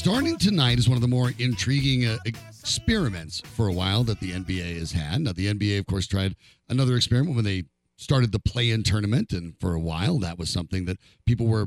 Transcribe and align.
Starting 0.00 0.38
tonight 0.38 0.78
is 0.78 0.88
one 0.88 0.96
of 0.96 1.02
the 1.02 1.08
more 1.08 1.34
intriguing 1.38 2.06
uh, 2.06 2.16
experiments 2.24 3.42
for 3.44 3.68
a 3.68 3.72
while 3.72 4.02
that 4.02 4.18
the 4.18 4.32
NBA 4.32 4.78
has 4.78 4.92
had. 4.92 5.20
Now, 5.20 5.32
the 5.32 5.52
NBA, 5.52 5.78
of 5.78 5.84
course, 5.84 6.06
tried 6.06 6.36
another 6.70 6.96
experiment 6.96 7.36
when 7.36 7.44
they 7.44 7.64
started 7.98 8.32
the 8.32 8.38
play 8.38 8.70
in 8.70 8.82
tournament. 8.82 9.32
And 9.32 9.52
for 9.60 9.74
a 9.74 9.78
while, 9.78 10.18
that 10.20 10.38
was 10.38 10.48
something 10.48 10.86
that 10.86 10.96
people 11.26 11.46
were 11.46 11.66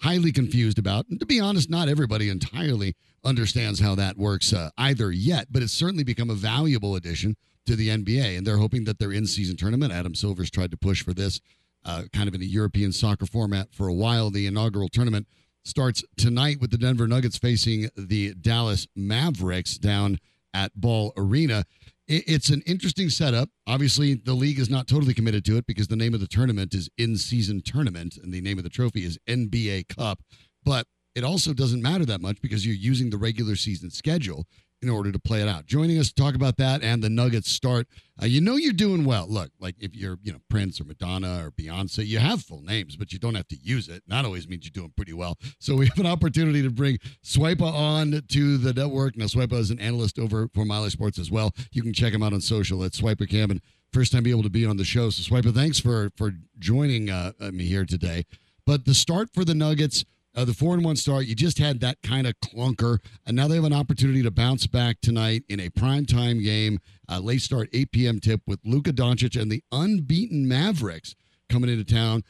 highly 0.00 0.32
confused 0.32 0.76
about. 0.76 1.06
And 1.08 1.20
to 1.20 1.24
be 1.24 1.38
honest, 1.38 1.70
not 1.70 1.88
everybody 1.88 2.30
entirely 2.30 2.96
understands 3.22 3.78
how 3.78 3.94
that 3.94 4.18
works 4.18 4.52
uh, 4.52 4.70
either 4.76 5.12
yet, 5.12 5.46
but 5.52 5.62
it's 5.62 5.72
certainly 5.72 6.02
become 6.02 6.30
a 6.30 6.34
valuable 6.34 6.96
addition 6.96 7.36
to 7.66 7.76
the 7.76 7.90
NBA. 7.90 8.36
And 8.36 8.44
they're 8.44 8.56
hoping 8.56 8.82
that 8.86 8.98
their 8.98 9.12
in 9.12 9.24
season 9.24 9.56
tournament, 9.56 9.92
Adam 9.92 10.16
Silver's 10.16 10.50
tried 10.50 10.72
to 10.72 10.76
push 10.76 11.04
for 11.04 11.14
this 11.14 11.40
uh, 11.84 12.02
kind 12.12 12.26
of 12.26 12.34
in 12.34 12.42
a 12.42 12.44
European 12.44 12.90
soccer 12.90 13.24
format 13.24 13.72
for 13.72 13.86
a 13.86 13.94
while. 13.94 14.30
The 14.32 14.48
inaugural 14.48 14.88
tournament 14.88 15.28
starts 15.66 16.04
tonight 16.16 16.60
with 16.60 16.70
the 16.70 16.78
Denver 16.78 17.08
Nuggets 17.08 17.36
facing 17.36 17.90
the 17.96 18.34
Dallas 18.34 18.86
Mavericks 18.94 19.78
down 19.78 20.18
at 20.54 20.72
Ball 20.74 21.12
Arena. 21.16 21.64
It's 22.08 22.50
an 22.50 22.62
interesting 22.66 23.10
setup. 23.10 23.48
Obviously, 23.66 24.14
the 24.14 24.32
league 24.32 24.60
is 24.60 24.70
not 24.70 24.86
totally 24.86 25.12
committed 25.12 25.44
to 25.46 25.56
it 25.56 25.66
because 25.66 25.88
the 25.88 25.96
name 25.96 26.14
of 26.14 26.20
the 26.20 26.28
tournament 26.28 26.72
is 26.72 26.88
in 26.96 27.16
season 27.16 27.62
tournament 27.62 28.16
and 28.16 28.32
the 28.32 28.40
name 28.40 28.58
of 28.58 28.64
the 28.64 28.70
trophy 28.70 29.04
is 29.04 29.18
NBA 29.28 29.88
Cup. 29.88 30.20
But 30.64 30.86
it 31.16 31.24
also 31.24 31.52
doesn't 31.52 31.82
matter 31.82 32.04
that 32.04 32.20
much 32.20 32.40
because 32.40 32.64
you're 32.64 32.76
using 32.76 33.10
the 33.10 33.16
regular 33.16 33.56
season 33.56 33.90
schedule 33.90 34.46
in 34.82 34.90
order 34.90 35.10
to 35.10 35.18
play 35.18 35.40
it 35.40 35.48
out. 35.48 35.66
Joining 35.66 35.98
us 35.98 36.08
to 36.08 36.14
talk 36.14 36.34
about 36.34 36.56
that 36.58 36.82
and 36.82 37.02
the 37.02 37.08
Nuggets 37.08 37.50
start, 37.50 37.88
uh, 38.22 38.26
you 38.26 38.40
know 38.40 38.56
you're 38.56 38.72
doing 38.72 39.04
well. 39.04 39.26
Look, 39.28 39.50
like 39.58 39.74
if 39.78 39.94
you're, 39.94 40.18
you 40.22 40.32
know, 40.32 40.38
Prince 40.48 40.80
or 40.80 40.84
Madonna 40.84 41.44
or 41.46 41.50
Beyonce, 41.50 42.06
you 42.06 42.18
have 42.18 42.42
full 42.42 42.62
names, 42.62 42.96
but 42.96 43.12
you 43.12 43.18
don't 43.18 43.34
have 43.34 43.48
to 43.48 43.56
use 43.56 43.88
it. 43.88 44.02
And 44.06 44.10
That 44.16 44.24
always 44.24 44.48
means 44.48 44.64
you're 44.64 44.82
doing 44.82 44.92
pretty 44.96 45.12
well. 45.12 45.38
So 45.58 45.74
we 45.76 45.86
have 45.86 45.98
an 45.98 46.06
opportunity 46.06 46.62
to 46.62 46.70
bring 46.70 46.98
Swipa 47.24 47.72
on 47.72 48.22
to 48.28 48.58
the 48.58 48.72
network. 48.72 49.16
Now, 49.16 49.26
Swipa 49.26 49.54
is 49.54 49.70
an 49.70 49.80
analyst 49.80 50.18
over 50.18 50.48
for 50.54 50.64
Mile 50.64 50.82
High 50.82 50.88
Sports 50.90 51.18
as 51.18 51.30
well. 51.30 51.52
You 51.72 51.82
can 51.82 51.92
check 51.92 52.12
him 52.12 52.22
out 52.22 52.32
on 52.32 52.40
social 52.40 52.84
at 52.84 52.92
Swipa 52.92 53.28
Cam 53.28 53.50
and 53.50 53.60
first 53.92 54.12
time 54.12 54.22
be 54.22 54.30
able 54.30 54.42
to 54.42 54.50
be 54.50 54.66
on 54.66 54.76
the 54.76 54.84
show. 54.84 55.10
So 55.10 55.22
Swipa, 55.22 55.54
thanks 55.54 55.80
for 55.80 56.10
for 56.16 56.32
joining 56.58 57.10
uh, 57.10 57.32
me 57.52 57.64
here 57.64 57.84
today. 57.84 58.24
But 58.66 58.84
the 58.84 58.94
start 58.94 59.30
for 59.32 59.44
the 59.44 59.54
Nuggets– 59.54 60.04
uh, 60.36 60.44
the 60.44 60.54
four 60.54 60.74
and 60.74 60.84
one 60.84 60.96
start. 60.96 61.26
You 61.26 61.34
just 61.34 61.58
had 61.58 61.80
that 61.80 61.98
kind 62.02 62.26
of 62.26 62.34
clunker, 62.40 62.98
and 63.26 63.34
now 63.34 63.48
they 63.48 63.56
have 63.56 63.64
an 63.64 63.72
opportunity 63.72 64.22
to 64.22 64.30
bounce 64.30 64.66
back 64.66 65.00
tonight 65.00 65.44
in 65.48 65.58
a 65.58 65.70
prime 65.70 66.04
time 66.04 66.42
game, 66.42 66.78
uh, 67.08 67.18
late 67.18 67.40
start, 67.40 67.68
8 67.72 67.90
p.m. 67.90 68.20
tip 68.20 68.42
with 68.46 68.60
Luka 68.64 68.92
Doncic 68.92 69.40
and 69.40 69.50
the 69.50 69.62
unbeaten 69.72 70.46
Mavericks 70.46 71.14
coming 71.48 71.70
into 71.70 71.84
town. 71.84 72.22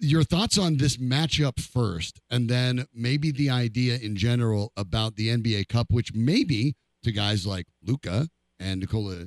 Your 0.00 0.22
thoughts 0.22 0.56
on 0.56 0.76
this 0.76 0.96
matchup 0.96 1.60
first, 1.60 2.20
and 2.30 2.48
then 2.48 2.86
maybe 2.94 3.32
the 3.32 3.50
idea 3.50 3.96
in 3.96 4.14
general 4.14 4.72
about 4.76 5.16
the 5.16 5.28
NBA 5.28 5.68
Cup, 5.68 5.88
which 5.90 6.14
maybe 6.14 6.76
to 7.02 7.10
guys 7.10 7.46
like 7.46 7.66
Luka 7.82 8.28
and 8.60 8.80
Nikola 8.80 9.26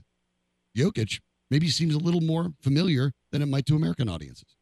Jokic 0.77 1.19
maybe 1.49 1.67
seems 1.67 1.93
a 1.93 1.99
little 1.99 2.21
more 2.21 2.53
familiar 2.61 3.11
than 3.33 3.41
it 3.41 3.47
might 3.47 3.65
to 3.65 3.75
American 3.75 4.07
audiences. 4.07 4.55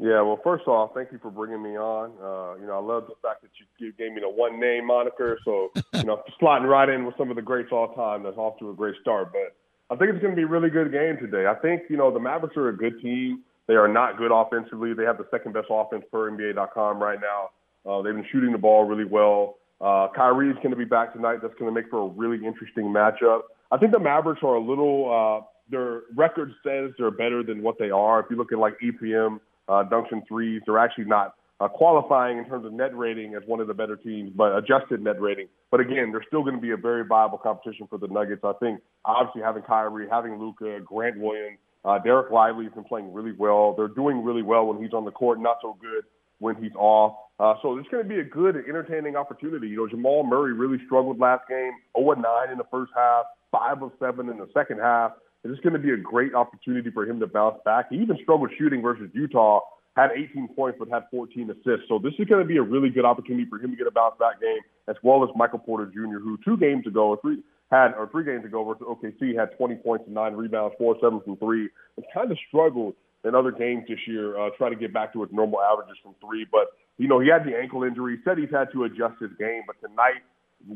Yeah, 0.00 0.22
well, 0.22 0.40
first 0.42 0.66
off, 0.66 0.92
thank 0.94 1.12
you 1.12 1.18
for 1.18 1.30
bringing 1.30 1.62
me 1.62 1.76
on. 1.76 2.12
Uh, 2.16 2.58
you 2.58 2.66
know, 2.66 2.72
I 2.72 2.80
love 2.80 3.04
the 3.06 3.16
fact 3.20 3.42
that 3.42 3.50
you 3.76 3.92
gave 3.92 4.12
me 4.12 4.22
the 4.22 4.30
one 4.30 4.58
name 4.58 4.86
moniker. 4.86 5.38
So, 5.44 5.70
you 5.92 6.04
know, 6.04 6.22
slotting 6.40 6.66
right 6.66 6.88
in 6.88 7.04
with 7.04 7.14
some 7.18 7.28
of 7.28 7.36
the 7.36 7.42
greats 7.42 7.68
all 7.70 7.94
time. 7.94 8.22
That's 8.22 8.38
off 8.38 8.58
to 8.60 8.70
a 8.70 8.74
great 8.74 8.94
start. 9.02 9.30
But 9.30 9.54
I 9.94 9.98
think 9.98 10.10
it's 10.10 10.22
going 10.22 10.32
to 10.34 10.36
be 10.36 10.44
a 10.44 10.46
really 10.46 10.70
good 10.70 10.90
game 10.90 11.18
today. 11.20 11.46
I 11.46 11.54
think, 11.54 11.82
you 11.90 11.98
know, 11.98 12.10
the 12.10 12.18
Mavericks 12.18 12.56
are 12.56 12.70
a 12.70 12.76
good 12.76 12.98
team. 13.02 13.42
They 13.66 13.74
are 13.74 13.88
not 13.88 14.16
good 14.16 14.32
offensively. 14.32 14.94
They 14.94 15.04
have 15.04 15.18
the 15.18 15.26
second 15.30 15.52
best 15.52 15.66
offense 15.68 16.04
per 16.10 16.30
NBA.com 16.30 16.98
right 16.98 17.18
now. 17.20 17.50
Uh, 17.84 18.00
they've 18.00 18.14
been 18.14 18.26
shooting 18.32 18.52
the 18.52 18.58
ball 18.58 18.84
really 18.84 19.04
well. 19.04 19.56
Uh, 19.82 20.08
Kyrie's 20.16 20.56
going 20.56 20.70
to 20.70 20.76
be 20.76 20.86
back 20.86 21.12
tonight. 21.12 21.40
That's 21.42 21.54
going 21.58 21.72
to 21.72 21.78
make 21.78 21.90
for 21.90 22.06
a 22.06 22.08
really 22.08 22.44
interesting 22.44 22.84
matchup. 22.84 23.42
I 23.70 23.76
think 23.76 23.92
the 23.92 24.00
Mavericks 24.00 24.40
are 24.42 24.54
a 24.54 24.60
little, 24.60 25.12
uh, 25.12 25.46
their 25.70 26.02
record 26.16 26.52
says 26.64 26.92
they're 26.96 27.10
better 27.10 27.42
than 27.42 27.62
what 27.62 27.78
they 27.78 27.90
are. 27.90 28.20
If 28.20 28.26
you 28.30 28.36
look 28.36 28.50
at 28.50 28.58
like 28.58 28.74
EPM, 28.80 29.40
uh, 29.70 29.84
dunks 29.84 30.10
and 30.10 30.22
threes. 30.26 30.60
They're 30.66 30.78
actually 30.78 31.04
not 31.04 31.34
uh, 31.60 31.68
qualifying 31.68 32.38
in 32.38 32.46
terms 32.46 32.66
of 32.66 32.72
net 32.72 32.96
rating 32.96 33.34
as 33.34 33.42
one 33.46 33.60
of 33.60 33.68
the 33.68 33.74
better 33.74 33.96
teams, 33.96 34.32
but 34.34 34.56
adjusted 34.56 35.02
net 35.02 35.20
rating. 35.20 35.46
But 35.70 35.80
again, 35.80 36.10
they're 36.10 36.24
still 36.26 36.42
going 36.42 36.56
to 36.56 36.60
be 36.60 36.70
a 36.70 36.76
very 36.76 37.04
viable 37.04 37.38
competition 37.38 37.86
for 37.88 37.98
the 37.98 38.08
Nuggets. 38.08 38.42
I 38.44 38.52
think 38.60 38.80
obviously 39.04 39.42
having 39.42 39.62
Kyrie, 39.62 40.08
having 40.10 40.38
Luka, 40.38 40.80
Grant 40.84 41.18
Williams, 41.18 41.58
uh, 41.84 41.98
Dereck 42.04 42.30
Lively 42.30 42.64
has 42.64 42.74
been 42.74 42.84
playing 42.84 43.12
really 43.12 43.32
well. 43.32 43.74
They're 43.76 43.88
doing 43.88 44.24
really 44.24 44.42
well 44.42 44.66
when 44.66 44.82
he's 44.82 44.92
on 44.92 45.04
the 45.04 45.10
court, 45.10 45.40
not 45.40 45.58
so 45.62 45.76
good 45.80 46.04
when 46.38 46.56
he's 46.56 46.72
off. 46.76 47.16
Uh, 47.38 47.54
so 47.62 47.78
it's 47.78 47.88
going 47.88 48.02
to 48.02 48.08
be 48.08 48.20
a 48.20 48.24
good, 48.24 48.56
entertaining 48.56 49.16
opportunity. 49.16 49.68
You 49.68 49.76
know, 49.76 49.88
Jamal 49.88 50.24
Murray 50.24 50.52
really 50.52 50.78
struggled 50.86 51.18
last 51.18 51.48
game, 51.48 51.72
0 51.96 52.14
9 52.14 52.50
in 52.50 52.58
the 52.58 52.66
first 52.70 52.92
half, 52.94 53.24
5 53.52 53.82
of 53.82 53.92
7 53.98 54.28
in 54.28 54.38
the 54.38 54.48
second 54.52 54.78
half. 54.78 55.12
It's 55.44 55.60
going 55.60 55.72
to 55.72 55.78
be 55.78 55.90
a 55.90 55.96
great 55.96 56.34
opportunity 56.34 56.90
for 56.90 57.04
him 57.04 57.18
to 57.20 57.26
bounce 57.26 57.56
back. 57.64 57.86
He 57.90 57.96
even 57.96 58.18
struggled 58.22 58.50
shooting 58.58 58.82
versus 58.82 59.08
Utah, 59.14 59.60
had 59.96 60.10
18 60.14 60.48
points 60.54 60.78
but 60.78 60.88
had 60.88 61.04
14 61.10 61.50
assists. 61.50 61.88
So 61.88 61.98
this 61.98 62.12
is 62.18 62.26
going 62.26 62.42
to 62.42 62.46
be 62.46 62.58
a 62.58 62.62
really 62.62 62.90
good 62.90 63.04
opportunity 63.04 63.48
for 63.48 63.58
him 63.58 63.70
to 63.70 63.76
get 63.76 63.86
a 63.86 63.90
bounce 63.90 64.14
back 64.18 64.40
game, 64.40 64.60
as 64.88 64.96
well 65.02 65.24
as 65.24 65.30
Michael 65.34 65.58
Porter 65.58 65.86
Jr., 65.86 66.20
who 66.20 66.38
two 66.44 66.56
games 66.56 66.86
ago 66.86 67.08
or 67.08 67.18
three 67.20 67.42
had 67.70 67.94
or 67.94 68.08
three 68.10 68.24
games 68.24 68.44
ago 68.44 68.64
versus 68.64 68.82
OKC 68.82 69.38
had 69.38 69.56
20 69.56 69.76
points 69.76 70.04
and 70.06 70.14
nine 70.14 70.34
rebounds, 70.34 70.74
four 70.78 70.96
seven 71.00 71.20
from 71.20 71.36
three, 71.36 71.68
and 71.96 72.04
kind 72.12 72.30
of 72.30 72.38
struggled 72.48 72.94
in 73.24 73.34
other 73.34 73.52
games 73.52 73.84
this 73.88 73.98
year, 74.06 74.38
uh, 74.38 74.50
trying 74.58 74.72
to 74.72 74.78
get 74.78 74.92
back 74.92 75.12
to 75.12 75.22
his 75.22 75.30
normal 75.32 75.60
averages 75.60 75.96
from 76.02 76.14
three. 76.20 76.46
But 76.50 76.68
you 76.98 77.08
know 77.08 77.20
he 77.20 77.28
had 77.28 77.44
the 77.44 77.56
ankle 77.56 77.82
injury. 77.82 78.18
Said 78.24 78.38
he's 78.38 78.50
had 78.50 78.72
to 78.72 78.84
adjust 78.84 79.20
his 79.20 79.30
game, 79.38 79.62
but 79.66 79.76
tonight, 79.80 80.20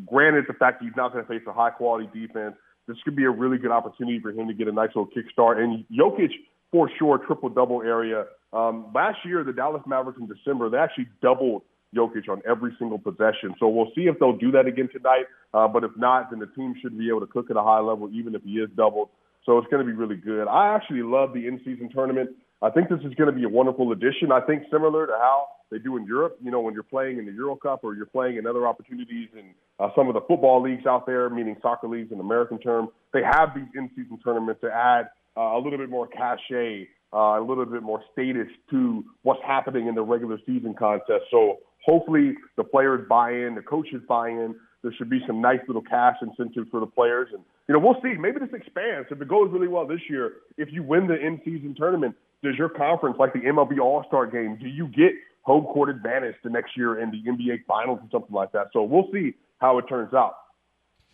granted 0.07 0.45
the 0.49 0.55
fact 0.55 0.81
that 0.81 0.87
he's 0.87 0.97
not 0.97 1.13
going 1.13 1.25
to 1.25 1.29
face 1.29 1.43
a 1.47 1.53
high 1.53 1.71
quality 1.71 2.09
defense 2.15 2.55
this 2.87 2.97
could 3.05 3.17
be 3.17 3.25
a 3.25 3.31
really 3.31 3.59
good 3.59 3.71
opportunity 3.71 4.21
for 4.21 4.31
him 4.31 4.47
to 4.49 4.55
get 4.55 4.69
a 4.69 4.73
nice 4.73 4.91
little 4.95 5.09
kickstart. 5.09 5.59
And 5.59 5.85
Jokic, 5.91 6.31
for 6.71 6.91
sure, 6.99 7.19
triple 7.19 7.49
double 7.49 7.83
area. 7.83 8.27
Um, 8.53 8.87
last 8.95 9.19
year, 9.25 9.45
the 9.45 9.53
Dallas 9.53 9.83
Mavericks 9.87 10.21
in 10.21 10.27
December, 10.27 10.69
they 10.69 10.79
actually 10.79 11.09
doubled 11.23 11.63
Jokic 11.95 12.29
on 12.29 12.43
every 12.49 12.75
single 12.79 12.99
possession. 12.99 13.55
So 13.59 13.69
we'll 13.69 13.91
see 13.95 14.03
if 14.03 14.19
they'll 14.19 14.37
do 14.37 14.51
that 14.53 14.67
again 14.67 14.89
tonight. 14.93 15.27
Uh, 15.53 15.69
but 15.69 15.85
if 15.85 15.93
not, 15.97 16.31
then 16.31 16.41
the 16.41 16.47
team 16.49 16.75
should 16.83 16.99
be 16.99 17.09
able 17.09 17.21
to 17.21 17.27
cook 17.27 17.51
at 17.51 17.57
a 17.57 17.63
high 17.63 17.81
level, 17.81 18.11
even 18.13 18.35
if 18.35 18.43
he 18.43 18.55
is 18.55 18.69
doubled. 18.77 19.09
So 19.47 19.59
it's 19.59 19.69
going 19.71 19.85
to 19.85 19.91
be 19.91 19.97
really 19.97 20.17
good. 20.17 20.49
I 20.49 20.75
actually 20.75 21.03
love 21.03 21.33
the 21.33 21.47
in-season 21.47 21.91
tournament. 21.95 22.31
I 22.63 22.71
think 22.71 22.89
this 22.89 23.01
is 23.01 23.15
going 23.15 23.31
to 23.31 23.37
be 23.37 23.45
a 23.45 23.49
wonderful 23.49 23.93
addition. 23.93 24.33
I 24.33 24.41
think 24.41 24.65
similar 24.71 25.07
to 25.07 25.13
how 25.13 25.49
they 25.75 25.81
do 25.81 25.97
in 25.97 26.07
Europe. 26.07 26.39
You 26.41 26.53
know, 26.53 26.61
when 26.61 26.73
you're 26.73 26.85
playing 26.85 27.19
in 27.19 27.27
the 27.27 27.33
Euro 27.33 27.57
Cup 27.57 27.81
or 27.83 27.95
you're 27.95 28.07
playing 28.07 28.37
in 28.37 28.47
other 28.47 28.67
opportunities 28.69 29.29
in 29.37 29.55
uh, 29.81 29.89
some 29.97 30.07
of 30.07 30.15
the 30.15 30.21
football 30.21 30.63
leagues 30.63 30.87
out 30.87 31.05
there, 31.05 31.29
meaning 31.29 31.57
soccer 31.61 31.89
leagues 31.89 32.13
in 32.13 32.21
American 32.21 32.61
term, 32.61 32.89
they 33.13 33.23
have 33.23 33.49
these 33.57 33.67
in-season 33.75 34.21
tournaments 34.25 34.61
to 34.61 34.71
add 34.71 35.11
uh, 35.37 35.57
a 35.57 35.59
little 35.59 35.79
bit 35.79 35.91
more 35.91 36.07
cachet, 36.07 36.87
uh, 37.13 37.41
a 37.41 37.45
little 37.45 37.67
bit 37.67 37.83
more 37.83 38.01
status 38.13 38.47
to 38.71 39.05
what's 39.23 39.43
happening 39.45 39.89
in 39.89 39.97
the 39.97 40.03
regular 40.03 40.39
season 40.47 40.75
contest. 40.79 41.25
So 41.33 41.59
hopefully 41.85 42.35
the 42.57 42.63
players 42.63 43.05
buy 43.09 43.33
in, 43.33 43.57
the 43.57 43.63
coaches 43.63 44.01
buy 44.09 44.29
in. 44.29 44.55
There 44.85 44.95
should 44.97 45.11
be 45.11 45.21
some 45.27 45.41
nice 45.41 45.61
little 45.67 45.83
cash 45.83 46.17
incentives 46.23 46.69
for 46.71 46.79
the 46.79 46.87
players, 46.87 47.29
and 47.33 47.43
you 47.67 47.73
know 47.73 47.81
we'll 47.81 48.01
see. 48.03 48.19
Maybe 48.21 48.39
this 48.39 48.53
expands 48.53 49.09
if 49.11 49.21
it 49.21 49.27
goes 49.27 49.51
really 49.51 49.67
well 49.67 49.87
this 49.87 50.03
year. 50.11 50.35
If 50.59 50.69
you 50.73 50.83
win 50.83 51.07
the 51.07 51.19
in-season 51.19 51.75
tournament, 51.75 52.15
does 52.45 52.55
your 52.59 52.69
conference, 52.69 53.17
like 53.19 53.33
the 53.33 53.41
MLB 53.41 53.81
All 53.81 54.05
Star 54.07 54.27
Game, 54.27 54.59
do 54.61 54.69
you 54.69 54.87
get 54.89 55.13
home 55.45 55.65
court 55.67 55.89
advantage 55.89 56.35
the 56.43 56.51
next 56.51 56.77
year 56.77 57.01
in 57.01 57.11
the 57.11 57.23
NBA 57.31 57.65
Finals 57.67 58.01
or 58.03 58.09
something 58.11 58.35
like 58.35 58.53
that? 58.53 58.69
So 58.73 58.83
we'll 58.83 59.09
see 59.13 59.35
how 59.59 59.79
it 59.79 59.83
turns 59.89 60.13
out. 60.13 60.35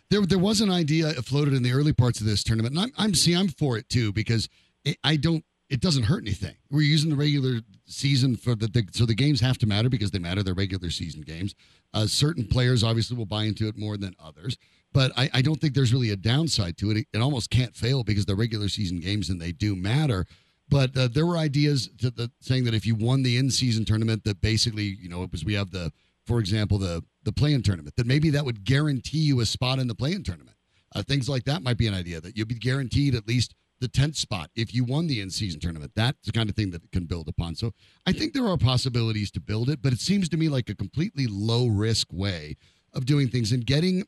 There, 0.09 0.25
there 0.25 0.39
was 0.39 0.59
an 0.59 0.69
idea 0.69 1.13
floated 1.13 1.53
in 1.53 1.63
the 1.63 1.71
early 1.71 1.93
parts 1.93 2.19
of 2.19 2.27
this 2.27 2.43
tournament, 2.43 2.75
and 2.75 2.83
I'm, 2.83 2.91
I'm 2.97 3.13
see, 3.13 3.33
I'm 3.33 3.47
for 3.47 3.77
it 3.77 3.87
too 3.87 4.11
because 4.11 4.49
it, 4.83 4.97
I 5.03 5.15
don't. 5.15 5.45
It 5.69 5.79
doesn't 5.79 6.03
hurt 6.03 6.21
anything. 6.21 6.55
We're 6.69 6.81
using 6.81 7.09
the 7.09 7.15
regular 7.15 7.61
season 7.85 8.35
for 8.35 8.55
the, 8.55 8.67
the 8.67 8.85
so 8.91 9.05
the 9.05 9.15
games 9.15 9.39
have 9.39 9.57
to 9.59 9.67
matter 9.67 9.87
because 9.87 10.11
they 10.11 10.19
matter. 10.19 10.43
They're 10.43 10.53
regular 10.53 10.89
season 10.89 11.21
games. 11.21 11.55
Uh, 11.93 12.07
certain 12.07 12.45
players 12.45 12.83
obviously 12.83 13.15
will 13.15 13.25
buy 13.25 13.45
into 13.45 13.69
it 13.69 13.77
more 13.77 13.95
than 13.95 14.13
others, 14.21 14.57
but 14.91 15.13
I, 15.15 15.29
I 15.35 15.41
don't 15.41 15.61
think 15.61 15.75
there's 15.75 15.93
really 15.93 16.09
a 16.09 16.17
downside 16.17 16.77
to 16.79 16.91
it. 16.91 16.97
it. 16.97 17.07
It 17.13 17.21
almost 17.21 17.49
can't 17.49 17.73
fail 17.73 18.03
because 18.03 18.25
they're 18.25 18.35
regular 18.35 18.67
season 18.67 18.99
games 18.99 19.29
and 19.29 19.41
they 19.41 19.53
do 19.53 19.77
matter. 19.77 20.25
But 20.71 20.97
uh, 20.97 21.09
there 21.09 21.25
were 21.25 21.37
ideas 21.37 21.89
to 21.99 22.09
the, 22.09 22.31
saying 22.39 22.63
that 22.63 22.73
if 22.73 22.85
you 22.85 22.95
won 22.95 23.23
the 23.23 23.37
in-season 23.37 23.83
tournament, 23.83 24.23
that 24.23 24.39
basically, 24.39 24.97
you 24.99 25.09
know, 25.09 25.21
it 25.21 25.31
was 25.31 25.43
we 25.43 25.53
have 25.53 25.71
the, 25.71 25.91
for 26.25 26.39
example, 26.39 26.77
the 26.79 27.03
the 27.23 27.31
play-in 27.31 27.61
tournament, 27.61 27.95
that 27.97 28.07
maybe 28.07 28.31
that 28.31 28.45
would 28.45 28.63
guarantee 28.63 29.19
you 29.19 29.41
a 29.41 29.45
spot 29.45 29.77
in 29.77 29.87
the 29.87 29.93
play-in 29.93 30.23
tournament. 30.23 30.57
Uh, 30.95 31.03
things 31.03 31.29
like 31.29 31.43
that 31.43 31.61
might 31.61 31.77
be 31.77 31.85
an 31.85 31.93
idea 31.93 32.19
that 32.19 32.35
you'd 32.35 32.47
be 32.47 32.55
guaranteed 32.55 33.13
at 33.13 33.27
least 33.27 33.53
the 33.79 33.87
10th 33.87 34.15
spot 34.15 34.49
if 34.55 34.73
you 34.73 34.83
won 34.83 35.07
the 35.07 35.21
in-season 35.21 35.59
tournament. 35.59 35.91
That's 35.95 36.25
the 36.25 36.31
kind 36.31 36.49
of 36.49 36.55
thing 36.55 36.71
that 36.71 36.83
it 36.83 36.91
can 36.91 37.05
build 37.05 37.27
upon. 37.27 37.55
So 37.55 37.73
I 38.05 38.13
think 38.13 38.33
there 38.33 38.47
are 38.47 38.57
possibilities 38.57 39.29
to 39.31 39.39
build 39.39 39.69
it, 39.69 39.81
but 39.81 39.93
it 39.93 39.99
seems 39.99 40.29
to 40.29 40.37
me 40.37 40.49
like 40.49 40.69
a 40.69 40.75
completely 40.75 41.27
low 41.27 41.67
risk 41.67 42.07
way 42.11 42.57
of 42.93 43.05
doing 43.05 43.27
things 43.27 43.51
and 43.51 43.65
getting 43.65 44.05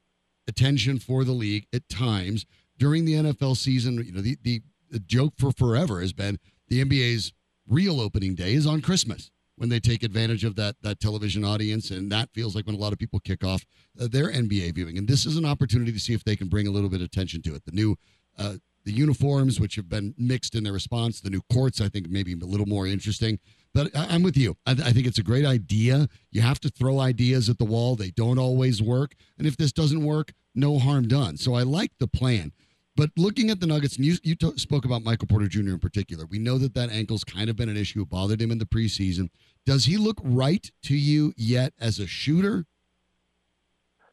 attention 0.48 1.00
for 1.00 1.24
the 1.24 1.31
league 1.31 1.68
at 1.74 1.88
times 1.89 2.45
during 2.77 3.06
the 3.06 3.13
NFL 3.13 3.57
season. 3.57 4.04
You 4.04 4.12
know, 4.12 4.21
the, 4.21 4.38
the, 4.44 4.62
the 4.89 5.00
joke 5.00 5.33
for 5.38 5.51
forever 5.51 6.01
has 6.01 6.13
been 6.13 6.39
the 6.74 6.84
NBA's 6.84 7.34
real 7.68 8.02
opening 8.02 8.34
day 8.34 8.54
is 8.54 8.66
on 8.66 8.81
Christmas. 8.81 9.30
when 9.56 9.70
they 9.70 9.80
take 9.80 10.02
advantage 10.02 10.44
of 10.44 10.56
that 10.56 10.75
that 10.81 11.00
television 11.00 11.46
audience, 11.46 11.92
and 11.92 12.12
that 12.12 12.28
feels 12.34 12.56
like 12.56 12.66
when 12.66 12.75
a 12.75 12.80
lot 12.80 12.92
of 12.92 12.98
people 12.98 13.20
kick 13.20 13.44
off 13.44 13.64
uh, 14.02 14.08
their 14.08 14.31
NBA 14.31 14.74
viewing. 14.74 14.98
And 14.98 15.08
this 15.08 15.28
is 15.28 15.38
an 15.38 15.46
opportunity 15.46 15.92
to 15.92 16.00
see 16.00 16.16
if 16.16 16.24
they 16.24 16.36
can 16.36 16.48
bring 16.48 16.66
a 16.66 16.72
little 16.72 16.90
bit 16.90 17.02
of 17.02 17.06
attention 17.06 17.44
to 17.44 17.54
it. 17.54 17.64
The 17.64 17.72
new 17.72 17.96
uh, 18.40 18.56
the 18.84 18.92
uniforms, 18.92 19.60
which 19.60 19.75
have 19.75 19.88
been 19.88 20.16
mixed 20.18 20.56
in 20.56 20.64
their 20.64 20.74
response, 20.74 21.22
the 21.22 21.30
new 21.30 21.42
courts, 21.54 21.80
I 21.80 21.88
think 21.88 22.10
maybe 22.10 22.34
a 22.34 22.38
little 22.38 22.66
more 22.66 22.88
interesting. 22.88 23.40
But 23.76 23.96
I, 23.96 24.16
am 24.16 24.24
with 24.24 24.36
you. 24.36 24.58
I, 24.66 24.72
I 24.72 24.92
think 24.92 25.06
it's 25.06 25.19
a 25.19 25.24
great 25.24 25.46
idea. 25.46 26.10
You 26.31 26.42
have 26.42 26.60
to 26.62 26.69
throw 26.69 27.00
ideas 27.00 27.48
at 27.48 27.60
the 27.60 27.66
wall. 27.66 27.96
They 27.96 28.10
don't 28.10 28.40
always 28.40 28.81
work, 28.81 29.14
and 29.38 29.46
if 29.46 29.56
this 29.56 29.72
doesn't 29.72 30.04
work, 30.04 30.34
no 30.56 30.80
harm 30.80 31.08
done. 31.08 31.38
So 31.38 31.54
I 31.54 31.62
like 31.62 31.92
the 32.00 32.08
plan. 32.08 32.54
But 32.95 33.10
looking 33.18 33.50
at 33.50 33.60
the 33.60 33.66
Nuggets, 33.66 33.95
and 33.98 34.06
you, 34.06 34.18
you 34.22 34.36
t- 34.36 34.57
spoke 34.57 34.86
about 34.86 35.04
Michael 35.04 35.28
Porter 35.28 35.48
Jr. 35.48 35.72
in 35.72 35.80
particular, 35.80 36.25
we 36.28 36.38
know 36.38 36.57
that 36.60 36.75
that 36.75 36.92
ankle's 36.92 37.24
kind 37.24 37.50
of 37.50 37.56
been 37.56 37.69
an 37.69 37.78
issue. 37.78 38.06
Bothered 38.06 38.42
him 38.42 38.51
in 38.51 38.60
the 38.60 38.66
preseason. 38.66 39.30
Does 39.66 39.86
he 39.86 39.98
look 39.98 40.19
right 40.24 40.72
to 40.84 40.95
you 40.95 41.34
yet 41.36 41.74
as 41.80 41.98
a 42.00 42.06
shooter? 42.06 42.66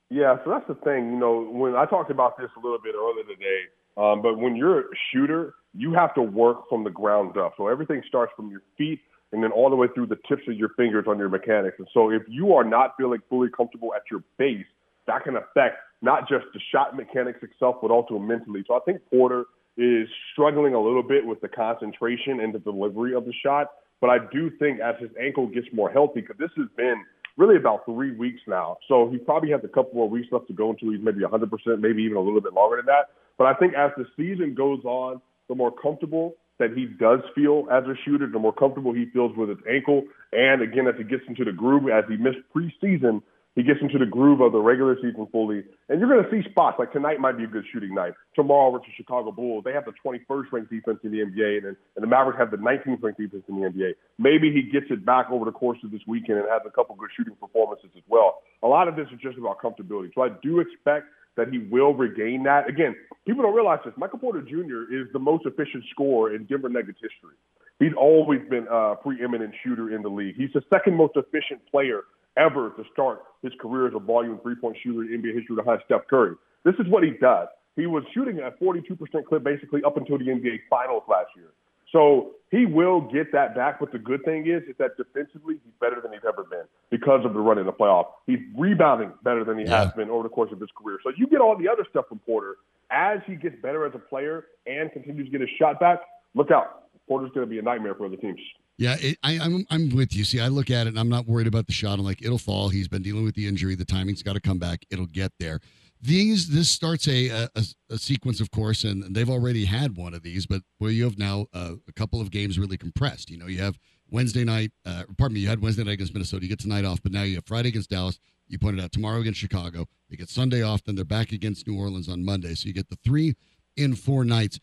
Yeah, 0.08 0.38
so 0.44 0.50
that's 0.50 0.66
the 0.66 0.74
thing. 0.74 1.12
You 1.12 1.18
know, 1.18 1.42
when 1.42 1.76
I 1.76 1.84
talked 1.84 2.10
about 2.10 2.38
this 2.38 2.48
a 2.56 2.60
little 2.60 2.78
bit 2.82 2.94
earlier 2.96 3.24
today, 3.24 3.60
um, 3.96 4.22
but 4.22 4.38
when 4.38 4.56
you're 4.56 4.80
a 4.80 4.84
shooter, 5.12 5.54
you 5.74 5.92
have 5.92 6.14
to 6.14 6.22
work 6.22 6.68
from 6.68 6.82
the 6.82 6.90
ground 6.90 7.36
up. 7.36 7.54
So 7.56 7.68
everything 7.68 8.02
starts 8.08 8.32
from 8.34 8.50
your 8.50 8.62
feet 8.78 9.00
and 9.32 9.42
then 9.42 9.52
all 9.52 9.70
the 9.70 9.76
way 9.76 9.86
through 9.94 10.06
the 10.06 10.18
tips 10.28 10.42
of 10.48 10.56
your 10.56 10.70
fingers 10.70 11.04
on 11.06 11.18
your 11.18 11.28
mechanics. 11.28 11.76
And 11.78 11.86
so 11.94 12.10
if 12.10 12.22
you 12.28 12.54
are 12.54 12.64
not 12.64 12.94
feeling 12.96 13.20
fully 13.28 13.48
comfortable 13.56 13.94
at 13.94 14.02
your 14.10 14.22
base, 14.38 14.66
that 15.06 15.22
can 15.22 15.36
affect 15.36 15.76
not 16.02 16.28
just 16.28 16.46
the 16.54 16.60
shot 16.72 16.96
mechanics 16.96 17.40
itself, 17.42 17.76
but 17.82 17.90
also 17.90 18.18
mentally. 18.18 18.64
So 18.66 18.74
I 18.74 18.80
think 18.80 19.00
Porter 19.10 19.44
is 19.76 20.08
struggling 20.32 20.74
a 20.74 20.80
little 20.80 21.02
bit 21.02 21.26
with 21.26 21.40
the 21.40 21.48
concentration 21.48 22.40
and 22.40 22.54
the 22.54 22.58
delivery 22.58 23.14
of 23.14 23.24
the 23.24 23.32
shot. 23.44 23.68
But 24.00 24.10
I 24.10 24.18
do 24.32 24.50
think 24.58 24.80
as 24.80 24.94
his 24.98 25.10
ankle 25.20 25.46
gets 25.46 25.66
more 25.72 25.90
healthy, 25.90 26.22
because 26.22 26.38
this 26.38 26.50
has 26.56 26.66
been 26.76 27.04
really 27.36 27.56
about 27.56 27.84
three 27.84 28.12
weeks 28.16 28.40
now. 28.46 28.78
So 28.88 29.08
he 29.10 29.18
probably 29.18 29.50
has 29.50 29.60
a 29.64 29.68
couple 29.68 29.94
more 29.94 30.08
weeks 30.08 30.28
left 30.32 30.48
to 30.48 30.52
go 30.52 30.70
until 30.70 30.90
he's 30.90 31.00
maybe 31.02 31.20
100%, 31.20 31.48
maybe 31.80 32.02
even 32.02 32.16
a 32.16 32.20
little 32.20 32.40
bit 32.40 32.54
longer 32.54 32.76
than 32.76 32.86
that. 32.86 33.10
But 33.38 33.46
I 33.46 33.54
think 33.54 33.74
as 33.74 33.90
the 33.96 34.06
season 34.16 34.54
goes 34.54 34.84
on, 34.84 35.20
the 35.48 35.54
more 35.54 35.72
comfortable 35.72 36.36
that 36.58 36.72
he 36.76 36.86
does 36.86 37.20
feel 37.34 37.66
as 37.72 37.84
a 37.84 37.94
shooter, 38.04 38.26
the 38.30 38.38
more 38.38 38.52
comfortable 38.52 38.92
he 38.92 39.06
feels 39.12 39.34
with 39.36 39.48
his 39.48 39.58
ankle. 39.68 40.04
And 40.32 40.60
again, 40.60 40.86
as 40.86 40.94
he 40.98 41.04
gets 41.04 41.22
into 41.26 41.44
the 41.44 41.52
groove, 41.52 41.88
as 41.88 42.04
he 42.08 42.16
missed 42.16 42.38
preseason, 42.54 43.22
he 43.60 43.66
gets 43.66 43.80
into 43.82 43.98
the 43.98 44.06
groove 44.06 44.40
of 44.40 44.52
the 44.52 44.58
regular 44.58 44.96
season 44.96 45.28
fully. 45.30 45.62
And 45.90 46.00
you're 46.00 46.08
going 46.08 46.24
to 46.24 46.30
see 46.30 46.48
spots 46.48 46.78
like 46.78 46.92
tonight 46.92 47.20
might 47.20 47.36
be 47.36 47.44
a 47.44 47.46
good 47.46 47.64
shooting 47.70 47.94
night. 47.94 48.14
Tomorrow 48.34 48.70
versus 48.72 48.88
Chicago 48.96 49.30
Bulls, 49.30 49.64
they 49.64 49.72
have 49.72 49.84
the 49.84 49.92
21st 50.02 50.44
ranked 50.50 50.70
defense 50.70 50.98
in 51.04 51.12
the 51.12 51.18
NBA, 51.18 51.58
and, 51.68 51.76
and 51.76 52.02
the 52.02 52.06
Mavericks 52.06 52.38
have 52.38 52.50
the 52.50 52.56
19th 52.56 53.02
ranked 53.02 53.20
defense 53.20 53.44
in 53.48 53.60
the 53.60 53.68
NBA. 53.68 53.92
Maybe 54.18 54.50
he 54.50 54.62
gets 54.62 54.86
it 54.88 55.04
back 55.04 55.26
over 55.30 55.44
the 55.44 55.52
course 55.52 55.76
of 55.84 55.90
this 55.90 56.00
weekend 56.06 56.38
and 56.38 56.48
has 56.48 56.62
a 56.66 56.70
couple 56.70 56.94
good 56.96 57.10
shooting 57.14 57.36
performances 57.36 57.90
as 57.94 58.02
well. 58.08 58.40
A 58.62 58.66
lot 58.66 58.88
of 58.88 58.96
this 58.96 59.08
is 59.12 59.20
just 59.20 59.36
about 59.36 59.60
comfortability. 59.60 60.08
So 60.14 60.22
I 60.22 60.30
do 60.42 60.60
expect 60.60 61.08
that 61.36 61.48
he 61.48 61.58
will 61.58 61.92
regain 61.92 62.44
that. 62.44 62.66
Again, 62.66 62.96
people 63.26 63.42
don't 63.42 63.54
realize 63.54 63.80
this. 63.84 63.92
Michael 63.98 64.20
Porter 64.20 64.40
Jr. 64.40 64.88
is 64.88 65.06
the 65.12 65.18
most 65.18 65.44
efficient 65.44 65.84
scorer 65.90 66.34
in 66.34 66.44
Denver 66.46 66.70
Nuggets 66.70 66.98
history. 67.02 67.36
He's 67.78 67.92
always 67.98 68.40
been 68.48 68.66
a 68.70 68.96
preeminent 68.96 69.52
shooter 69.62 69.94
in 69.94 70.00
the 70.00 70.08
league. 70.08 70.36
He's 70.36 70.52
the 70.54 70.62
second 70.72 70.96
most 70.96 71.12
efficient 71.16 71.60
player 71.70 72.04
ever 72.40 72.70
to 72.70 72.84
start 72.92 73.22
his 73.42 73.52
career 73.60 73.86
as 73.86 73.92
a 73.94 73.98
volume 73.98 74.38
three 74.42 74.54
point 74.56 74.76
shooter 74.82 75.02
in 75.02 75.20
NBA 75.20 75.34
history 75.34 75.56
behind 75.56 75.80
Steph 75.84 76.06
Curry. 76.08 76.34
This 76.64 76.74
is 76.78 76.88
what 76.88 77.02
he 77.02 77.10
does. 77.20 77.48
He 77.76 77.86
was 77.86 78.02
shooting 78.12 78.38
at 78.40 78.58
42% 78.60 78.98
clip 79.26 79.44
basically 79.44 79.82
up 79.84 79.96
until 79.96 80.18
the 80.18 80.24
NBA 80.24 80.60
Finals 80.68 81.02
last 81.08 81.28
year. 81.36 81.52
So 81.92 82.32
he 82.50 82.66
will 82.66 83.00
get 83.00 83.32
that 83.32 83.54
back. 83.54 83.80
But 83.80 83.92
the 83.92 83.98
good 83.98 84.24
thing 84.24 84.46
is, 84.46 84.62
is 84.68 84.76
that 84.78 84.96
defensively, 84.96 85.54
he's 85.64 85.72
better 85.80 86.00
than 86.00 86.12
he's 86.12 86.22
ever 86.26 86.44
been 86.44 86.64
because 86.90 87.24
of 87.24 87.32
the 87.32 87.40
run 87.40 87.58
in 87.58 87.66
the 87.66 87.72
playoff. 87.72 88.06
He's 88.26 88.38
rebounding 88.56 89.12
better 89.22 89.44
than 89.44 89.58
he 89.58 89.64
yeah. 89.64 89.84
has 89.84 89.92
been 89.92 90.10
over 90.10 90.22
the 90.22 90.28
course 90.28 90.52
of 90.52 90.60
his 90.60 90.70
career. 90.76 90.98
So 91.02 91.12
you 91.16 91.26
get 91.26 91.40
all 91.40 91.56
the 91.56 91.68
other 91.68 91.86
stuff 91.90 92.06
from 92.08 92.18
Porter. 92.20 92.56
As 92.92 93.20
he 93.26 93.36
gets 93.36 93.54
better 93.62 93.86
as 93.86 93.92
a 93.94 93.98
player 93.98 94.46
and 94.66 94.90
continues 94.92 95.26
to 95.26 95.30
get 95.30 95.40
his 95.40 95.50
shot 95.58 95.78
back, 95.78 96.00
look 96.34 96.50
out. 96.50 96.84
Porter's 97.06 97.30
going 97.32 97.46
to 97.46 97.50
be 97.50 97.58
a 97.58 97.62
nightmare 97.62 97.94
for 97.94 98.06
other 98.06 98.16
teams. 98.16 98.40
Yeah, 98.80 98.96
it, 98.98 99.18
I, 99.22 99.32
am 99.32 99.42
I'm, 99.42 99.66
I'm 99.68 99.94
with 99.94 100.16
you. 100.16 100.24
See, 100.24 100.40
I 100.40 100.48
look 100.48 100.70
at 100.70 100.86
it 100.86 100.90
and 100.90 100.98
I'm 100.98 101.10
not 101.10 101.26
worried 101.26 101.46
about 101.46 101.66
the 101.66 101.72
shot. 101.72 101.98
I'm 101.98 102.04
like, 102.04 102.22
it'll 102.22 102.38
fall. 102.38 102.70
He's 102.70 102.88
been 102.88 103.02
dealing 103.02 103.24
with 103.24 103.34
the 103.34 103.46
injury. 103.46 103.74
The 103.74 103.84
timing's 103.84 104.22
got 104.22 104.32
to 104.32 104.40
come 104.40 104.58
back. 104.58 104.86
It'll 104.90 105.04
get 105.04 105.32
there. 105.38 105.60
These 106.00 106.48
this 106.48 106.70
starts 106.70 107.06
a, 107.06 107.28
a, 107.28 107.50
a 107.90 107.98
sequence, 107.98 108.40
of 108.40 108.50
course, 108.50 108.84
and 108.84 109.14
they've 109.14 109.28
already 109.28 109.66
had 109.66 109.98
one 109.98 110.14
of 110.14 110.22
these, 110.22 110.46
but 110.46 110.62
where 110.78 110.90
you 110.90 111.04
have 111.04 111.18
now 111.18 111.44
uh, 111.52 111.74
a 111.86 111.92
couple 111.92 112.22
of 112.22 112.30
games 112.30 112.58
really 112.58 112.78
compressed. 112.78 113.28
You 113.28 113.36
know, 113.36 113.48
you 113.48 113.60
have 113.60 113.78
Wednesday 114.10 114.44
night. 114.44 114.70
Uh, 114.86 115.02
pardon 115.18 115.34
me, 115.34 115.40
you 115.40 115.48
had 115.48 115.60
Wednesday 115.60 115.84
night 115.84 115.92
against 115.92 116.14
Minnesota. 116.14 116.44
You 116.44 116.48
get 116.48 116.60
tonight 116.60 116.86
off, 116.86 117.02
but 117.02 117.12
now 117.12 117.24
you 117.24 117.34
have 117.34 117.44
Friday 117.44 117.68
against 117.68 117.90
Dallas. 117.90 118.18
You 118.48 118.58
pointed 118.58 118.82
out 118.82 118.92
tomorrow 118.92 119.20
against 119.20 119.40
Chicago. 119.40 119.84
They 120.08 120.16
get 120.16 120.30
Sunday 120.30 120.62
off, 120.62 120.82
then 120.84 120.94
they're 120.94 121.04
back 121.04 121.32
against 121.32 121.68
New 121.68 121.78
Orleans 121.78 122.08
on 122.08 122.24
Monday. 122.24 122.54
So 122.54 122.66
you 122.66 122.72
get 122.72 122.88
the 122.88 122.98
three 123.04 123.34
in 123.76 123.94
four 123.94 124.24
nights. 124.24 124.58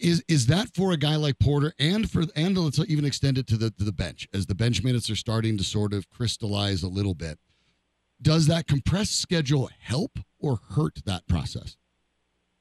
Is 0.00 0.24
is 0.28 0.46
that 0.46 0.74
for 0.74 0.92
a 0.92 0.96
guy 0.96 1.16
like 1.16 1.38
Porter 1.38 1.74
and 1.78 2.10
for 2.10 2.24
and 2.34 2.56
let's 2.56 2.78
even 2.88 3.04
extend 3.04 3.36
it 3.36 3.46
to 3.48 3.56
the 3.56 3.70
to 3.72 3.84
the 3.84 3.92
bench 3.92 4.26
as 4.32 4.46
the 4.46 4.54
bench 4.54 4.82
minutes 4.82 5.10
are 5.10 5.16
starting 5.16 5.58
to 5.58 5.64
sort 5.64 5.92
of 5.92 6.08
crystallize 6.08 6.82
a 6.82 6.88
little 6.88 7.14
bit? 7.14 7.38
Does 8.22 8.46
that 8.46 8.66
compressed 8.66 9.20
schedule 9.20 9.68
help 9.78 10.18
or 10.38 10.60
hurt 10.70 11.00
that 11.04 11.26
process? 11.26 11.76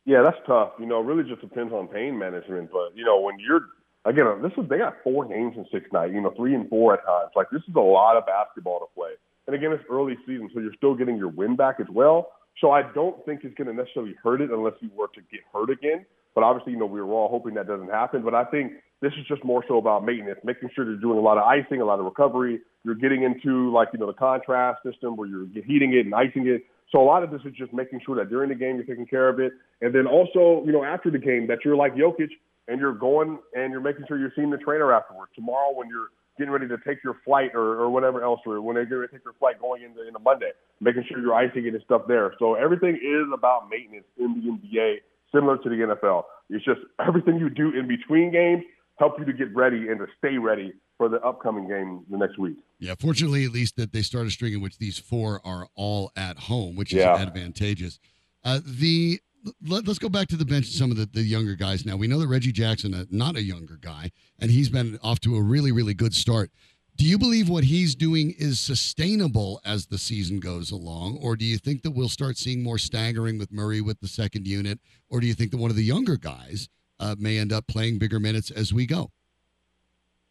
Yeah, 0.05 0.21
that's 0.21 0.37
tough. 0.45 0.71
You 0.79 0.85
know, 0.85 1.01
it 1.01 1.05
really 1.05 1.27
just 1.27 1.41
depends 1.41 1.71
on 1.71 1.87
pain 1.87 2.17
management. 2.17 2.71
But 2.71 2.95
you 2.95 3.05
know, 3.05 3.21
when 3.21 3.39
you're 3.39 3.67
again, 4.05 4.27
uh, 4.27 4.35
this 4.41 4.51
is 4.57 4.69
they 4.69 4.77
got 4.77 4.97
four 5.03 5.25
games 5.25 5.55
in 5.55 5.65
six 5.71 5.85
nights. 5.93 6.11
You 6.13 6.21
know, 6.21 6.33
three 6.35 6.55
and 6.55 6.67
four 6.69 6.93
at 6.93 7.05
times. 7.05 7.31
Like 7.35 7.47
this 7.51 7.61
is 7.67 7.75
a 7.75 7.79
lot 7.79 8.17
of 8.17 8.25
basketball 8.25 8.79
to 8.79 8.85
play. 8.95 9.11
And 9.47 9.55
again, 9.55 9.71
it's 9.71 9.83
early 9.89 10.17
season, 10.27 10.49
so 10.53 10.59
you're 10.59 10.75
still 10.75 10.93
getting 10.93 11.17
your 11.17 11.29
win 11.29 11.55
back 11.55 11.79
as 11.79 11.87
well. 11.89 12.31
So 12.59 12.71
I 12.71 12.83
don't 12.93 13.23
think 13.25 13.41
it's 13.43 13.55
going 13.55 13.67
to 13.67 13.73
necessarily 13.73 14.15
hurt 14.21 14.41
it 14.41 14.51
unless 14.51 14.73
you 14.81 14.89
were 14.93 15.07
to 15.15 15.21
get 15.31 15.41
hurt 15.53 15.69
again. 15.69 16.05
But 16.35 16.43
obviously, 16.43 16.73
you 16.73 16.79
know, 16.79 16.85
we 16.85 17.01
were 17.01 17.11
all 17.11 17.29
hoping 17.29 17.55
that 17.55 17.67
doesn't 17.67 17.89
happen. 17.89 18.21
But 18.23 18.35
I 18.35 18.45
think 18.45 18.73
this 19.01 19.13
is 19.19 19.25
just 19.27 19.43
more 19.43 19.63
so 19.67 19.77
about 19.77 20.05
maintenance, 20.05 20.39
making 20.43 20.69
sure 20.75 20.85
you're 20.85 20.99
doing 20.99 21.17
a 21.17 21.21
lot 21.21 21.37
of 21.37 21.43
icing, 21.43 21.81
a 21.81 21.85
lot 21.85 21.99
of 21.99 22.05
recovery. 22.05 22.59
You're 22.83 22.95
getting 22.95 23.23
into 23.23 23.71
like, 23.71 23.89
you 23.93 23.99
know, 23.99 24.07
the 24.07 24.13
contrast 24.13 24.83
system 24.83 25.15
where 25.15 25.27
you're 25.27 25.47
heating 25.65 25.93
it 25.93 26.05
and 26.05 26.13
icing 26.13 26.47
it. 26.47 26.63
So 26.91 27.01
a 27.01 27.05
lot 27.05 27.23
of 27.23 27.31
this 27.31 27.41
is 27.45 27.53
just 27.57 27.71
making 27.71 28.01
sure 28.05 28.15
that 28.15 28.29
during 28.29 28.49
the 28.49 28.55
game 28.55 28.75
you're 28.75 28.85
taking 28.85 29.05
care 29.05 29.29
of 29.29 29.39
it. 29.39 29.53
And 29.81 29.93
then 29.93 30.07
also, 30.07 30.63
you 30.65 30.71
know, 30.71 30.83
after 30.83 31.11
the 31.11 31.19
game 31.19 31.47
that 31.47 31.59
you're 31.63 31.75
like 31.75 31.95
Jokic 31.95 32.29
and 32.67 32.79
you're 32.79 32.93
going 32.93 33.39
and 33.53 33.71
you're 33.71 33.81
making 33.81 34.05
sure 34.07 34.17
you're 34.17 34.33
seeing 34.35 34.49
the 34.49 34.57
trainer 34.57 34.91
afterwards. 34.93 35.31
Tomorrow 35.35 35.73
when 35.75 35.87
you're 35.87 36.09
getting 36.39 36.51
ready 36.51 36.67
to 36.67 36.77
take 36.87 37.03
your 37.03 37.17
flight 37.25 37.51
or, 37.53 37.75
or 37.75 37.89
whatever 37.89 38.23
else, 38.23 38.39
or 38.45 38.61
when 38.61 38.75
they 38.75 38.85
get 38.85 38.95
ready 38.95 39.11
to 39.11 39.17
take 39.17 39.25
your 39.25 39.35
flight 39.37 39.59
going 39.59 39.83
into, 39.83 40.07
into 40.07 40.19
Monday, 40.19 40.51
making 40.79 41.03
sure 41.07 41.19
you're 41.19 41.35
icing 41.35 41.67
it 41.67 41.73
and 41.73 41.83
stuff 41.83 42.03
there. 42.07 42.33
So 42.39 42.55
everything 42.55 42.95
is 42.95 43.27
about 43.33 43.69
maintenance 43.69 44.05
in 44.17 44.39
the 44.39 44.77
NBA, 44.77 44.95
similar 45.33 45.57
to 45.57 45.69
the 45.69 45.75
NFL. 45.75 46.23
It's 46.49 46.65
just 46.65 46.81
everything 47.07 47.37
you 47.37 47.49
do 47.49 47.71
in 47.77 47.87
between 47.87 48.31
games 48.31 48.63
help 48.97 49.17
you 49.17 49.25
to 49.25 49.33
get 49.33 49.55
ready 49.55 49.87
and 49.87 49.97
to 49.99 50.05
stay 50.17 50.37
ready 50.37 50.73
for 50.97 51.07
the 51.07 51.21
upcoming 51.21 51.67
game 51.67 52.03
the 52.09 52.17
next 52.17 52.37
week. 52.37 52.57
Yeah, 52.79 52.95
fortunately, 52.99 53.45
at 53.45 53.51
least 53.51 53.77
that 53.77 53.93
they 53.93 54.01
start 54.01 54.27
a 54.27 54.29
string 54.31 54.53
in 54.53 54.61
which 54.61 54.77
these 54.77 54.99
four 54.99 55.41
are 55.45 55.67
all 55.75 56.11
at 56.15 56.37
home, 56.37 56.75
which 56.75 56.91
is 56.91 56.99
yeah. 56.99 57.15
advantageous. 57.15 57.99
Uh, 58.43 58.59
the 58.65 59.19
let, 59.65 59.87
us 59.87 59.97
go 59.97 60.09
back 60.09 60.27
to 60.27 60.35
the 60.35 60.45
bench. 60.45 60.67
Some 60.67 60.91
of 60.91 60.97
the, 60.97 61.05
the 61.05 61.21
younger 61.21 61.55
guys 61.55 61.85
now. 61.85 61.95
We 61.95 62.07
know 62.07 62.19
that 62.19 62.27
Reggie 62.27 62.51
Jackson, 62.51 62.93
uh, 62.93 63.05
not 63.09 63.37
a 63.37 63.41
younger 63.41 63.77
guy, 63.81 64.11
and 64.39 64.51
he's 64.51 64.69
been 64.69 64.99
off 65.01 65.21
to 65.21 65.37
a 65.37 65.41
really 65.41 65.71
really 65.71 65.93
good 65.93 66.13
start. 66.13 66.51
Do 66.99 67.05
you 67.05 67.17
believe 67.17 67.47
what 67.47 67.63
he's 67.63 67.95
doing 67.95 68.35
is 68.37 68.59
sustainable 68.59 69.61
as 69.63 69.85
the 69.85 69.97
season 69.97 70.41
goes 70.41 70.69
along, 70.69 71.17
or 71.21 71.37
do 71.37 71.45
you 71.45 71.57
think 71.57 71.81
that 71.83 71.91
we'll 71.91 72.09
start 72.09 72.35
seeing 72.35 72.61
more 72.61 72.77
staggering 72.77 73.39
with 73.39 73.53
Murray 73.53 73.79
with 73.79 74.01
the 74.01 74.07
second 74.09 74.45
unit, 74.45 74.81
or 75.09 75.21
do 75.21 75.25
you 75.25 75.33
think 75.33 75.51
that 75.51 75.57
one 75.59 75.69
of 75.69 75.77
the 75.77 75.83
younger 75.85 76.17
guys 76.17 76.67
uh, 76.99 77.15
may 77.17 77.37
end 77.37 77.53
up 77.53 77.67
playing 77.67 77.99
bigger 77.99 78.19
minutes 78.19 78.51
as 78.51 78.73
we 78.73 78.85
go? 78.85 79.11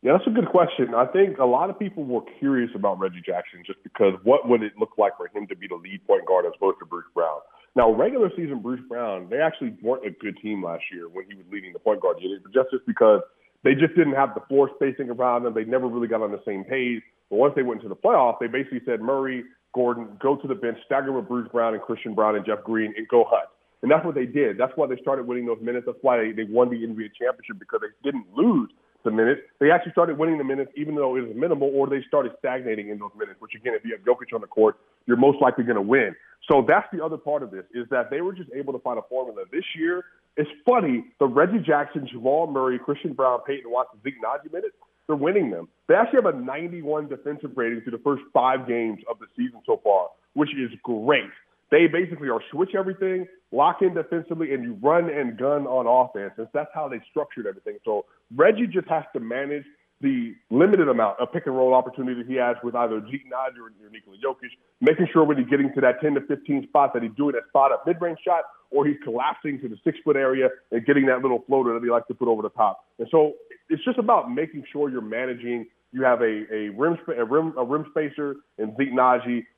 Yeah, 0.03 0.13
that's 0.13 0.27
a 0.27 0.31
good 0.31 0.51
question. 0.51 0.93
I 0.95 1.07
think 1.07 1.39
a 1.39 1.47
lot 1.47 1.71
of 1.71 1.79
people 1.79 2.05
were 2.05 2.21
curious 2.39 2.71
about 2.75 2.99
Reggie 2.99 3.23
Jackson 3.25 3.63
just 3.65 3.83
because 3.83 4.13
what 4.23 4.47
would 4.47 4.63
it 4.63 4.75
look 4.79 4.93
like 4.99 5.17
for 5.17 5.27
him 5.29 5.47
to 5.47 5.57
be 5.57 5.69
the 5.69 5.77
lead 5.77 6.07
point 6.07 6.27
guard 6.27 6.45
as 6.45 6.53
opposed 6.55 6.81
to 6.81 6.85
Bruce 6.85 7.09
Brown? 7.15 7.41
Now, 7.77 7.91
regular 7.95 8.29
season 8.37 8.61
Bruce 8.61 8.85
Brown, 8.87 9.29
they 9.31 9.41
actually 9.41 9.75
weren't 9.83 10.05
a 10.05 10.11
good 10.11 10.37
team 10.43 10.63
last 10.63 10.85
year 10.93 11.09
when 11.09 11.25
he 11.31 11.35
was 11.35 11.47
leading 11.51 11.73
the 11.73 11.79
point 11.79 12.03
guard 12.03 12.19
unit, 12.21 12.43
but 12.43 12.53
just, 12.53 12.71
just 12.71 12.85
because– 12.85 13.23
they 13.65 13.75
just 13.75 13.95
didn't 13.97 14.15
have 14.15 14.35
the 14.35 14.41
floor 14.49 14.71
spacing 14.77 15.11
around 15.11 15.43
them. 15.43 15.55
They 15.55 15.65
never 15.65 15.89
really 15.89 16.09
got 16.09 16.23
on 16.23 16.33
the 16.33 16.43
same 16.47 16.65
page. 16.65 17.03
But 17.31 17.37
once 17.37 17.55
they 17.57 17.63
went 17.63 17.83
into 17.83 17.89
the 17.89 17.97
playoff, 17.97 18.39
they 18.41 18.47
basically 18.47 18.81
said, 18.87 19.01
Murray, 19.01 19.45
Gordon, 19.75 20.09
go 20.21 20.37
to 20.37 20.49
the 20.49 20.55
bench, 20.55 20.79
stagger 20.87 21.13
with 21.13 21.29
Bruce 21.29 21.49
Brown 21.53 21.75
and 21.75 21.83
Christian 21.83 22.15
Braun 22.15 22.37
and 22.37 22.47
Jeff 22.47 22.65
Green, 22.65 22.95
and 22.97 23.07
go 23.09 23.25
hunt. 23.29 23.49
And 23.83 23.91
that's 23.91 24.05
what 24.05 24.15
they 24.15 24.27
did. 24.27 24.59
That's 24.59 24.73
why 24.77 24.87
they 24.87 24.97
started 25.01 25.27
winning 25.27 25.47
those 25.47 25.61
minutes. 25.63 25.87
That's 25.87 25.99
why 26.03 26.19
they, 26.19 26.33
they 26.33 26.45
won 26.45 26.71
the 26.71 26.77
NBA 26.77 27.11
championship 27.15 27.59
because 27.59 27.81
they 27.83 28.11
didn't 28.11 28.27
lose 28.35 28.71
the 29.05 29.11
minutes. 29.11 29.43
They 29.61 29.71
actually 29.71 29.93
started 29.93 30.19
winning 30.19 30.39
the 30.39 30.45
minutes, 30.45 30.73
even 30.77 30.97
though 30.97 31.17
it 31.17 31.21
was 31.21 31.37
minimal, 31.37 31.71
or 31.73 31.87
they 31.87 32.03
started 32.09 32.33
stagnating 32.39 32.89
in 32.89 32.99
those 32.99 33.13
minutes. 33.17 33.41
Which 33.41 33.55
again, 33.55 33.75
if 33.75 33.85
you 33.85 33.93
have 33.97 34.05
Jokic 34.05 34.35
on 34.35 34.41
the 34.41 34.49
court, 34.49 34.77
you're 35.07 35.17
most 35.17 35.41
likely 35.41 35.65
going 35.65 35.77
to 35.77 35.83
win. 35.83 36.17
So 36.49 36.65
that's 36.67 36.87
the 36.93 37.05
other 37.05 37.19
part 37.19 37.43
of 37.43 37.51
this 37.51 37.65
is 37.75 37.87
that 37.91 38.11
they 38.11 38.23
were 38.23 38.33
just 38.33 38.51
able 38.55 38.73
to 38.73 38.79
find 38.79 38.99
a 38.99 39.03
formula. 39.09 39.45
This 39.53 39.65
year, 39.77 40.05
it's 40.37 40.49
funny 40.65 41.05
the 41.19 41.27
Reggie 41.27 41.63
Jackson, 41.65 42.09
Jamal 42.11 42.47
Murray, 42.47 42.79
Christian 42.79 43.13
Braun, 43.13 43.41
Peyton 43.47 43.71
Watson, 43.71 44.01
Zeke 44.03 44.15
minutes. 44.53 44.75
they're 45.07 45.17
winning 45.17 45.51
them. 45.51 45.69
They 45.89 45.95
actually 45.95 46.23
have 46.25 46.35
a 46.35 46.39
91 46.39 47.09
defensive 47.09 47.51
rating 47.57 47.83
through 47.83 47.93
the 47.93 48.03
first 48.03 48.23
five 48.33 48.67
games 48.67 49.01
of 49.11 49.19
the 49.19 49.27
season 49.37 49.61
so 49.67 49.81
far, 49.85 50.09
which 50.35 50.51
is 50.51 50.71
great. 50.83 51.31
They 51.71 51.87
basically 51.87 52.31
are 52.31 52.41
switch 52.51 52.71
everything, 52.75 53.27
lock 53.53 53.83
in 53.83 53.93
defensively, 53.93 54.55
and 54.55 54.65
you 54.65 54.79
run 54.83 55.11
and 55.11 55.37
gun 55.37 55.67
on 55.67 55.87
offense. 55.87 56.33
And 56.39 56.49
that's 56.55 56.71
how 56.73 56.89
they 56.89 57.01
structured 57.11 57.47
everything. 57.47 57.77
So 57.85 58.07
Reggie 58.35 58.67
just 58.67 58.89
has 58.89 59.05
to 59.13 59.21
manage 59.21 59.65
the 60.01 60.35
limited 60.51 60.89
amount 60.89 61.19
of 61.19 61.33
pick 61.33 61.47
and 61.47 61.57
roll 61.57 61.75
opportunity 61.75 62.23
that 62.23 62.31
he 62.31 62.37
has 62.37 62.57
with 62.63 62.75
either 62.75 63.01
Nnaji 63.01 63.59
or 63.59 63.73
Nikola 63.91 64.17
Jokic, 64.25 64.51
making 64.81 65.09
sure 65.13 65.25
when 65.25 65.39
he's 65.39 65.49
getting 65.49 65.73
to 65.75 65.81
that 65.81 66.01
10 66.01 66.15
to 66.15 66.21
15 66.23 66.69
spot 66.69 66.95
that 66.95 67.03
he's 67.03 67.13
doing 67.17 67.33
that 67.33 67.49
spot 67.49 67.73
up 67.73 67.85
mid 67.87 68.01
range 68.01 68.19
shot 68.25 68.45
or 68.71 68.87
he's 68.87 68.97
collapsing 69.03 69.61
to 69.61 69.69
the 69.69 69.77
six 69.85 69.99
foot 70.05 70.17
area 70.17 70.49
and 70.71 70.85
getting 70.87 71.07
that 71.07 71.23
little 71.23 71.43
floater 71.47 71.75
that 71.75 71.83
he 71.83 71.91
likes 71.91 72.07
to 72.09 72.15
put 72.15 72.29
over 72.29 72.43
the 72.43 72.51
top. 72.51 72.85
And 72.99 73.09
so 73.11 73.35
it's 73.69 73.85
just 73.85 73.99
about 73.99 74.31
making 74.31 74.65
sure 74.73 74.91
you're 74.91 75.01
managing. 75.01 75.67
You 75.91 76.03
have 76.05 76.21
a, 76.21 76.45
a 76.53 76.69
rim 76.69 76.99
a 77.17 77.25
rim 77.25 77.55
a 77.57 77.65
rim 77.65 77.87
spacer 77.91 78.37
in 78.59 78.77
Zeke 78.77 78.93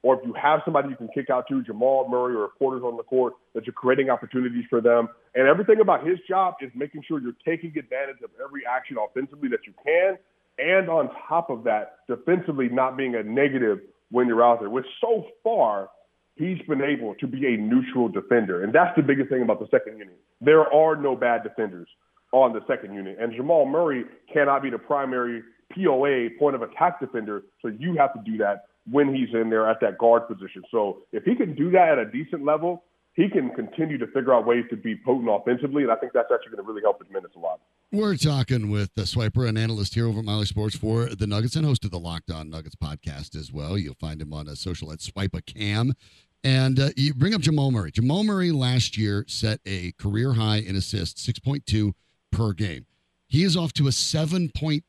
or 0.02 0.14
if 0.14 0.24
you 0.24 0.32
have 0.40 0.60
somebody 0.64 0.88
you 0.88 0.96
can 0.96 1.08
kick 1.08 1.28
out 1.28 1.46
to, 1.48 1.60
Jamal 1.62 2.08
Murray 2.08 2.36
or 2.36 2.44
a 2.44 2.48
Porter's 2.50 2.84
on 2.84 2.96
the 2.96 3.02
court, 3.02 3.34
that 3.54 3.66
you're 3.66 3.72
creating 3.72 4.10
opportunities 4.10 4.64
for 4.70 4.80
them. 4.80 5.08
And 5.34 5.48
everything 5.48 5.80
about 5.80 6.06
his 6.06 6.18
job 6.28 6.54
is 6.60 6.70
making 6.74 7.02
sure 7.08 7.20
you're 7.20 7.32
taking 7.44 7.70
advantage 7.76 8.22
of 8.22 8.30
every 8.42 8.62
action 8.64 8.96
offensively 8.96 9.48
that 9.48 9.66
you 9.66 9.74
can, 9.84 10.18
and 10.58 10.88
on 10.88 11.10
top 11.28 11.50
of 11.50 11.64
that, 11.64 11.96
defensively 12.08 12.68
not 12.68 12.96
being 12.96 13.14
a 13.14 13.22
negative 13.22 13.78
when 14.10 14.26
you're 14.26 14.44
out 14.44 14.60
there. 14.60 14.70
Which 14.70 14.86
so 15.00 15.24
far 15.42 15.88
he's 16.36 16.58
been 16.68 16.82
able 16.82 17.14
to 17.16 17.26
be 17.26 17.54
a 17.54 17.56
neutral 17.56 18.08
defender. 18.08 18.64
And 18.64 18.72
that's 18.72 18.94
the 18.96 19.02
biggest 19.02 19.28
thing 19.28 19.42
about 19.42 19.60
the 19.60 19.68
second 19.70 19.98
unit. 19.98 20.18
There 20.40 20.72
are 20.72 20.96
no 20.96 21.14
bad 21.14 21.42
defenders 21.42 21.88
on 22.32 22.52
the 22.52 22.60
second 22.66 22.94
unit. 22.94 23.18
And 23.20 23.32
Jamal 23.34 23.66
Murray 23.66 24.04
cannot 24.32 24.62
be 24.62 24.70
the 24.70 24.78
primary 24.78 25.42
POA 25.74 26.30
point 26.38 26.56
of 26.56 26.62
attack 26.62 27.00
defender. 27.00 27.42
So 27.62 27.68
you 27.68 27.96
have 27.98 28.12
to 28.14 28.20
do 28.24 28.38
that 28.38 28.64
when 28.90 29.14
he's 29.14 29.28
in 29.34 29.50
there 29.50 29.68
at 29.68 29.80
that 29.80 29.98
guard 29.98 30.26
position. 30.28 30.62
So 30.70 30.98
if 31.12 31.24
he 31.24 31.34
can 31.34 31.54
do 31.54 31.70
that 31.72 31.90
at 31.92 31.98
a 31.98 32.10
decent 32.10 32.44
level, 32.44 32.84
he 33.14 33.28
can 33.28 33.50
continue 33.50 33.98
to 33.98 34.06
figure 34.06 34.32
out 34.32 34.46
ways 34.46 34.64
to 34.70 34.76
be 34.76 34.96
potent 35.04 35.28
offensively. 35.30 35.82
And 35.82 35.92
I 35.92 35.96
think 35.96 36.12
that's 36.12 36.30
actually 36.32 36.52
going 36.52 36.64
to 36.64 36.68
really 36.68 36.82
help 36.82 37.02
his 37.02 37.12
minutes 37.12 37.34
a 37.36 37.38
lot. 37.38 37.60
We're 37.92 38.16
talking 38.16 38.70
with 38.70 38.94
the 38.94 39.02
Swipa, 39.02 39.48
an 39.48 39.56
analyst 39.56 39.94
here 39.94 40.06
over 40.06 40.20
at 40.20 40.24
Mile 40.24 40.44
Sports 40.44 40.76
for 40.76 41.06
the 41.06 41.26
Nuggets 41.26 41.56
and 41.56 41.66
host 41.66 41.84
of 41.84 41.90
the 41.90 41.98
Locked 41.98 42.30
On 42.30 42.48
Nuggets 42.48 42.76
podcast 42.76 43.36
as 43.36 43.52
well. 43.52 43.76
You'll 43.76 43.94
find 43.94 44.22
him 44.22 44.32
on 44.32 44.46
a 44.46 44.54
social 44.54 44.92
at 44.92 45.00
Swipa 45.00 45.44
Cam. 45.44 45.94
And 46.42 46.78
uh, 46.78 46.90
you 46.96 47.12
bring 47.12 47.34
up 47.34 47.40
Jamal 47.40 47.70
Murray. 47.70 47.90
Jamal 47.90 48.24
Murray 48.24 48.52
last 48.52 48.96
year 48.96 49.24
set 49.28 49.60
a 49.66 49.92
career 49.92 50.34
high 50.34 50.58
in 50.58 50.76
assists, 50.76 51.26
6.2 51.26 51.92
per 52.32 52.52
game. 52.52 52.86
He 53.28 53.42
is 53.42 53.56
off 53.56 53.72
to 53.74 53.86
a 53.86 53.90
7.8 53.90 54.82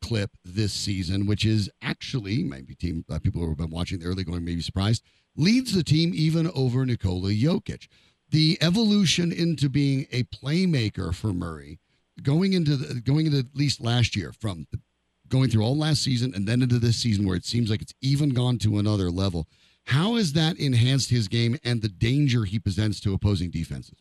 clip 0.00 0.30
this 0.44 0.72
season, 0.72 1.26
which 1.26 1.44
is 1.44 1.68
actually, 1.82 2.42
maybe 2.42 2.74
team 2.74 3.04
uh, 3.10 3.18
people 3.18 3.42
who 3.42 3.48
have 3.48 3.58
been 3.58 3.70
watching 3.70 3.98
the 3.98 4.06
early 4.06 4.24
going 4.24 4.44
may 4.44 4.54
be 4.54 4.62
surprised, 4.62 5.02
leads 5.36 5.74
the 5.74 5.84
team 5.84 6.12
even 6.14 6.50
over 6.54 6.84
Nikola 6.84 7.30
Jokic. 7.30 7.88
The 8.30 8.58
evolution 8.60 9.32
into 9.32 9.68
being 9.68 10.06
a 10.10 10.24
playmaker 10.24 11.14
for 11.14 11.32
Murray, 11.32 11.78
going 12.22 12.52
into 12.52 12.76
the, 12.76 13.00
going 13.00 13.26
into 13.26 13.38
at 13.38 13.54
least 13.54 13.80
last 13.80 14.16
year, 14.16 14.32
from 14.32 14.66
the, 14.72 14.80
going 15.28 15.48
through 15.50 15.62
all 15.62 15.76
last 15.76 16.02
season 16.02 16.32
and 16.34 16.46
then 16.46 16.62
into 16.62 16.78
this 16.78 16.96
season, 16.96 17.26
where 17.26 17.36
it 17.36 17.44
seems 17.44 17.70
like 17.70 17.82
it's 17.82 17.94
even 18.00 18.30
gone 18.30 18.58
to 18.58 18.78
another 18.78 19.10
level 19.10 19.46
how 19.86 20.16
has 20.16 20.32
that 20.32 20.58
enhanced 20.58 21.10
his 21.10 21.28
game 21.28 21.58
and 21.64 21.80
the 21.80 21.88
danger 21.88 22.44
he 22.44 22.58
presents 22.58 23.00
to 23.00 23.14
opposing 23.14 23.50
defenses? 23.50 23.98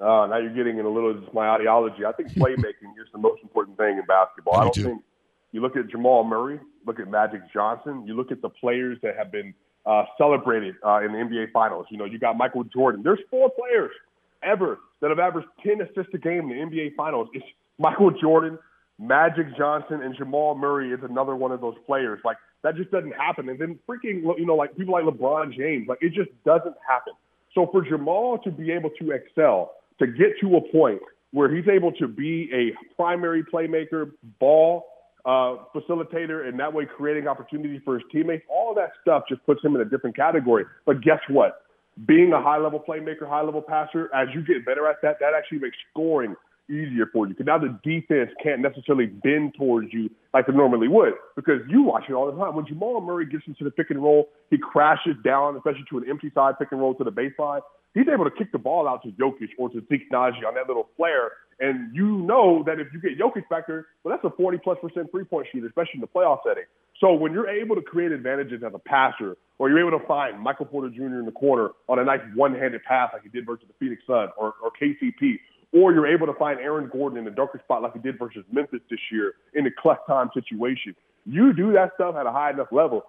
Uh, 0.00 0.26
now 0.26 0.38
you're 0.38 0.54
getting 0.54 0.78
in 0.78 0.84
a 0.84 0.88
little 0.88 1.10
of 1.10 1.32
my 1.32 1.48
ideology. 1.50 2.04
I 2.04 2.12
think 2.12 2.30
playmaking 2.30 2.94
is 3.00 3.08
the 3.12 3.18
most 3.18 3.42
important 3.42 3.76
thing 3.76 3.98
in 3.98 4.04
basketball. 4.06 4.56
I, 4.56 4.58
I 4.58 4.62
don't 4.64 4.74
think 4.74 5.02
you 5.52 5.60
look 5.60 5.76
at 5.76 5.88
Jamal 5.88 6.24
Murray, 6.24 6.60
look 6.86 7.00
at 7.00 7.08
Magic 7.08 7.40
Johnson, 7.52 8.04
you 8.06 8.14
look 8.14 8.32
at 8.32 8.42
the 8.42 8.48
players 8.48 8.98
that 9.02 9.16
have 9.16 9.32
been 9.32 9.54
uh, 9.86 10.04
celebrated 10.16 10.74
uh, 10.84 11.00
in 11.04 11.12
the 11.12 11.18
NBA 11.18 11.52
Finals. 11.52 11.86
You 11.90 11.98
know, 11.98 12.04
you 12.04 12.18
got 12.18 12.36
Michael 12.36 12.64
Jordan. 12.64 13.02
There's 13.02 13.20
four 13.30 13.50
players 13.50 13.92
ever 14.42 14.78
that 15.00 15.10
have 15.10 15.18
averaged 15.18 15.48
10 15.64 15.80
assists 15.80 16.12
a 16.14 16.18
game 16.18 16.50
in 16.50 16.70
the 16.70 16.76
NBA 16.76 16.94
Finals. 16.94 17.28
It's 17.32 17.44
Michael 17.78 18.10
Jordan, 18.10 18.58
Magic 18.98 19.56
Johnson, 19.56 20.02
and 20.02 20.16
Jamal 20.16 20.54
Murray 20.54 20.92
is 20.92 21.00
another 21.02 21.36
one 21.36 21.52
of 21.52 21.60
those 21.60 21.76
players. 21.86 22.20
Like 22.24 22.36
that 22.62 22.76
just 22.76 22.90
doesn't 22.90 23.12
happen. 23.12 23.48
And 23.48 23.58
then 23.58 23.78
freaking, 23.88 24.22
you 24.38 24.46
know, 24.46 24.56
like 24.56 24.76
people 24.76 24.94
like 24.94 25.04
LeBron 25.04 25.56
James, 25.56 25.86
like 25.88 25.98
it 26.00 26.12
just 26.12 26.30
doesn't 26.44 26.74
happen. 26.86 27.12
So 27.54 27.68
for 27.70 27.82
Jamal 27.82 28.38
to 28.38 28.50
be 28.50 28.72
able 28.72 28.90
to 29.00 29.12
excel, 29.12 29.72
to 30.00 30.06
get 30.06 30.38
to 30.40 30.56
a 30.56 30.72
point 30.72 31.00
where 31.32 31.54
he's 31.54 31.68
able 31.68 31.92
to 31.92 32.08
be 32.08 32.50
a 32.52 32.94
primary 32.94 33.42
playmaker, 33.44 34.12
ball 34.38 34.84
uh, 35.28 35.56
facilitator, 35.76 36.48
and 36.48 36.58
that 36.58 36.72
way 36.72 36.86
creating 36.86 37.28
opportunities 37.28 37.82
for 37.84 37.98
his 37.98 38.02
teammates, 38.10 38.44
all 38.48 38.70
of 38.70 38.76
that 38.76 38.92
stuff 39.02 39.24
just 39.28 39.44
puts 39.44 39.62
him 39.62 39.74
in 39.74 39.82
a 39.82 39.84
different 39.84 40.16
category. 40.16 40.64
But 40.86 41.02
guess 41.02 41.20
what? 41.28 41.66
Being 42.06 42.32
a 42.32 42.40
high 42.40 42.56
level 42.56 42.82
playmaker, 42.86 43.28
high 43.28 43.42
level 43.42 43.60
passer, 43.60 44.08
as 44.14 44.28
you 44.34 44.42
get 44.42 44.64
better 44.64 44.88
at 44.88 44.96
that, 45.02 45.18
that 45.20 45.34
actually 45.36 45.58
makes 45.58 45.76
scoring 45.92 46.34
easier 46.70 47.10
for 47.12 47.26
you. 47.26 47.34
Because 47.34 47.46
now 47.46 47.58
the 47.58 47.78
defense 47.84 48.30
can't 48.42 48.62
necessarily 48.62 49.06
bend 49.06 49.54
towards 49.58 49.92
you 49.92 50.08
like 50.32 50.46
they 50.46 50.54
normally 50.54 50.88
would. 50.88 51.12
Because 51.36 51.60
you 51.68 51.82
watch 51.82 52.04
it 52.08 52.14
all 52.14 52.32
the 52.32 52.38
time. 52.38 52.54
When 52.54 52.66
Jamal 52.66 53.00
Murray 53.02 53.26
gets 53.26 53.44
into 53.46 53.64
the 53.64 53.70
pick 53.70 53.90
and 53.90 54.02
roll, 54.02 54.28
he 54.50 54.56
crashes 54.56 55.16
down, 55.24 55.56
especially 55.56 55.84
to 55.90 55.98
an 55.98 56.04
empty 56.08 56.30
side 56.34 56.54
pick 56.58 56.68
and 56.72 56.80
roll 56.80 56.94
to 56.94 57.04
the 57.04 57.12
baseline. 57.12 57.60
He's 57.92 58.08
able 58.12 58.24
to 58.24 58.30
kick 58.30 58.52
the 58.52 58.58
ball 58.58 58.88
out 58.88 59.02
to 59.02 59.10
Jokic 59.10 59.50
or 59.58 59.68
to 59.70 59.82
Zeke 59.90 60.10
Nnaji 60.10 60.46
on 60.46 60.54
that 60.54 60.68
little 60.68 60.88
flare. 60.96 61.32
And 61.60 61.94
you 61.94 62.18
know 62.18 62.62
that 62.66 62.78
if 62.78 62.88
you 62.92 63.00
get 63.00 63.18
Jokic 63.18 63.48
back 63.48 63.66
there, 63.66 63.86
well, 64.04 64.16
that's 64.16 64.24
a 64.32 64.36
40 64.36 64.58
plus 64.58 64.78
percent 64.80 65.10
three 65.10 65.24
point 65.24 65.46
shooter, 65.52 65.66
especially 65.66 65.94
in 65.96 66.00
the 66.00 66.06
playoff 66.06 66.38
setting. 66.46 66.64
So 67.00 67.12
when 67.12 67.32
you're 67.32 67.48
able 67.48 67.76
to 67.76 67.82
create 67.82 68.12
advantages 68.12 68.62
as 68.64 68.72
a 68.74 68.78
passer, 68.78 69.36
or 69.58 69.68
you're 69.68 69.80
able 69.86 69.98
to 69.98 70.06
find 70.06 70.38
Michael 70.40 70.66
Porter 70.66 70.88
Jr. 70.88 71.18
in 71.18 71.24
the 71.24 71.32
corner 71.32 71.70
on 71.88 71.98
a 71.98 72.04
nice 72.04 72.20
one-handed 72.34 72.82
pass 72.84 73.10
like 73.12 73.22
he 73.22 73.28
did 73.28 73.46
versus 73.46 73.66
the 73.66 73.74
Phoenix 73.78 74.02
Suns 74.06 74.30
or, 74.36 74.54
or 74.62 74.70
KCP, 74.80 75.38
or 75.72 75.92
you're 75.92 76.06
able 76.06 76.26
to 76.26 76.32
find 76.34 76.60
Aaron 76.60 76.88
Gordon 76.92 77.18
in 77.18 77.24
the 77.24 77.30
darker 77.30 77.60
spot 77.64 77.82
like 77.82 77.92
he 77.92 77.98
did 77.98 78.18
versus 78.18 78.44
Memphis 78.52 78.80
this 78.90 79.00
year 79.10 79.34
in 79.54 79.64
the 79.64 79.70
clutch 79.70 79.98
time 80.06 80.30
situation. 80.32 80.94
You 81.26 81.52
do 81.52 81.72
that 81.72 81.90
stuff 81.96 82.14
at 82.16 82.26
a 82.26 82.32
high 82.32 82.50
enough 82.50 82.68
level, 82.72 83.02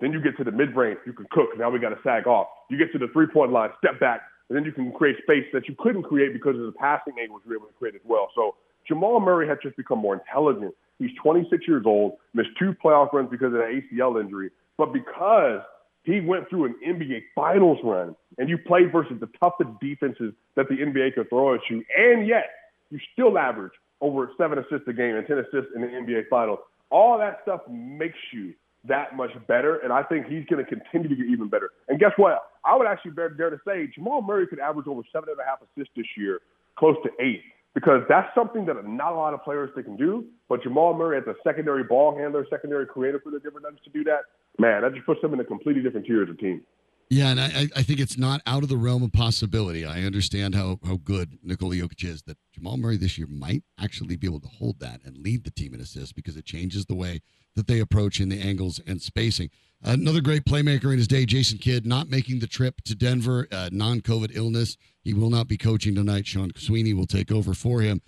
then 0.00 0.12
you 0.12 0.20
get 0.20 0.36
to 0.38 0.44
the 0.44 0.50
mid 0.50 0.74
range, 0.76 0.98
you 1.06 1.12
can 1.12 1.26
cook. 1.30 1.50
Now 1.56 1.70
we 1.70 1.78
got 1.78 1.90
to 1.90 1.98
sag 2.02 2.26
off. 2.26 2.48
You 2.68 2.78
get 2.78 2.92
to 2.92 2.98
the 2.98 3.08
three 3.12 3.26
point 3.26 3.52
line, 3.52 3.70
step 3.78 4.00
back, 4.00 4.22
and 4.52 4.58
then 4.58 4.66
you 4.66 4.72
can 4.72 4.92
create 4.92 5.16
space 5.22 5.46
that 5.54 5.66
you 5.66 5.74
couldn't 5.78 6.02
create 6.02 6.34
because 6.34 6.54
of 6.56 6.66
the 6.66 6.72
passing 6.72 7.14
angles 7.18 7.40
you're 7.46 7.56
able 7.56 7.68
to 7.68 7.72
create 7.72 7.94
as 7.94 8.02
well. 8.04 8.28
So 8.34 8.56
Jamal 8.86 9.18
Murray 9.18 9.48
has 9.48 9.56
just 9.62 9.78
become 9.78 9.98
more 9.98 10.12
intelligent. 10.12 10.74
He's 10.98 11.08
26 11.22 11.66
years 11.66 11.84
old, 11.86 12.18
missed 12.34 12.50
two 12.58 12.74
playoff 12.84 13.14
runs 13.14 13.30
because 13.30 13.54
of 13.54 13.60
an 13.60 13.80
ACL 13.80 14.20
injury, 14.20 14.50
but 14.76 14.92
because 14.92 15.62
he 16.04 16.20
went 16.20 16.50
through 16.50 16.66
an 16.66 16.74
NBA 16.86 17.22
Finals 17.34 17.78
run, 17.82 18.14
and 18.36 18.50
you 18.50 18.58
played 18.58 18.92
versus 18.92 19.16
the 19.20 19.28
toughest 19.40 19.70
defenses 19.80 20.34
that 20.54 20.68
the 20.68 20.74
NBA 20.74 21.14
could 21.14 21.30
throw 21.30 21.54
at 21.54 21.60
you, 21.70 21.82
and 21.96 22.26
yet 22.26 22.50
you 22.90 22.98
still 23.14 23.38
average 23.38 23.72
over 24.02 24.32
seven 24.36 24.58
assists 24.58 24.86
a 24.86 24.92
game 24.92 25.16
and 25.16 25.26
10 25.26 25.38
assists 25.38 25.70
in 25.74 25.80
the 25.80 25.86
NBA 25.86 26.28
Finals. 26.28 26.58
All 26.90 27.16
that 27.16 27.38
stuff 27.42 27.62
makes 27.70 28.18
you 28.34 28.52
that 28.84 29.16
much 29.16 29.30
better, 29.46 29.78
and 29.78 29.92
I 29.92 30.02
think 30.02 30.26
he's 30.26 30.44
going 30.46 30.64
to 30.64 30.68
continue 30.68 31.08
to 31.08 31.14
get 31.14 31.26
even 31.26 31.48
better. 31.48 31.70
And 31.88 31.98
guess 32.00 32.12
what? 32.16 32.42
I 32.64 32.76
would 32.76 32.86
actually 32.86 33.12
dare, 33.12 33.28
to 33.28 33.58
say 33.66 33.88
Jamal 33.94 34.22
Murray 34.22 34.46
could 34.46 34.58
average 34.58 34.86
over 34.86 35.02
seven 35.12 35.28
and 35.30 35.38
a 35.38 35.44
half 35.44 35.58
assists 35.62 35.92
this 35.96 36.06
year, 36.16 36.40
close 36.78 36.96
to 37.04 37.10
eight, 37.24 37.42
because 37.74 38.02
that's 38.08 38.28
something 38.34 38.66
that 38.66 38.76
not 38.86 39.12
a 39.12 39.16
lot 39.16 39.34
of 39.34 39.42
players 39.42 39.70
they 39.76 39.82
can 39.82 39.96
do. 39.96 40.26
But 40.48 40.62
Jamal 40.62 40.94
Murray, 40.94 41.18
as 41.18 41.26
a 41.26 41.34
secondary 41.44 41.84
ball 41.84 42.16
handler, 42.16 42.46
secondary 42.50 42.86
creator 42.86 43.20
for 43.22 43.30
the 43.30 43.38
Denver 43.38 43.60
Nuggets 43.60 43.84
to 43.84 43.90
do 43.90 44.04
that, 44.04 44.20
man, 44.58 44.82
that 44.82 44.94
just 44.94 45.06
puts 45.06 45.20
them 45.22 45.32
in 45.34 45.40
a 45.40 45.44
completely 45.44 45.82
different 45.82 46.06
tier 46.06 46.22
as 46.22 46.28
a 46.28 46.34
team. 46.34 46.62
Yeah, 47.10 47.28
and 47.28 47.40
I, 47.40 47.68
I 47.76 47.82
think 47.82 48.00
it's 48.00 48.16
not 48.16 48.40
out 48.46 48.62
of 48.62 48.70
the 48.70 48.76
realm 48.76 49.02
of 49.02 49.12
possibility. 49.12 49.84
I 49.84 50.02
understand 50.02 50.54
how, 50.54 50.78
how 50.84 50.96
good 50.96 51.38
Nikola 51.42 51.74
Jokic 51.74 52.04
is 52.04 52.22
that 52.22 52.38
Jamal 52.52 52.78
Murray 52.78 52.96
this 52.96 53.18
year 53.18 53.26
might 53.26 53.62
actually 53.78 54.16
be 54.16 54.26
able 54.26 54.40
to 54.40 54.48
hold 54.48 54.80
that 54.80 55.00
and 55.04 55.18
lead 55.18 55.44
the 55.44 55.50
team 55.50 55.74
in 55.74 55.80
assists 55.80 56.12
because 56.12 56.36
it 56.36 56.46
changes 56.46 56.86
the 56.86 56.94
way 56.94 57.20
that 57.54 57.66
they 57.66 57.80
approach 57.80 58.18
in 58.18 58.30
the 58.30 58.40
angles 58.40 58.80
and 58.86 59.02
spacing. 59.02 59.50
Another 59.82 60.22
great 60.22 60.44
playmaker 60.44 60.90
in 60.90 60.98
his 60.98 61.08
day, 61.08 61.26
Jason 61.26 61.58
Kidd, 61.58 61.84
not 61.84 62.08
making 62.08 62.38
the 62.38 62.46
trip 62.46 62.80
to 62.84 62.94
Denver, 62.94 63.46
uh, 63.52 63.68
non 63.72 64.00
COVID 64.00 64.30
illness. 64.34 64.78
He 65.02 65.12
will 65.12 65.28
not 65.28 65.48
be 65.48 65.58
coaching 65.58 65.94
tonight. 65.94 66.26
Sean 66.26 66.52
Sweeney 66.56 66.94
will 66.94 67.06
take 67.06 67.30
over 67.30 67.52
for 67.52 67.82
him. 67.82 68.00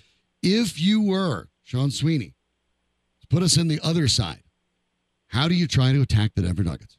If 0.42 0.80
you 0.80 1.02
were 1.02 1.48
Sean 1.62 1.90
Sweeney, 1.90 2.34
put 3.28 3.42
us 3.42 3.56
in 3.58 3.68
the 3.68 3.80
other 3.82 4.08
side 4.08 4.44
how 5.34 5.48
do 5.48 5.54
you 5.54 5.66
try 5.66 5.92
to 5.92 6.00
attack 6.00 6.30
the 6.36 6.42
Denver 6.42 6.62
Nuggets? 6.62 6.96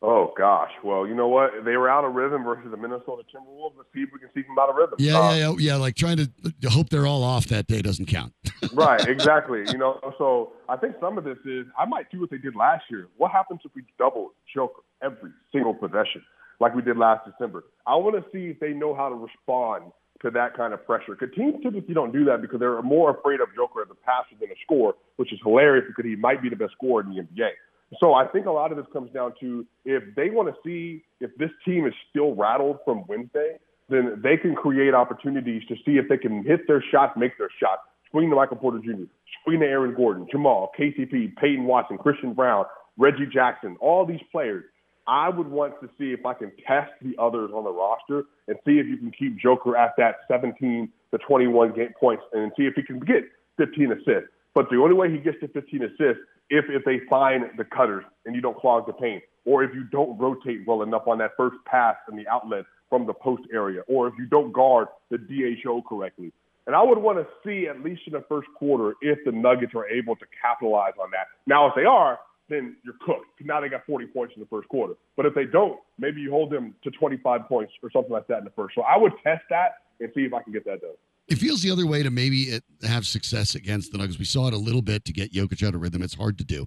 Oh 0.00 0.32
gosh, 0.38 0.70
well, 0.84 1.08
you 1.08 1.14
know 1.14 1.26
what? 1.26 1.64
They 1.64 1.76
were 1.76 1.88
out 1.88 2.04
of 2.04 2.14
rhythm 2.14 2.44
versus 2.44 2.70
the 2.70 2.76
Minnesota 2.76 3.22
Timberwolves. 3.34 3.72
Let's 3.76 3.88
see 3.92 4.02
if 4.02 4.10
we 4.12 4.20
can 4.20 4.28
see 4.32 4.42
them 4.42 4.56
out 4.56 4.70
of 4.70 4.76
rhythm. 4.76 4.94
Yeah, 4.98 5.18
uh, 5.18 5.30
yeah, 5.30 5.36
yeah, 5.36 5.54
yeah. 5.58 5.76
Like 5.76 5.96
trying 5.96 6.18
to 6.18 6.30
hope 6.68 6.88
they're 6.88 7.06
all 7.06 7.24
off 7.24 7.46
that 7.46 7.66
day 7.66 7.82
doesn't 7.82 8.06
count. 8.06 8.32
right, 8.72 9.04
exactly. 9.08 9.64
You 9.72 9.78
know, 9.78 9.98
so 10.16 10.52
I 10.68 10.76
think 10.76 10.94
some 11.00 11.18
of 11.18 11.24
this 11.24 11.38
is 11.44 11.66
I 11.76 11.84
might 11.84 12.10
do 12.12 12.20
what 12.20 12.30
they 12.30 12.38
did 12.38 12.54
last 12.54 12.84
year. 12.90 13.08
What 13.16 13.32
happens 13.32 13.60
if 13.64 13.72
we 13.74 13.82
double 13.98 14.34
Joker 14.54 14.82
every 15.02 15.32
single 15.50 15.74
possession 15.74 16.22
like 16.60 16.76
we 16.76 16.82
did 16.82 16.96
last 16.96 17.28
December? 17.28 17.64
I 17.84 17.96
want 17.96 18.14
to 18.14 18.30
see 18.30 18.50
if 18.50 18.60
they 18.60 18.74
know 18.74 18.94
how 18.94 19.08
to 19.08 19.16
respond 19.16 19.90
to 20.22 20.30
that 20.30 20.56
kind 20.56 20.72
of 20.72 20.84
pressure. 20.84 21.16
Because 21.18 21.34
teams 21.34 21.62
typically 21.62 21.94
don't 21.94 22.12
do 22.12 22.24
that 22.26 22.40
because 22.40 22.60
they're 22.60 22.82
more 22.82 23.10
afraid 23.10 23.40
of 23.40 23.48
Joker 23.54 23.82
as 23.82 23.88
a 23.90 23.94
passer 23.94 24.38
than 24.40 24.50
a 24.50 24.58
scorer, 24.64 24.94
which 25.16 25.32
is 25.32 25.38
hilarious 25.42 25.84
because 25.88 26.08
he 26.08 26.16
might 26.16 26.42
be 26.42 26.48
the 26.48 26.56
best 26.56 26.72
scorer 26.72 27.02
in 27.02 27.10
the 27.10 27.22
NBA. 27.22 27.50
So 28.00 28.14
I 28.14 28.26
think 28.26 28.46
a 28.46 28.50
lot 28.50 28.70
of 28.70 28.76
this 28.76 28.86
comes 28.92 29.10
down 29.12 29.32
to 29.40 29.66
if 29.84 30.02
they 30.14 30.30
want 30.30 30.48
to 30.48 30.54
see 30.64 31.04
if 31.20 31.30
this 31.38 31.50
team 31.64 31.86
is 31.86 31.94
still 32.10 32.34
rattled 32.34 32.78
from 32.84 33.04
Wednesday, 33.08 33.58
then 33.88 34.20
they 34.22 34.36
can 34.36 34.54
create 34.54 34.92
opportunities 34.92 35.62
to 35.68 35.74
see 35.86 35.92
if 35.92 36.08
they 36.08 36.18
can 36.18 36.44
hit 36.44 36.66
their 36.66 36.84
shots, 36.90 37.14
make 37.16 37.38
their 37.38 37.48
shots, 37.58 37.80
swing 38.10 38.28
to 38.28 38.36
Michael 38.36 38.58
Porter 38.58 38.78
Jr., 38.78 39.04
swing 39.44 39.60
to 39.60 39.66
Aaron 39.66 39.94
Gordon, 39.94 40.26
Jamal, 40.30 40.70
KCP, 40.78 41.36
Peyton 41.36 41.64
Watson, 41.64 41.96
Christian 41.96 42.34
Braun, 42.34 42.66
Reggie 42.98 43.26
Jackson, 43.32 43.76
all 43.80 44.04
these 44.04 44.20
players. 44.30 44.64
I 45.06 45.30
would 45.30 45.48
want 45.48 45.80
to 45.80 45.88
see 45.98 46.12
if 46.12 46.26
I 46.26 46.34
can 46.34 46.52
test 46.66 46.92
the 47.00 47.16
others 47.18 47.50
on 47.54 47.64
the 47.64 47.70
roster 47.70 48.24
and 48.46 48.58
see 48.66 48.72
if 48.72 48.86
you 48.86 48.98
can 48.98 49.10
keep 49.10 49.38
Joker 49.38 49.74
at 49.74 49.94
that 49.96 50.16
17 50.30 50.90
to 51.12 51.18
21 51.18 51.74
game 51.74 51.94
points 51.98 52.22
and 52.34 52.52
see 52.58 52.64
if 52.64 52.74
he 52.74 52.82
can 52.82 52.98
get 52.98 53.24
15 53.56 53.92
assists. 53.92 54.28
But 54.54 54.68
the 54.70 54.76
only 54.76 54.94
way 54.94 55.10
he 55.10 55.16
gets 55.16 55.40
to 55.40 55.48
15 55.48 55.82
assists 55.84 56.20
if 56.50 56.64
if 56.68 56.84
they 56.84 57.00
find 57.08 57.44
the 57.56 57.64
cutters 57.64 58.04
and 58.26 58.34
you 58.34 58.40
don't 58.40 58.58
clog 58.58 58.86
the 58.86 58.92
paint, 58.92 59.22
or 59.44 59.64
if 59.64 59.74
you 59.74 59.84
don't 59.84 60.18
rotate 60.18 60.66
well 60.66 60.82
enough 60.82 61.06
on 61.06 61.18
that 61.18 61.32
first 61.36 61.56
pass 61.66 61.96
in 62.10 62.16
the 62.16 62.26
outlet 62.28 62.64
from 62.88 63.06
the 63.06 63.14
post 63.14 63.42
area, 63.52 63.82
or 63.88 64.08
if 64.08 64.14
you 64.18 64.26
don't 64.26 64.52
guard 64.52 64.88
the 65.10 65.18
DHO 65.18 65.82
correctly. 65.88 66.32
And 66.66 66.76
I 66.76 66.82
would 66.82 66.98
want 66.98 67.18
to 67.18 67.26
see 67.44 67.66
at 67.66 67.82
least 67.82 68.02
in 68.06 68.12
the 68.12 68.24
first 68.28 68.48
quarter 68.58 68.94
if 69.00 69.18
the 69.24 69.32
Nuggets 69.32 69.72
are 69.74 69.88
able 69.88 70.16
to 70.16 70.26
capitalize 70.42 70.92
on 71.02 71.10
that. 71.12 71.28
Now, 71.46 71.66
if 71.66 71.74
they 71.74 71.86
are, 71.86 72.18
then 72.50 72.76
you're 72.84 72.94
cooked. 73.00 73.26
Now 73.42 73.60
they 73.60 73.68
got 73.68 73.86
40 73.86 74.06
points 74.06 74.34
in 74.36 74.40
the 74.40 74.48
first 74.48 74.68
quarter. 74.68 74.94
But 75.16 75.26
if 75.26 75.34
they 75.34 75.44
don't, 75.44 75.78
maybe 75.98 76.20
you 76.20 76.30
hold 76.30 76.50
them 76.50 76.74
to 76.84 76.90
25 76.90 77.48
points 77.48 77.72
or 77.82 77.90
something 77.90 78.12
like 78.12 78.26
that 78.26 78.38
in 78.38 78.44
the 78.44 78.50
first. 78.50 78.74
So 78.74 78.82
I 78.82 78.96
would 78.96 79.12
test 79.24 79.44
that 79.50 79.76
and 80.00 80.10
see 80.14 80.22
if 80.22 80.34
I 80.34 80.42
can 80.42 80.52
get 80.52 80.64
that 80.66 80.80
done. 80.80 80.90
It 81.28 81.36
feels 81.36 81.62
the 81.62 81.70
other 81.70 81.86
way 81.86 82.02
to 82.02 82.10
maybe 82.10 82.58
have 82.82 83.06
success 83.06 83.54
against 83.54 83.92
the 83.92 83.98
Nuggets. 83.98 84.18
We 84.18 84.24
saw 84.24 84.48
it 84.48 84.54
a 84.54 84.58
little 84.58 84.82
bit 84.82 85.04
to 85.04 85.12
get 85.12 85.32
Jokic 85.32 85.66
out 85.66 85.74
of 85.74 85.82
rhythm. 85.82 86.02
It's 86.02 86.14
hard 86.14 86.38
to 86.38 86.44
do. 86.44 86.66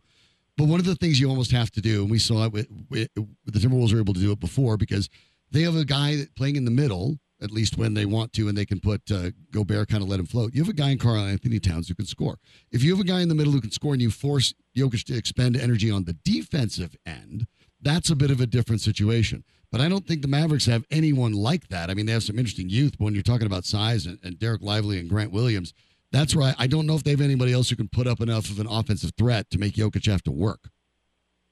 But 0.58 0.68
one 0.68 0.80
of 0.80 0.86
the 0.86 0.96
things 0.96 1.20
you 1.20 1.30
almost 1.30 1.51
have 1.51 1.72
to 1.72 1.82
do, 1.82 2.01
and 2.01 2.12
we 2.12 2.20
saw 2.20 2.46
it 2.46 2.53
with, 2.53 2.68
with 2.89 3.10
the 3.15 3.60
Timberwolves 3.60 3.94
were 3.94 4.00
able 4.00 4.13
to 4.13 4.20
do 4.20 4.32
it 4.32 4.39
before 4.39 4.77
because 4.77 5.10
they 5.50 5.62
have 5.63 5.75
a 5.75 5.86
guy 5.86 6.27
playing 6.36 6.58
in 6.58 6.65
the 6.65 6.72
middle 6.72 7.18
at 7.41 7.51
least 7.51 7.77
when 7.77 7.94
they 7.94 8.06
want 8.06 8.32
to, 8.34 8.48
and 8.48 8.58
they 8.58 8.65
can 8.65 8.80
put 8.80 9.01
uh, 9.12 9.32
Gobert 9.51 9.89
kind 9.89 10.03
of 10.03 10.10
let 10.10 10.20
him 10.20 10.27
float. 10.27 10.53
You 10.53 10.62
have 10.62 10.70
a 10.70 10.74
guy 10.74 10.91
in 10.91 10.98
Karl-Anthony 10.98 11.60
Towns 11.60 11.88
who 11.88 11.96
can 11.96 12.06
score. 12.06 12.38
If 12.72 12.84
you 12.84 12.91
have 12.91 13.03
a 13.03 13.08
guy 13.08 13.22
in 13.22 13.30
the 13.30 13.36
middle 13.36 13.51
who 13.51 13.62
can 13.62 13.72
score 13.72 13.94
and 13.94 14.01
you 14.01 14.12
force 14.12 14.53
Jokic 14.77 15.03
to 15.06 15.18
expend 15.18 15.58
energy 15.58 15.89
on 15.89 16.03
the 16.03 16.13
defensive 16.24 16.96
end, 17.06 17.48
that's 17.82 18.10
a 18.12 18.15
bit 18.15 18.30
of 18.30 18.39
a 18.39 18.46
different 18.46 18.82
situation. 18.82 19.44
But 19.71 19.81
I 19.81 19.87
don't 19.87 20.05
think 20.05 20.21
the 20.21 20.27
Mavericks 20.27 20.65
have 20.65 20.85
anyone 20.91 21.33
like 21.33 21.69
that. 21.69 21.89
I 21.89 21.93
mean, 21.93 22.05
they 22.05 22.11
have 22.11 22.23
some 22.23 22.37
interesting 22.37 22.69
youth, 22.69 22.97
but 22.97 23.05
when 23.05 23.13
you're 23.13 23.23
talking 23.23 23.47
about 23.47 23.65
size 23.65 24.05
and, 24.05 24.19
and 24.23 24.37
Dereck 24.37 24.61
Lively 24.61 24.99
and 24.99 25.09
Grant 25.09 25.31
Williams, 25.31 25.73
that's 26.11 26.35
right. 26.35 26.53
I 26.59 26.67
don't 26.67 26.85
know 26.85 26.95
if 26.95 27.03
they 27.03 27.11
have 27.11 27.21
anybody 27.21 27.53
else 27.53 27.69
who 27.69 27.77
can 27.77 27.87
put 27.87 28.05
up 28.05 28.19
enough 28.19 28.49
of 28.49 28.59
an 28.59 28.67
offensive 28.67 29.11
threat 29.17 29.49
to 29.51 29.57
make 29.57 29.75
Jokic 29.75 30.05
have 30.07 30.23
to 30.23 30.31
work. 30.31 30.69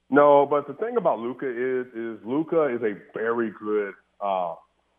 No, 0.10 0.46
but 0.46 0.68
the 0.68 0.74
thing 0.74 0.98
about 0.98 1.20
Luka 1.20 1.48
is 1.48 1.88
is 1.96 2.20
Luka 2.26 2.66
is 2.66 2.82
a 2.82 2.96
very 3.14 3.52
good 3.58 3.94
uh, 4.20 4.56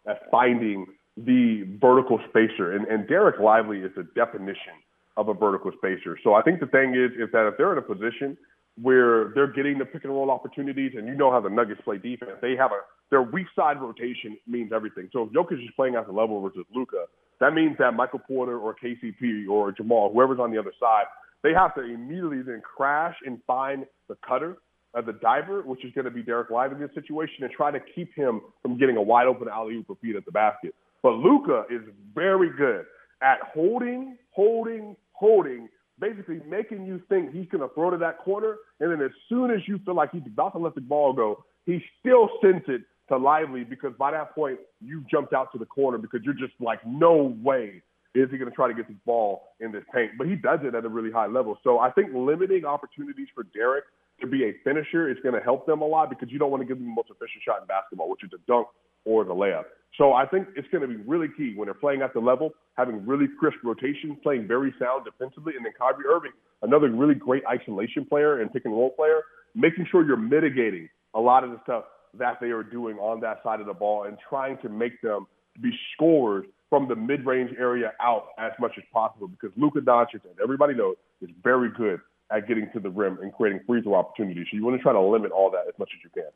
at 0.08 0.30
finding 0.30 0.86
the 1.16 1.64
vertical 1.80 2.20
spacer. 2.28 2.72
And, 2.72 2.86
and 2.86 3.06
Dereck 3.06 3.40
Lively 3.40 3.78
is 3.80 3.90
the 3.96 4.06
definition 4.14 4.74
of 5.16 5.28
a 5.28 5.34
vertical 5.34 5.72
spacer. 5.76 6.16
So 6.22 6.34
I 6.34 6.42
think 6.42 6.60
the 6.60 6.66
thing 6.66 6.94
is, 6.94 7.10
is 7.20 7.30
that 7.32 7.46
if 7.46 7.56
they're 7.58 7.72
in 7.72 7.78
a 7.78 7.82
position 7.82 8.38
where 8.80 9.32
they're 9.34 9.52
getting 9.52 9.78
the 9.78 9.84
pick 9.84 10.04
and 10.04 10.12
roll 10.12 10.30
opportunities, 10.30 10.92
and 10.96 11.06
you 11.06 11.14
know 11.14 11.30
how 11.30 11.40
the 11.40 11.50
Nuggets 11.50 11.80
play 11.84 11.98
defense, 11.98 12.32
they 12.40 12.56
have 12.56 12.70
a 12.70 12.80
their 13.10 13.22
weak 13.22 13.46
side 13.56 13.80
rotation 13.80 14.38
means 14.46 14.72
everything. 14.72 15.08
So 15.12 15.22
if 15.22 15.30
Jokic 15.30 15.62
is 15.62 15.70
playing 15.76 15.96
at 15.96 16.06
the 16.06 16.12
level 16.12 16.40
versus 16.40 16.64
Luka, 16.74 17.06
that 17.40 17.54
means 17.54 17.76
that 17.78 17.94
Michael 17.94 18.20
Porter 18.20 18.58
or 18.58 18.74
KCP 18.74 19.48
or 19.48 19.72
Jamal, 19.72 20.12
whoever's 20.12 20.38
on 20.38 20.50
the 20.50 20.58
other 20.58 20.72
side, 20.78 21.04
they 21.42 21.52
have 21.52 21.74
to 21.74 21.82
immediately 21.82 22.42
then 22.42 22.62
crash 22.62 23.16
and 23.24 23.40
find 23.46 23.86
the 24.08 24.16
cutter 24.26 24.58
uh, 24.94 25.00
the 25.00 25.12
diver, 25.14 25.62
which 25.62 25.84
is 25.84 25.92
going 25.94 26.04
to 26.04 26.10
be 26.10 26.22
Dereck 26.22 26.50
Lively 26.50 26.76
in 26.76 26.82
this 26.82 26.94
situation, 26.94 27.44
and 27.44 27.52
try 27.52 27.70
to 27.70 27.78
keep 27.94 28.14
him 28.14 28.40
from 28.62 28.78
getting 28.78 28.96
a 28.96 29.02
wide 29.02 29.26
open 29.26 29.48
alley 29.48 29.74
oop 29.74 29.98
feed 30.00 30.16
at 30.16 30.24
the 30.24 30.32
basket. 30.32 30.74
But 31.02 31.12
Luka 31.12 31.64
is 31.70 31.82
very 32.14 32.50
good 32.56 32.84
at 33.22 33.38
holding, 33.54 34.16
holding, 34.30 34.96
holding, 35.12 35.68
basically 35.98 36.40
making 36.48 36.86
you 36.86 37.00
think 37.08 37.32
he's 37.32 37.46
going 37.48 37.66
to 37.66 37.72
throw 37.74 37.90
to 37.90 37.98
that 37.98 38.18
corner, 38.18 38.56
and 38.80 38.90
then 38.90 39.00
as 39.00 39.12
soon 39.28 39.50
as 39.50 39.60
you 39.66 39.78
feel 39.84 39.94
like 39.94 40.10
he's 40.10 40.26
about 40.26 40.52
to 40.52 40.58
let 40.58 40.74
the 40.74 40.80
ball 40.80 41.12
go, 41.12 41.44
he 41.66 41.80
still 42.00 42.28
sends 42.42 42.64
it 42.68 42.82
to 43.10 43.18
Lively 43.18 43.64
because 43.64 43.92
by 43.98 44.10
that 44.12 44.34
point 44.34 44.58
you 44.80 45.04
jumped 45.10 45.32
out 45.32 45.52
to 45.52 45.58
the 45.58 45.66
corner 45.66 45.98
because 45.98 46.20
you're 46.24 46.34
just 46.34 46.54
like, 46.60 46.80
no 46.86 47.36
way 47.42 47.82
is 48.14 48.28
he 48.30 48.38
going 48.38 48.50
to 48.50 48.54
try 48.54 48.66
to 48.66 48.74
get 48.74 48.88
this 48.88 48.96
ball 49.06 49.54
in 49.60 49.70
this 49.70 49.84
paint? 49.94 50.12
But 50.18 50.26
he 50.26 50.34
does 50.34 50.60
it 50.62 50.74
at 50.74 50.84
a 50.84 50.88
really 50.88 51.12
high 51.12 51.26
level. 51.26 51.58
So 51.62 51.78
I 51.78 51.90
think 51.90 52.10
limiting 52.12 52.64
opportunities 52.64 53.28
for 53.34 53.44
Dereck 53.44 53.82
to 54.20 54.26
be 54.26 54.44
a 54.44 54.52
finisher 54.64 55.08
is 55.08 55.16
going 55.22 55.34
to 55.34 55.40
help 55.40 55.66
them 55.66 55.80
a 55.80 55.86
lot 55.86 56.10
because 56.10 56.30
you 56.30 56.38
don't 56.38 56.50
want 56.50 56.60
to 56.62 56.66
give 56.66 56.78
them 56.78 56.86
the 56.86 56.94
most 56.94 57.08
efficient 57.10 57.42
shot 57.44 57.60
in 57.60 57.66
basketball, 57.66 58.10
which 58.10 58.24
is 58.24 58.30
a 58.34 58.38
dunk 58.50 58.66
or 59.04 59.24
the 59.24 59.34
layup. 59.34 59.64
So 59.96 60.12
I 60.12 60.26
think 60.26 60.48
it's 60.56 60.68
going 60.68 60.82
to 60.82 60.88
be 60.88 60.96
really 61.06 61.28
key 61.36 61.52
when 61.56 61.66
they're 61.66 61.74
playing 61.74 62.02
at 62.02 62.12
the 62.12 62.20
level, 62.20 62.50
having 62.74 63.06
really 63.06 63.26
crisp 63.38 63.58
rotation, 63.64 64.16
playing 64.22 64.46
very 64.46 64.74
sound 64.78 65.04
defensively, 65.04 65.54
and 65.56 65.64
then 65.64 65.72
Kyrie 65.78 66.04
Irving, 66.08 66.32
another 66.62 66.90
really 66.90 67.14
great 67.14 67.42
isolation 67.46 68.04
player 68.04 68.40
and 68.40 68.52
pick 68.52 68.64
and 68.64 68.74
roll 68.74 68.90
player, 68.90 69.22
making 69.54 69.86
sure 69.90 70.04
you're 70.06 70.16
mitigating 70.16 70.88
a 71.14 71.20
lot 71.20 71.44
of 71.44 71.50
the 71.50 71.60
stuff 71.62 71.84
that 72.18 72.38
they 72.40 72.50
are 72.50 72.62
doing 72.62 72.96
on 72.98 73.20
that 73.20 73.42
side 73.42 73.60
of 73.60 73.66
the 73.66 73.74
ball 73.74 74.04
and 74.04 74.16
trying 74.28 74.58
to 74.58 74.68
make 74.68 75.00
them 75.02 75.26
be 75.60 75.70
scored 75.94 76.46
from 76.68 76.88
the 76.88 76.96
mid-range 76.96 77.50
area 77.58 77.92
out 78.00 78.28
as 78.38 78.52
much 78.60 78.72
as 78.78 78.84
possible 78.92 79.28
because 79.28 79.50
Luka 79.56 79.80
Doncic, 79.80 80.24
and 80.24 80.34
everybody 80.42 80.74
knows, 80.74 80.96
is 81.20 81.30
very 81.42 81.70
good 81.70 82.00
at 82.30 82.46
getting 82.46 82.70
to 82.72 82.80
the 82.80 82.88
rim 82.88 83.18
and 83.20 83.32
creating 83.32 83.60
free 83.66 83.82
throw 83.82 83.94
opportunities. 83.94 84.46
So 84.50 84.56
you 84.56 84.64
want 84.64 84.76
to 84.76 84.82
try 84.82 84.92
to 84.92 85.00
limit 85.00 85.32
all 85.32 85.50
that 85.50 85.64
as 85.68 85.74
much 85.78 85.90
as 85.94 86.04
you 86.04 86.10
can. 86.10 86.30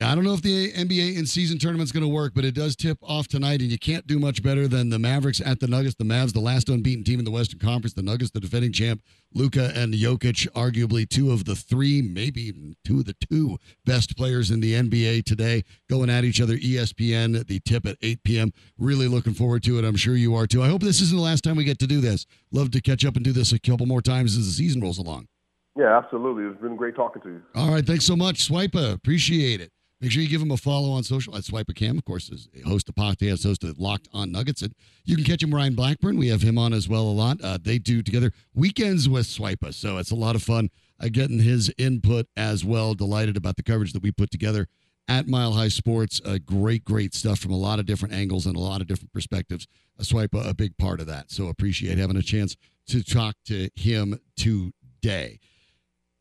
I 0.00 0.14
don't 0.14 0.24
know 0.24 0.34
if 0.34 0.42
the 0.42 0.72
NBA 0.72 1.16
in 1.16 1.24
season 1.24 1.56
tournament's 1.58 1.92
going 1.92 2.02
to 2.02 2.08
work, 2.08 2.32
but 2.34 2.44
it 2.44 2.54
does 2.54 2.74
tip 2.74 2.98
off 3.00 3.28
tonight, 3.28 3.60
and 3.60 3.70
you 3.70 3.78
can't 3.78 4.06
do 4.06 4.18
much 4.18 4.42
better 4.42 4.66
than 4.66 4.90
the 4.90 4.98
Mavericks 4.98 5.40
at 5.40 5.60
the 5.60 5.68
Nuggets. 5.68 5.94
The 5.94 6.04
Mavs, 6.04 6.32
the 6.32 6.40
last 6.40 6.68
unbeaten 6.68 7.04
team 7.04 7.20
in 7.20 7.24
the 7.24 7.30
Western 7.30 7.60
Conference. 7.60 7.94
The 7.94 8.02
Nuggets, 8.02 8.32
the 8.32 8.40
defending 8.40 8.72
champ. 8.72 9.02
Luka 9.32 9.72
and 9.74 9.94
Jokic, 9.94 10.48
arguably 10.50 11.08
two 11.08 11.30
of 11.30 11.44
the 11.44 11.54
three, 11.54 12.02
maybe 12.02 12.42
even 12.42 12.74
two 12.84 12.98
of 12.98 13.04
the 13.04 13.14
two 13.14 13.56
best 13.84 14.16
players 14.16 14.50
in 14.50 14.60
the 14.60 14.74
NBA 14.74 15.24
today, 15.24 15.62
going 15.88 16.10
at 16.10 16.24
each 16.24 16.40
other. 16.40 16.56
ESPN, 16.56 17.46
the 17.46 17.60
tip 17.60 17.86
at 17.86 17.96
8 18.02 18.22
p.m. 18.24 18.52
Really 18.76 19.06
looking 19.06 19.34
forward 19.34 19.62
to 19.62 19.78
it. 19.78 19.84
I'm 19.84 19.96
sure 19.96 20.16
you 20.16 20.34
are 20.34 20.46
too. 20.46 20.62
I 20.62 20.68
hope 20.68 20.82
this 20.82 21.00
isn't 21.00 21.16
the 21.16 21.22
last 21.22 21.44
time 21.44 21.56
we 21.56 21.64
get 21.64 21.78
to 21.78 21.86
do 21.86 22.00
this. 22.00 22.26
Love 22.50 22.72
to 22.72 22.80
catch 22.80 23.04
up 23.04 23.14
and 23.14 23.24
do 23.24 23.32
this 23.32 23.52
a 23.52 23.60
couple 23.60 23.86
more 23.86 24.02
times 24.02 24.36
as 24.36 24.44
the 24.46 24.52
season 24.52 24.80
rolls 24.82 24.98
along. 24.98 25.28
Yeah, 25.76 25.96
absolutely. 25.96 26.44
It's 26.44 26.60
been 26.60 26.76
great 26.76 26.94
talking 26.94 27.22
to 27.22 27.28
you. 27.28 27.42
All 27.54 27.70
right. 27.70 27.84
Thanks 27.84 28.04
so 28.04 28.16
much, 28.16 28.48
Swipa. 28.48 28.92
Appreciate 28.92 29.60
it. 29.60 29.70
Make 30.04 30.12
sure 30.12 30.22
you 30.22 30.28
give 30.28 30.42
him 30.42 30.50
a 30.50 30.58
follow 30.58 30.90
on 30.90 31.02
social 31.02 31.34
at 31.34 31.44
Swipa 31.44 31.74
Cam. 31.74 31.96
Of 31.96 32.04
course, 32.04 32.28
is 32.28 32.50
host 32.66 32.90
of 32.90 32.94
podcast, 32.94 33.42
host 33.42 33.64
of 33.64 33.78
Locked 33.78 34.06
On 34.12 34.30
Nuggets. 34.30 34.60
And 34.60 34.74
you 35.06 35.16
can 35.16 35.24
catch 35.24 35.42
him, 35.42 35.54
Ryan 35.54 35.74
Blackburn. 35.74 36.18
We 36.18 36.28
have 36.28 36.42
him 36.42 36.58
on 36.58 36.74
as 36.74 36.86
well 36.90 37.04
a 37.04 37.08
lot. 37.08 37.38
Uh, 37.42 37.56
they 37.58 37.78
do 37.78 38.02
together 38.02 38.30
weekends 38.54 39.08
with 39.08 39.24
Swipa. 39.24 39.72
So 39.72 39.96
it's 39.96 40.10
a 40.10 40.14
lot 40.14 40.36
of 40.36 40.42
fun 40.42 40.68
uh, 41.00 41.08
getting 41.10 41.38
his 41.38 41.72
input 41.78 42.26
as 42.36 42.66
well. 42.66 42.92
Delighted 42.92 43.38
about 43.38 43.56
the 43.56 43.62
coverage 43.62 43.94
that 43.94 44.02
we 44.02 44.12
put 44.12 44.30
together 44.30 44.66
at 45.08 45.26
Mile 45.26 45.52
High 45.52 45.68
Sports. 45.68 46.20
Uh, 46.22 46.36
great, 46.44 46.84
great 46.84 47.14
stuff 47.14 47.38
from 47.38 47.52
a 47.52 47.56
lot 47.56 47.78
of 47.78 47.86
different 47.86 48.12
angles 48.12 48.44
and 48.44 48.56
a 48.56 48.60
lot 48.60 48.82
of 48.82 48.86
different 48.86 49.10
perspectives. 49.10 49.66
A 49.98 50.02
Swipa, 50.02 50.46
a 50.46 50.52
big 50.52 50.76
part 50.76 51.00
of 51.00 51.06
that. 51.06 51.30
So 51.30 51.46
appreciate 51.46 51.96
having 51.96 52.18
a 52.18 52.22
chance 52.22 52.56
to 52.88 53.02
talk 53.02 53.36
to 53.46 53.70
him 53.74 54.20
today. 54.36 55.40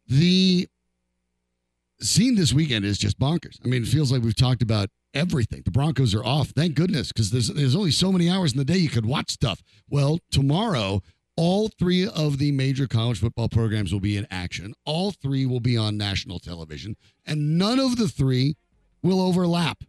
The 0.07 0.69
scene 2.03 2.35
this 2.35 2.53
weekend 2.53 2.85
is 2.85 2.97
just 2.97 3.19
bonkers. 3.19 3.57
I 3.63 3.67
mean, 3.67 3.83
it 3.83 3.87
feels 3.87 4.11
like 4.11 4.21
we've 4.21 4.35
talked 4.35 4.61
about 4.61 4.89
everything. 5.13 5.61
The 5.63 5.71
Broncos 5.71 6.13
are 6.13 6.23
off. 6.23 6.49
Thank 6.49 6.75
goodness, 6.75 7.09
because 7.09 7.31
there's 7.31 7.47
there's 7.49 7.75
only 7.75 7.91
so 7.91 8.11
many 8.11 8.29
hours 8.29 8.53
in 8.53 8.57
the 8.57 8.65
day 8.65 8.77
you 8.77 8.89
could 8.89 9.05
watch 9.05 9.31
stuff. 9.31 9.61
Well, 9.89 10.19
tomorrow, 10.31 11.01
all 11.35 11.69
three 11.79 12.07
of 12.07 12.37
the 12.37 12.51
major 12.51 12.87
college 12.87 13.19
football 13.19 13.49
programs 13.49 13.91
will 13.91 13.99
be 13.99 14.17
in 14.17 14.27
action. 14.29 14.73
All 14.85 15.11
three 15.11 15.45
will 15.45 15.59
be 15.59 15.77
on 15.77 15.97
national 15.97 16.39
television, 16.39 16.95
and 17.25 17.57
none 17.57 17.79
of 17.79 17.97
the 17.97 18.07
three 18.07 18.55
will 19.01 19.21
overlap. 19.21 19.83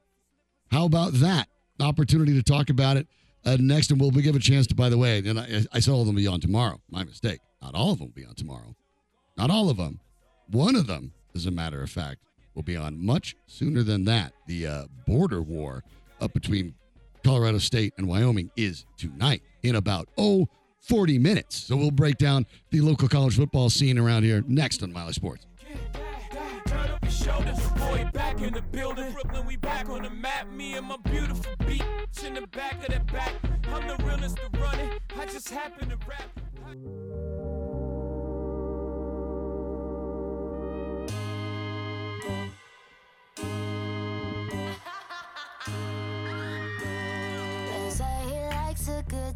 How 0.70 0.86
about 0.86 1.14
that? 1.14 1.48
Opportunity 1.80 2.34
to 2.34 2.42
talk 2.42 2.70
about 2.70 2.96
it 2.96 3.08
uh, 3.44 3.56
next, 3.60 3.90
and 3.90 4.00
we'll 4.00 4.10
give 4.10 4.36
a 4.36 4.40
chance 4.40 4.66
to. 4.68 4.74
By 4.74 4.88
the 4.88 4.98
way, 4.98 5.18
and 5.18 5.38
I, 5.38 5.64
I 5.72 5.80
said 5.80 5.92
all 5.92 6.00
of 6.00 6.06
them 6.06 6.14
will 6.14 6.22
be 6.22 6.26
on 6.26 6.40
tomorrow. 6.40 6.80
My 6.90 7.04
mistake. 7.04 7.40
Not 7.60 7.74
all 7.74 7.92
of 7.92 7.98
them 7.98 8.08
will 8.08 8.14
be 8.14 8.26
on 8.26 8.34
tomorrow. 8.34 8.76
Not 9.38 9.50
all 9.50 9.70
of 9.70 9.78
them. 9.78 10.00
One 10.50 10.76
of 10.76 10.86
them 10.86 11.12
as 11.34 11.46
a 11.46 11.50
matter 11.50 11.82
of 11.82 11.90
fact, 11.90 12.20
will 12.54 12.62
be 12.62 12.76
on 12.76 13.04
much 13.04 13.34
sooner 13.46 13.82
than 13.82 14.04
that. 14.04 14.32
The 14.46 14.66
uh, 14.66 14.84
border 15.06 15.42
war 15.42 15.82
up 16.20 16.32
between 16.32 16.74
Colorado 17.24 17.58
State 17.58 17.94
and 17.98 18.06
Wyoming 18.06 18.50
is 18.56 18.84
tonight 18.96 19.42
in 19.62 19.76
about, 19.76 20.08
oh, 20.18 20.48
40 20.80 21.18
minutes. 21.18 21.56
So 21.56 21.76
we'll 21.76 21.90
break 21.90 22.18
down 22.18 22.46
the 22.70 22.82
local 22.82 23.08
college 23.08 23.36
football 23.36 23.70
scene 23.70 23.98
around 23.98 24.24
here 24.24 24.44
next 24.46 24.82
on 24.82 24.92
Mile 24.92 25.06
High 25.06 25.12
Sports. 25.12 25.46
shoulders. 27.08 27.58
Boy, 27.70 28.08
back 28.12 28.40
in 28.42 28.52
the 28.52 28.62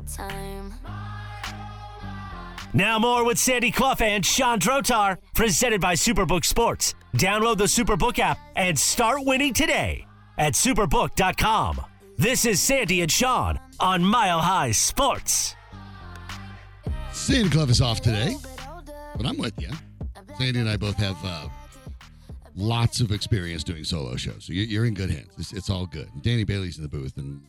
time. 0.09 0.75
Now 2.75 2.99
more 2.99 3.25
with 3.25 3.39
Sandy 3.39 3.71
Clough 3.71 3.97
and 4.01 4.25
Sean 4.25 4.61
Drotar, 4.61 5.19
presented 5.35 5.81
by 5.81 5.95
Superbook 5.95 6.45
Sports. 6.45 6.95
Download 7.17 7.57
the 7.57 7.65
Superbook 7.65 8.19
app 8.19 8.39
and 8.57 8.79
start 8.79 9.25
winning 9.25 9.55
today 9.55 10.07
at 10.37 10.53
superbook.com. 10.53 11.81
This 12.19 12.45
is 12.45 12.61
Sandy 12.61 13.01
and 13.01 13.11
Sean 13.11 13.59
on 13.81 14.05
Mile 14.05 14.41
High 14.41 14.73
Sports. 14.73 15.57
Sandy 17.13 17.49
Clough 17.49 17.65
is 17.65 17.81
off 17.81 18.01
today, 18.01 18.37
but 19.17 19.27
I'm 19.27 19.39
with 19.39 19.61
you. 19.61 19.71
Sandy 20.37 20.61
and 20.61 20.69
I 20.69 20.77
both 20.77 20.97
have 20.97 21.17
uh, 21.25 21.49
lots 22.59 23.01
of 23.01 23.13
experience 23.13 23.65
doing 23.65 23.85
solo 23.85 24.17
shows, 24.17 24.45
so 24.47 24.53
you- 24.53 24.63
you're 24.65 24.85
in 24.85 24.95
good 24.95 25.11
hands. 25.11 25.31
It's, 25.39 25.53
it's 25.53 25.71
all 25.71 25.87
good. 25.87 26.09
Danny 26.23 26.45
Bailey's 26.45 26.77
in 26.77 26.83
the 26.83 26.89
booth, 26.89 27.17
and 27.17 27.41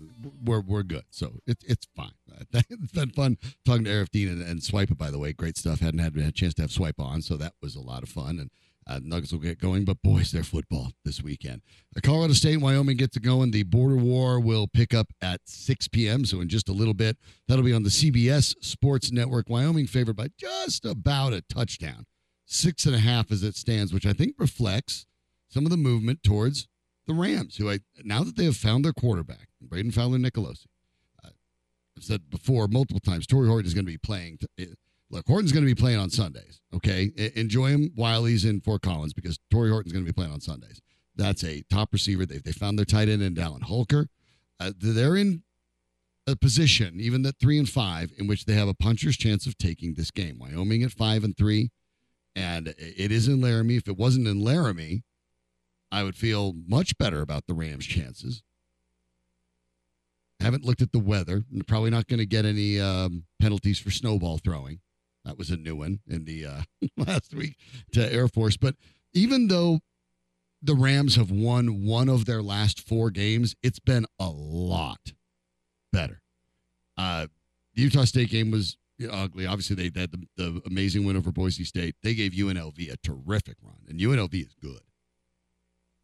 we're 0.45 0.61
we're 0.61 0.83
good, 0.83 1.03
so 1.09 1.33
it's 1.47 1.63
it's 1.65 1.87
fine. 1.95 2.11
It's 2.69 2.91
been 2.93 3.09
fun 3.11 3.37
talking 3.65 3.83
to 3.85 3.89
Arif 3.89 4.09
Dean 4.11 4.29
and, 4.29 4.41
and 4.41 4.63
Swipe. 4.63 4.95
By 4.97 5.11
the 5.11 5.19
way, 5.19 5.33
great 5.33 5.57
stuff. 5.57 5.79
Hadn't 5.81 5.99
had 5.99 6.15
a 6.15 6.31
chance 6.31 6.53
to 6.55 6.61
have 6.61 6.71
Swipe 6.71 6.99
on, 6.99 7.21
so 7.21 7.35
that 7.37 7.53
was 7.61 7.75
a 7.75 7.81
lot 7.81 8.03
of 8.03 8.09
fun. 8.09 8.39
And 8.39 8.49
uh, 8.87 8.99
Nuggets 9.03 9.31
will 9.31 9.39
get 9.39 9.59
going, 9.59 9.83
but 9.85 10.01
boys, 10.01 10.31
their 10.31 10.43
football 10.43 10.91
this 11.05 11.21
weekend. 11.21 11.61
Uh, 11.95 11.99
Colorado 12.01 12.33
State, 12.33 12.53
and 12.53 12.61
Wyoming 12.63 12.97
get 12.97 13.11
to 13.13 13.19
going. 13.19 13.51
The 13.51 13.63
border 13.63 13.97
war 13.97 14.39
will 14.39 14.67
pick 14.67 14.93
up 14.93 15.07
at 15.21 15.41
6 15.45 15.89
p.m. 15.89 16.25
So 16.25 16.39
in 16.41 16.47
just 16.49 16.69
a 16.69 16.73
little 16.73 16.93
bit, 16.95 17.17
that'll 17.47 17.63
be 17.63 17.73
on 17.73 17.83
the 17.83 17.89
CBS 17.89 18.55
Sports 18.63 19.11
Network. 19.11 19.49
Wyoming 19.49 19.85
favored 19.85 20.15
by 20.15 20.29
just 20.39 20.85
about 20.85 21.33
a 21.33 21.41
touchdown, 21.41 22.05
six 22.49 22.85
and 22.85 22.95
a 22.95 22.99
half 22.99 23.31
as 23.31 23.43
it 23.43 23.55
stands, 23.55 23.93
which 23.93 24.05
I 24.05 24.13
think 24.13 24.35
reflects 24.37 25.05
some 25.47 25.65
of 25.65 25.71
the 25.71 25.77
movement 25.77 26.23
towards 26.23 26.67
the 27.07 27.13
Rams, 27.13 27.57
who 27.57 27.69
I 27.69 27.79
now 28.03 28.23
that 28.23 28.35
they 28.35 28.45
have 28.45 28.57
found 28.57 28.83
their 28.83 28.93
quarterback, 28.93 29.47
Brayden 29.65 29.93
Fowler 29.93 30.17
Nicolosi. 30.17 30.65
Uh, 31.23 31.29
I've 31.97 32.03
said 32.03 32.29
before 32.29 32.67
multiple 32.67 32.99
times, 32.99 33.25
Tory 33.25 33.47
Horton 33.47 33.67
is 33.67 33.73
going 33.73 33.85
to 33.85 33.91
be 33.91 33.97
playing. 33.97 34.39
T- 34.39 34.63
uh, 34.63 34.73
look, 35.09 35.25
Horton's 35.27 35.51
going 35.51 35.65
to 35.65 35.73
be 35.73 35.79
playing 35.79 35.99
on 35.99 36.09
Sundays. 36.09 36.59
Okay, 36.73 37.11
E- 37.17 37.31
enjoy 37.35 37.67
him 37.67 37.91
while 37.95 38.25
he's 38.25 38.45
in 38.45 38.61
Fort 38.61 38.81
Collins 38.81 39.13
because 39.13 39.39
Tory 39.51 39.69
Horton's 39.69 39.93
going 39.93 40.05
to 40.05 40.11
be 40.11 40.15
playing 40.15 40.33
on 40.33 40.41
Sundays. 40.41 40.81
That's 41.15 41.43
a 41.43 41.63
top 41.69 41.93
receiver. 41.93 42.25
They 42.25 42.37
they 42.37 42.51
found 42.51 42.77
their 42.77 42.85
tight 42.85 43.09
end 43.09 43.21
in 43.21 43.35
Dallin 43.35 43.63
Holker. 43.63 44.07
Uh, 44.59 44.71
they're 44.77 45.15
in 45.15 45.43
a 46.27 46.35
position, 46.35 46.99
even 46.99 47.25
at 47.25 47.39
three 47.39 47.57
and 47.57 47.67
five, 47.67 48.11
in 48.17 48.27
which 48.27 48.45
they 48.45 48.53
have 48.53 48.67
a 48.67 48.73
puncher's 48.73 49.17
chance 49.17 49.47
of 49.47 49.57
taking 49.57 49.93
this 49.95 50.11
game. 50.11 50.37
Wyoming 50.39 50.83
at 50.83 50.91
five 50.91 51.23
and 51.23 51.35
three, 51.35 51.71
and 52.39 52.67
it 52.77 53.11
is 53.11 53.27
in 53.27 53.41
Laramie. 53.41 53.75
If 53.75 53.87
it 53.87 53.97
wasn't 53.97 54.27
in 54.27 54.39
Laramie, 54.39 55.03
I 55.91 56.03
would 56.03 56.15
feel 56.15 56.53
much 56.67 56.97
better 56.97 57.21
about 57.21 57.47
the 57.47 57.53
Rams' 57.53 57.85
chances. 57.85 58.43
Haven't 60.39 60.63
looked 60.63 60.81
at 60.81 60.93
the 60.93 60.99
weather. 60.99 61.43
and 61.51 61.67
Probably 61.67 61.89
not 61.89 62.07
going 62.07 62.19
to 62.19 62.25
get 62.25 62.45
any 62.45 62.79
um, 62.79 63.25
penalties 63.41 63.77
for 63.77 63.91
snowball 63.91 64.37
throwing. 64.37 64.79
That 65.25 65.37
was 65.37 65.49
a 65.49 65.57
new 65.57 65.75
one 65.75 65.99
in 66.07 66.23
the 66.23 66.45
uh, 66.45 66.61
last 66.97 67.33
week 67.33 67.57
to 67.91 68.13
Air 68.13 68.29
Force. 68.29 68.55
But 68.55 68.75
even 69.13 69.49
though 69.49 69.79
the 70.61 70.75
Rams 70.75 71.17
have 71.17 71.31
won 71.31 71.85
one 71.85 72.07
of 72.07 72.23
their 72.23 72.41
last 72.41 72.87
four 72.87 73.09
games, 73.11 73.55
it's 73.61 73.79
been 73.79 74.05
a 74.17 74.29
lot 74.29 75.11
better. 75.91 76.21
Uh, 76.97 77.27
the 77.75 77.81
Utah 77.81 78.05
State 78.05 78.29
game 78.29 78.49
was 78.49 78.77
ugly. 79.11 79.45
Obviously, 79.45 79.75
they 79.75 79.99
had 79.99 80.11
the, 80.11 80.27
the 80.35 80.61
amazing 80.65 81.05
win 81.05 81.15
over 81.15 81.31
Boise 81.31 81.63
State. 81.63 81.95
They 82.03 82.13
gave 82.13 82.33
UNLV 82.33 82.91
a 82.91 82.97
terrific 82.97 83.57
run, 83.63 83.77
and 83.87 83.99
UNLV 83.99 84.33
is 84.33 84.55
good. 84.61 84.81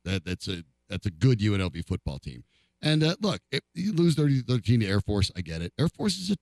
That 0.04 0.26
that's 0.26 0.48
a 0.48 0.64
that's 0.90 1.06
a 1.06 1.12
good 1.12 1.40
UNLV 1.40 1.86
football 1.86 2.20
team. 2.20 2.44
And 2.82 3.04
uh, 3.04 3.16
look, 3.20 3.42
if 3.52 3.62
you 3.74 3.94
lose 3.94 4.16
30 4.16 4.42
13 4.42 4.82
to 4.82 4.86
Air 4.86 5.02
Force, 5.02 5.32
I 5.36 5.42
get 5.42 5.62
it. 5.62 5.74
Air 5.80 5.88
Force 5.90 6.18
is 6.18 6.32
a 6.32 6.36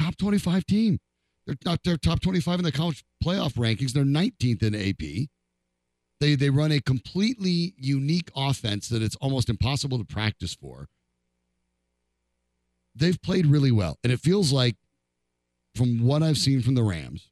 top 0.00 0.16
25 0.16 0.66
team. 0.66 0.98
They're 1.46 1.56
not 1.64 1.80
they're 1.84 1.96
top 1.96 2.20
25 2.20 2.60
in 2.60 2.64
the 2.64 2.72
college 2.72 3.04
playoff 3.24 3.54
rankings. 3.54 3.92
They're 3.92 4.04
19th 4.04 4.62
in 4.62 4.74
AP. 4.74 5.28
They 6.20 6.34
they 6.36 6.50
run 6.50 6.70
a 6.70 6.80
completely 6.80 7.74
unique 7.76 8.30
offense 8.36 8.88
that 8.88 9.02
it's 9.02 9.16
almost 9.16 9.48
impossible 9.48 9.98
to 9.98 10.04
practice 10.04 10.54
for. 10.54 10.88
They've 12.94 13.20
played 13.20 13.46
really 13.46 13.72
well, 13.72 13.98
and 14.04 14.12
it 14.12 14.20
feels 14.20 14.52
like 14.52 14.76
from 15.74 16.04
what 16.04 16.22
I've 16.22 16.38
seen 16.38 16.62
from 16.62 16.74
the 16.74 16.82
Rams, 16.82 17.28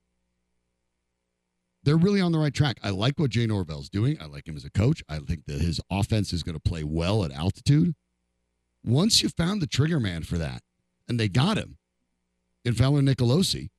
they're 1.82 1.96
really 1.96 2.20
on 2.20 2.32
the 2.32 2.38
right 2.38 2.52
track. 2.52 2.78
I 2.82 2.90
like 2.90 3.18
what 3.18 3.30
Jay 3.30 3.46
Norvell's 3.46 3.88
doing. 3.88 4.18
I 4.20 4.26
like 4.26 4.46
him 4.46 4.56
as 4.56 4.64
a 4.64 4.70
coach. 4.70 5.02
I 5.08 5.18
think 5.18 5.46
that 5.46 5.60
his 5.60 5.80
offense 5.90 6.32
is 6.32 6.42
going 6.42 6.54
to 6.54 6.60
play 6.60 6.84
well 6.84 7.24
at 7.24 7.32
altitude. 7.32 7.94
Once 8.84 9.22
you 9.22 9.28
found 9.28 9.60
the 9.60 9.66
trigger 9.66 10.00
man 10.00 10.22
for 10.22 10.38
that, 10.38 10.62
and 11.08 11.18
they 11.18 11.28
got 11.28 11.56
him 11.56 11.78
in 12.64 12.74
Fowler 12.74 13.00
Nicolosi, 13.00 13.70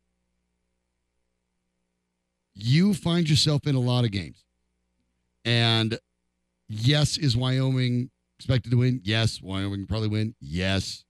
you 2.54 2.93
find 2.93 3.30
yourself 3.30 3.65
in 3.65 3.76
a 3.76 3.80
lot 3.80 4.04
of 4.04 4.12
games. 4.12 4.43
And 5.45 5.97
yes, 6.67 7.17
is 7.17 7.38
Wyoming 7.38 8.10
expected 8.38 8.71
to 8.71 8.78
win? 8.78 9.02
Yes. 9.04 9.41
Wyoming 9.41 9.88
probably 9.88 10.10
win? 10.10 10.36
Yes. 10.39 11.06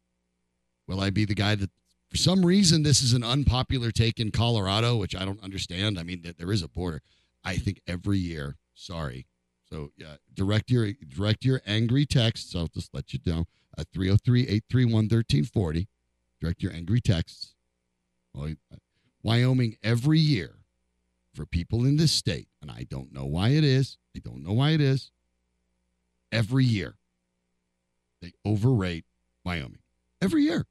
Will 0.88 1.00
I 1.00 1.10
be 1.10 1.26
the 1.26 1.36
guy 1.36 1.56
that 1.56 1.70
for 2.12 2.18
some 2.18 2.46
reason 2.46 2.84
this 2.84 3.02
is 3.02 3.14
an 3.14 3.24
unpopular 3.24 3.90
take 3.90 4.20
in 4.20 4.32
Colorado, 4.32 4.98
which 4.98 5.16
I 5.16 5.24
don't 5.24 5.42
understand. 5.42 5.98
I 5.98 6.04
mean, 6.04 6.34
there 6.38 6.52
is 6.52 6.62
a 6.62 6.68
border. 6.68 7.02
I 7.42 7.56
think 7.56 7.82
every 7.88 8.18
year, 8.20 8.58
sorry. 8.74 9.28
So 9.70 9.92
yeah, 9.96 10.16
direct 10.34 10.70
your 10.70 10.92
direct 10.92 11.46
your 11.46 11.62
angry 11.66 12.06
texts. 12.06 12.54
I'll 12.54 12.68
just 12.68 12.94
let 12.94 13.14
you 13.14 13.20
know. 13.26 13.46
Uh, 13.78 13.86
303-831-1340. 13.96 15.88
Direct 16.42 16.62
your 16.62 16.74
angry 16.74 17.00
texts. 17.00 17.56
Uh, 18.38 18.50
Wyoming 19.24 19.78
every 19.82 20.20
year 20.20 20.56
for 21.34 21.46
people 21.46 21.86
in 21.86 21.96
this 21.96 22.12
state, 22.12 22.50
and 22.62 22.70
I 22.70 22.86
don't 22.90 23.14
know 23.14 23.24
why 23.24 23.50
it 23.50 23.64
is. 23.64 23.98
I 24.14 24.20
don't 24.20 24.44
know 24.44 24.52
why 24.52 24.72
it 24.72 24.82
is. 24.82 25.12
Every 26.34 26.66
year, 26.66 26.96
they 28.22 28.34
overrate 28.44 29.06
Wyoming. 29.46 29.80
Every 30.22 30.44
year. 30.44 30.66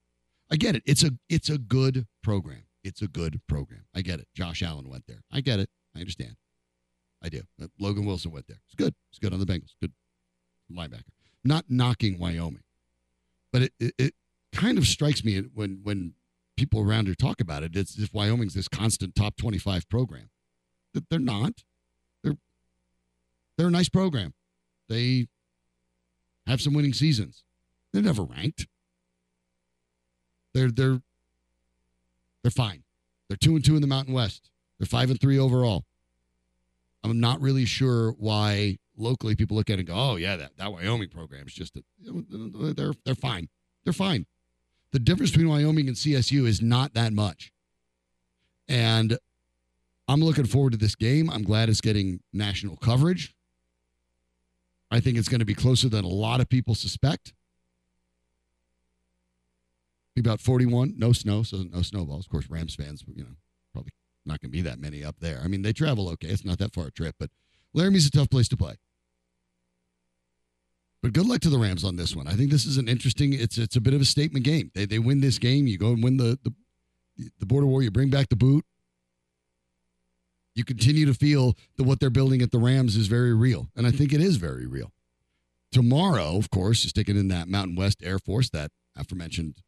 I 0.50 0.56
get 0.56 0.74
it. 0.74 0.82
It's 0.86 1.04
a 1.04 1.12
it's 1.28 1.48
a 1.48 1.58
good 1.58 2.06
program. 2.22 2.64
It's 2.82 3.02
a 3.02 3.08
good 3.08 3.40
program. 3.48 3.84
I 3.94 4.02
get 4.02 4.20
it. 4.20 4.28
Josh 4.34 4.62
Allen 4.62 4.88
went 4.88 5.04
there. 5.06 5.22
I 5.32 5.40
get 5.40 5.60
it. 5.60 5.70
I 5.94 6.00
understand. 6.00 6.36
I 7.22 7.28
do. 7.28 7.42
Uh, 7.62 7.66
Logan 7.78 8.06
Wilson 8.06 8.32
went 8.32 8.46
there. 8.48 8.60
It's 8.66 8.74
good. 8.74 8.94
It's 9.10 9.18
good 9.18 9.32
on 9.32 9.38
the 9.38 9.46
Bengals. 9.46 9.74
Good 9.80 9.92
linebacker. 10.72 11.02
Not 11.44 11.66
knocking 11.68 12.18
Wyoming, 12.18 12.64
but 13.52 13.62
it 13.62 13.72
it, 13.78 13.94
it 13.98 14.14
kind 14.52 14.78
of 14.78 14.86
strikes 14.86 15.24
me 15.24 15.40
when 15.54 15.80
when 15.82 16.14
people 16.56 16.80
around 16.80 17.06
here 17.06 17.14
talk 17.14 17.40
about 17.40 17.62
it. 17.62 17.76
It's 17.76 17.98
if 17.98 18.12
Wyoming's 18.12 18.54
this 18.54 18.68
constant 18.68 19.14
top 19.14 19.36
twenty 19.36 19.58
five 19.58 19.88
program. 19.88 20.30
They're 21.08 21.20
not. 21.20 21.52
They're 22.24 22.36
they're 23.56 23.68
a 23.68 23.70
nice 23.70 23.88
program. 23.88 24.34
They 24.88 25.28
have 26.46 26.60
some 26.60 26.74
winning 26.74 26.94
seasons. 26.94 27.44
They're 27.92 28.02
never 28.02 28.24
ranked. 28.24 28.66
They're 30.54 30.70
they're 30.70 31.00
they're 32.42 32.50
fine. 32.50 32.82
They're 33.28 33.36
two 33.36 33.54
and 33.54 33.64
two 33.64 33.76
in 33.76 33.80
the 33.80 33.86
Mountain 33.86 34.14
West. 34.14 34.50
They're 34.78 34.86
five 34.86 35.10
and 35.10 35.20
three 35.20 35.38
overall. 35.38 35.84
I'm 37.04 37.20
not 37.20 37.40
really 37.40 37.64
sure 37.64 38.12
why 38.12 38.78
locally 38.96 39.34
people 39.34 39.56
look 39.56 39.70
at 39.70 39.74
it 39.74 39.80
and 39.80 39.88
go, 39.88 39.94
"Oh 39.94 40.16
yeah, 40.16 40.36
that, 40.36 40.56
that 40.56 40.72
Wyoming 40.72 41.08
program 41.08 41.46
is 41.46 41.54
just 41.54 41.76
a, 41.76 41.82
they're 42.00 42.92
they're 43.04 43.14
fine. 43.14 43.48
They're 43.84 43.92
fine." 43.92 44.26
The 44.92 44.98
difference 44.98 45.30
between 45.30 45.48
Wyoming 45.48 45.88
and 45.88 45.96
CSU 45.96 46.46
is 46.46 46.60
not 46.60 46.94
that 46.94 47.12
much, 47.12 47.52
and 48.68 49.18
I'm 50.08 50.20
looking 50.20 50.46
forward 50.46 50.72
to 50.72 50.78
this 50.78 50.96
game. 50.96 51.30
I'm 51.30 51.44
glad 51.44 51.68
it's 51.68 51.80
getting 51.80 52.20
national 52.32 52.76
coverage. 52.76 53.34
I 54.90 54.98
think 54.98 55.16
it's 55.16 55.28
going 55.28 55.38
to 55.38 55.44
be 55.44 55.54
closer 55.54 55.88
than 55.88 56.04
a 56.04 56.08
lot 56.08 56.40
of 56.40 56.48
people 56.48 56.74
suspect. 56.74 57.32
Be 60.14 60.20
about 60.20 60.40
41, 60.40 60.94
no 60.96 61.12
snow, 61.12 61.42
so 61.42 61.58
no 61.58 61.82
snowballs. 61.82 62.26
Of 62.26 62.30
course, 62.30 62.50
Rams 62.50 62.74
fans, 62.74 63.04
you 63.14 63.22
know, 63.22 63.30
probably 63.72 63.92
not 64.26 64.40
going 64.40 64.50
to 64.50 64.56
be 64.56 64.62
that 64.62 64.80
many 64.80 65.04
up 65.04 65.16
there. 65.20 65.40
I 65.42 65.46
mean, 65.46 65.62
they 65.62 65.72
travel 65.72 66.08
okay. 66.10 66.28
It's 66.28 66.44
not 66.44 66.58
that 66.58 66.74
far 66.74 66.86
a 66.86 66.90
trip, 66.90 67.14
but 67.18 67.30
Laramie's 67.72 68.06
a 68.06 68.10
tough 68.10 68.30
place 68.30 68.48
to 68.48 68.56
play. 68.56 68.74
But 71.02 71.12
good 71.12 71.26
luck 71.26 71.40
to 71.42 71.50
the 71.50 71.58
Rams 71.58 71.84
on 71.84 71.96
this 71.96 72.14
one. 72.14 72.26
I 72.26 72.32
think 72.32 72.50
this 72.50 72.66
is 72.66 72.76
an 72.76 72.88
interesting. 72.88 73.32
It's 73.32 73.56
it's 73.56 73.76
a 73.76 73.80
bit 73.80 73.94
of 73.94 74.00
a 74.00 74.04
statement 74.04 74.44
game. 74.44 74.70
They 74.74 74.84
they 74.84 74.98
win 74.98 75.20
this 75.20 75.38
game. 75.38 75.66
You 75.66 75.78
go 75.78 75.92
and 75.92 76.02
win 76.02 76.18
the 76.18 76.38
the, 76.42 76.52
the 77.38 77.46
border 77.46 77.66
war. 77.66 77.82
You 77.82 77.90
bring 77.90 78.10
back 78.10 78.28
the 78.28 78.36
boot. 78.36 78.64
You 80.54 80.64
continue 80.64 81.06
to 81.06 81.14
feel 81.14 81.56
that 81.76 81.84
what 81.84 82.00
they're 82.00 82.10
building 82.10 82.42
at 82.42 82.50
the 82.50 82.58
Rams 82.58 82.96
is 82.96 83.06
very 83.06 83.32
real. 83.32 83.68
And 83.76 83.86
I 83.86 83.92
think 83.92 84.12
it 84.12 84.20
is 84.20 84.36
very 84.36 84.66
real. 84.66 84.92
Tomorrow, 85.72 86.36
of 86.36 86.50
course, 86.50 86.84
is 86.84 86.90
sticking 86.90 87.16
in 87.16 87.28
that 87.28 87.48
Mountain 87.48 87.76
West 87.76 88.02
Air 88.02 88.18
Force, 88.18 88.50
that 88.50 88.72
aforementioned 88.96 89.62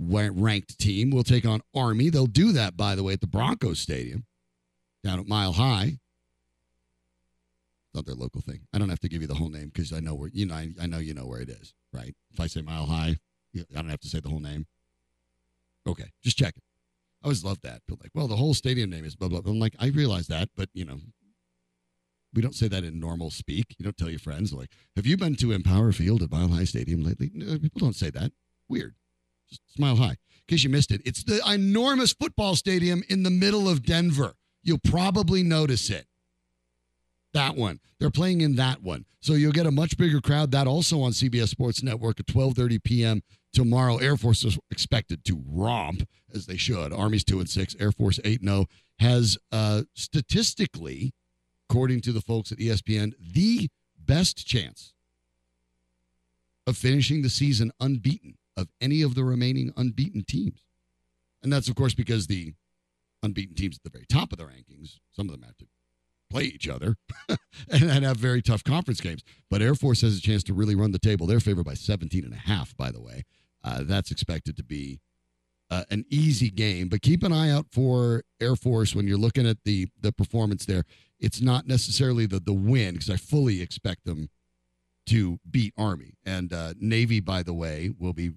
ranked 0.00 0.78
team 0.78 1.10
will 1.10 1.24
take 1.24 1.44
on 1.44 1.60
Army. 1.74 2.08
They'll 2.08 2.26
do 2.26 2.52
that, 2.52 2.76
by 2.76 2.94
the 2.94 3.02
way, 3.02 3.12
at 3.12 3.20
the 3.20 3.26
Broncos 3.26 3.80
Stadium 3.80 4.24
down 5.04 5.20
at 5.20 5.28
Mile 5.28 5.52
High. 5.52 5.98
Not 7.94 8.06
their 8.06 8.14
local 8.14 8.40
thing. 8.40 8.60
I 8.72 8.78
don't 8.78 8.88
have 8.88 9.00
to 9.00 9.08
give 9.08 9.20
you 9.20 9.28
the 9.28 9.34
whole 9.34 9.48
name 9.48 9.70
because 9.72 9.92
I 9.92 10.00
know 10.00 10.14
where 10.14 10.30
you 10.32 10.46
know. 10.46 10.54
I, 10.54 10.70
I 10.80 10.86
know 10.86 10.98
you 10.98 11.12
know 11.12 11.26
where 11.26 11.40
it 11.40 11.48
is, 11.48 11.74
right? 11.92 12.14
If 12.32 12.38
I 12.38 12.46
say 12.46 12.62
Mile 12.62 12.86
High, 12.86 13.16
I 13.56 13.64
don't 13.74 13.88
have 13.88 14.00
to 14.00 14.08
say 14.08 14.20
the 14.20 14.28
whole 14.28 14.40
name. 14.40 14.66
Okay, 15.86 16.10
just 16.22 16.38
check 16.38 16.56
it. 16.56 16.62
I 17.22 17.26
always 17.26 17.44
love 17.44 17.60
that. 17.62 17.84
People 17.86 17.98
like, 18.02 18.12
well, 18.14 18.28
the 18.28 18.36
whole 18.36 18.54
stadium 18.54 18.90
name 18.90 19.04
is 19.04 19.16
blah 19.16 19.28
blah. 19.28 19.40
blah. 19.40 19.52
I'm 19.52 19.58
like, 19.58 19.74
I 19.80 19.88
realize 19.88 20.28
that, 20.28 20.50
but 20.56 20.68
you 20.72 20.84
know, 20.84 21.00
we 22.32 22.42
don't 22.42 22.54
say 22.54 22.68
that 22.68 22.84
in 22.84 23.00
normal 23.00 23.30
speak. 23.30 23.74
You 23.76 23.84
don't 23.84 23.96
tell 23.96 24.10
your 24.10 24.20
friends 24.20 24.52
like, 24.52 24.70
have 24.94 25.06
you 25.06 25.16
been 25.16 25.34
to 25.36 25.50
Empower 25.50 25.90
Field 25.90 26.22
at 26.22 26.30
Mile 26.30 26.48
High 26.48 26.64
Stadium 26.64 27.02
lately? 27.02 27.30
No, 27.34 27.58
people 27.58 27.80
don't 27.80 27.96
say 27.96 28.10
that. 28.10 28.30
Weird. 28.68 28.94
Smile 29.74 29.96
high. 29.96 30.10
In 30.10 30.16
case 30.48 30.64
you 30.64 30.70
missed 30.70 30.90
it, 30.90 31.00
it's 31.04 31.22
the 31.24 31.40
enormous 31.46 32.12
football 32.12 32.56
stadium 32.56 33.02
in 33.08 33.22
the 33.22 33.30
middle 33.30 33.68
of 33.68 33.82
Denver. 33.82 34.34
You'll 34.62 34.78
probably 34.78 35.42
notice 35.42 35.90
it. 35.90 36.06
That 37.32 37.56
one. 37.56 37.80
They're 37.98 38.10
playing 38.10 38.40
in 38.40 38.56
that 38.56 38.82
one. 38.82 39.04
So 39.20 39.34
you'll 39.34 39.52
get 39.52 39.66
a 39.66 39.70
much 39.70 39.96
bigger 39.96 40.20
crowd. 40.20 40.50
That 40.50 40.66
also 40.66 41.02
on 41.02 41.12
CBS 41.12 41.48
Sports 41.48 41.82
Network 41.82 42.18
at 42.18 42.26
12:30 42.26 42.82
p.m. 42.82 43.22
tomorrow. 43.52 43.98
Air 43.98 44.16
Force 44.16 44.44
is 44.44 44.58
expected 44.70 45.24
to 45.26 45.42
romp 45.46 46.08
as 46.34 46.46
they 46.46 46.56
should. 46.56 46.92
Army's 46.92 47.24
2 47.24 47.40
and 47.40 47.48
6, 47.48 47.76
Air 47.78 47.92
Force 47.92 48.18
8 48.24 48.42
0 48.42 48.66
has 48.98 49.38
uh 49.52 49.82
statistically 49.94 51.12
according 51.68 52.00
to 52.00 52.12
the 52.12 52.20
folks 52.20 52.52
at 52.52 52.58
ESPN 52.58 53.12
the 53.20 53.68
best 53.98 54.46
chance 54.46 54.92
of 56.66 56.76
finishing 56.76 57.22
the 57.22 57.30
season 57.30 57.70
unbeaten 57.80 58.36
of 58.60 58.68
any 58.80 59.02
of 59.02 59.14
the 59.14 59.24
remaining 59.24 59.72
unbeaten 59.76 60.24
teams. 60.24 60.64
And 61.42 61.52
that's 61.52 61.68
of 61.68 61.74
course 61.74 61.94
because 61.94 62.26
the 62.26 62.54
unbeaten 63.22 63.54
teams 63.54 63.76
at 63.76 63.82
the 63.82 63.90
very 63.90 64.06
top 64.06 64.32
of 64.32 64.38
the 64.38 64.44
rankings, 64.44 64.98
some 65.10 65.28
of 65.28 65.32
them 65.32 65.42
have 65.42 65.56
to 65.58 65.66
play 66.30 66.44
each 66.44 66.68
other 66.68 66.96
and, 67.70 68.04
have 68.04 68.16
very 68.16 68.40
tough 68.40 68.62
conference 68.62 69.00
games. 69.00 69.22
But 69.50 69.62
Air 69.62 69.74
Force 69.74 70.02
has 70.02 70.16
a 70.16 70.20
chance 70.20 70.42
to 70.44 70.54
really 70.54 70.74
run 70.74 70.92
the 70.92 70.98
table. 70.98 71.26
They're 71.26 71.40
favored 71.40 71.66
by 71.66 71.74
17 71.74 72.24
and 72.24 72.32
a 72.32 72.36
half, 72.36 72.76
by 72.76 72.90
the 72.90 73.00
way. 73.00 73.24
Uh, 73.62 73.82
that's 73.82 74.10
expected 74.10 74.56
to 74.56 74.64
be 74.64 75.00
uh, 75.70 75.84
an 75.90 76.04
easy 76.08 76.50
game, 76.50 76.88
but 76.88 77.02
keep 77.02 77.22
an 77.22 77.32
eye 77.32 77.50
out 77.50 77.66
for 77.70 78.24
Air 78.40 78.56
Force 78.56 78.94
when 78.94 79.06
you're 79.06 79.18
looking 79.18 79.46
at 79.46 79.58
the 79.64 79.88
the 80.00 80.12
performance 80.12 80.66
there. 80.66 80.84
It's 81.18 81.40
not 81.40 81.66
necessarily 81.66 82.26
the 82.26 82.40
the 82.40 82.54
win 82.54 82.94
because 82.94 83.10
I 83.10 83.16
fully 83.16 83.60
expect 83.60 84.04
them 84.04 84.30
to 85.06 85.38
beat 85.48 85.74
Army 85.76 86.14
and 86.24 86.52
uh, 86.52 86.74
Navy. 86.78 87.20
By 87.20 87.42
the 87.42 87.54
way, 87.54 87.92
will 87.98 88.14
be 88.14 88.32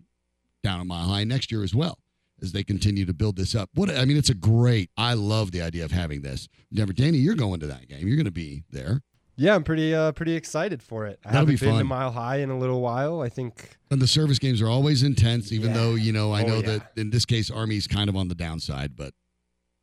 down 0.64 0.80
a 0.80 0.86
mile 0.86 1.08
high 1.08 1.24
next 1.24 1.52
year 1.52 1.64
as 1.64 1.76
well 1.76 2.00
as 2.42 2.52
they 2.54 2.64
continue 2.64 3.06
to 3.06 3.14
build 3.14 3.36
this 3.36 3.54
up. 3.54 3.70
What 3.76 3.90
I 3.90 4.06
mean, 4.06 4.18
it's 4.18 4.30
a 4.30 4.34
great. 4.34 4.90
I 4.98 5.14
love 5.14 5.52
the 5.52 5.62
idea 5.62 5.86
of 5.86 5.92
having 5.92 6.22
this. 6.22 6.48
Never, 6.72 6.92
Danny, 6.94 7.18
you're 7.20 7.36
going 7.36 7.60
to 7.60 7.68
that 7.68 7.88
game. 7.88 8.08
You're 8.08 8.16
going 8.18 8.26
to 8.26 8.32
be 8.32 8.64
there. 8.72 9.02
Yeah, 9.36 9.56
I'm 9.56 9.64
pretty 9.64 9.94
uh 9.96 10.12
pretty 10.12 10.36
excited 10.36 10.82
for 10.84 11.06
it. 11.08 11.20
I 11.26 11.30
That'll 11.32 11.40
haven't 11.48 11.60
be 11.60 11.66
been 11.66 11.78
to. 11.80 11.84
Mile 11.84 12.12
High 12.12 12.38
in 12.38 12.50
a 12.50 12.58
little 12.58 12.82
while. 12.82 13.22
I 13.22 13.30
think 13.30 13.78
And 13.92 14.00
the 14.02 14.08
service 14.08 14.38
games 14.40 14.62
are 14.62 14.70
always 14.70 15.02
intense, 15.04 15.52
even 15.52 15.70
Yeah. 15.72 15.78
though 15.78 15.96
you 15.96 16.12
know 16.14 16.32
I 16.32 16.44
Oh, 16.44 16.48
know 16.48 16.56
yeah. 16.58 16.62
that 16.78 16.92
in 16.98 17.10
this 17.10 17.26
case 17.26 17.50
Army's 17.50 17.88
kind 17.88 18.10
of 18.10 18.16
on 18.16 18.28
the 18.28 18.36
downside, 18.36 18.96
but 18.96 19.14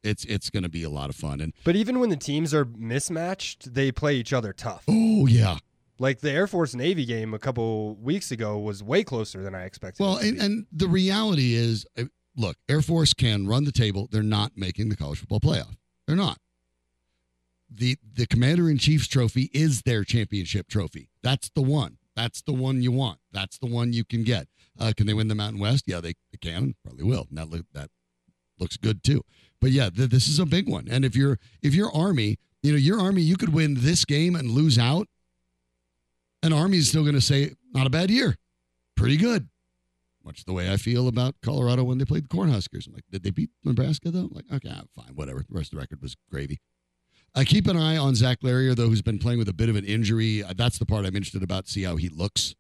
it's 0.04 0.24
it's 0.26 0.50
going 0.50 0.62
to 0.62 0.68
be 0.68 0.84
a 0.84 0.88
lot 0.90 1.10
of 1.10 1.16
fun. 1.16 1.40
And 1.40 1.52
but 1.64 1.74
even 1.76 1.98
when 1.98 2.10
the 2.10 2.16
teams 2.16 2.54
are 2.54 2.64
mismatched, 2.76 3.74
they 3.74 3.90
play 3.90 4.14
each 4.16 4.32
other 4.32 4.52
tough. 4.52 4.84
oh 4.88 5.26
yeah, 5.26 5.58
Like 6.00 6.20
the 6.20 6.30
Air 6.32 6.46
Force 6.46 6.74
Navy 6.74 7.04
game 7.04 7.34
a 7.34 7.38
couple 7.38 7.94
weeks 7.96 8.30
ago 8.32 8.58
was 8.58 8.82
way 8.82 9.04
closer 9.04 9.42
than 9.42 9.54
I 9.54 9.64
expected. 9.64 10.02
Well, 10.02 10.16
and, 10.16 10.40
and 10.40 10.66
the 10.72 10.88
reality 10.88 11.52
is, 11.54 11.86
uh, 11.98 12.04
look, 12.34 12.56
Air 12.70 12.80
Force 12.80 13.12
can 13.12 13.46
run 13.46 13.64
the 13.64 13.70
table. 13.72 14.08
They're 14.10 14.22
not 14.22 14.52
making 14.56 14.88
the 14.88 14.96
college 14.96 15.18
football 15.18 15.40
playoff. 15.40 15.76
They're 16.06 16.16
not. 16.16 16.38
the 17.70 17.98
The 18.14 18.26
Commander 18.26 18.70
in 18.70 18.78
Chief's 18.78 19.06
trophy 19.08 19.50
is 19.52 19.82
their 19.82 20.02
championship 20.02 20.68
trophy. 20.68 21.10
That's 21.22 21.50
the 21.54 21.60
one. 21.62 21.98
That's 22.16 22.40
the 22.42 22.54
one 22.54 22.82
you 22.82 22.92
want. 22.92 23.18
That's 23.30 23.58
the 23.58 23.66
one 23.66 23.92
you 23.92 24.04
can 24.04 24.24
get. 24.24 24.48
Uh, 24.78 24.92
can 24.96 25.06
they 25.06 25.14
win 25.14 25.28
the 25.28 25.34
Mountain 25.34 25.60
West? 25.60 25.84
Yeah, 25.86 26.00
they, 26.00 26.14
they 26.32 26.38
can. 26.40 26.74
Probably 26.82 27.04
will. 27.04 27.26
And 27.28 27.36
that 27.36 27.50
look, 27.50 27.66
that 27.74 27.90
looks 28.58 28.76
good 28.78 29.04
too. 29.04 29.22
But 29.60 29.70
yeah, 29.72 29.90
th- 29.90 30.08
this 30.08 30.28
is 30.28 30.38
a 30.38 30.46
big 30.46 30.66
one. 30.66 30.88
And 30.90 31.04
if 31.04 31.14
you're 31.14 31.38
if 31.62 31.74
you're 31.74 31.92
Army, 31.94 32.38
you 32.62 32.72
know 32.72 32.78
your 32.78 32.98
Army, 33.00 33.20
you 33.20 33.36
could 33.36 33.52
win 33.52 33.76
this 33.80 34.06
game 34.06 34.34
and 34.34 34.50
lose 34.50 34.78
out. 34.78 35.06
And 36.42 36.54
Army 36.54 36.78
is 36.78 36.88
still 36.88 37.02
going 37.02 37.14
to 37.14 37.20
say, 37.20 37.52
not 37.72 37.86
a 37.86 37.90
bad 37.90 38.10
year, 38.10 38.36
pretty 38.96 39.16
good. 39.16 39.48
Much 40.24 40.44
the 40.44 40.52
way 40.52 40.70
I 40.70 40.76
feel 40.76 41.08
about 41.08 41.34
Colorado 41.42 41.84
when 41.84 41.98
they 41.98 42.04
played 42.04 42.24
the 42.24 42.28
Cornhuskers. 42.28 42.86
I'm 42.86 42.92
like, 42.92 43.04
did 43.10 43.22
they 43.22 43.30
beat 43.30 43.50
Nebraska 43.64 44.10
though? 44.10 44.28
I'm 44.30 44.32
like, 44.32 44.44
okay, 44.52 44.70
fine, 44.94 45.14
whatever. 45.14 45.44
The 45.48 45.54
rest 45.56 45.72
of 45.72 45.76
the 45.76 45.80
record 45.80 46.02
was 46.02 46.16
gravy. 46.30 46.58
I 47.34 47.44
keep 47.44 47.68
an 47.68 47.76
eye 47.76 47.96
on 47.96 48.14
Zach 48.14 48.38
Larrier, 48.42 48.74
though, 48.74 48.88
who's 48.88 49.02
been 49.02 49.18
playing 49.18 49.38
with 49.38 49.48
a 49.48 49.52
bit 49.52 49.68
of 49.68 49.76
an 49.76 49.84
injury. 49.84 50.42
Uh, 50.42 50.52
that's 50.56 50.78
the 50.78 50.86
part 50.86 51.06
I'm 51.06 51.14
interested 51.14 51.42
about. 51.42 51.68
See 51.68 51.84
how 51.84 51.96
he 51.96 52.08
looks, 52.08 52.56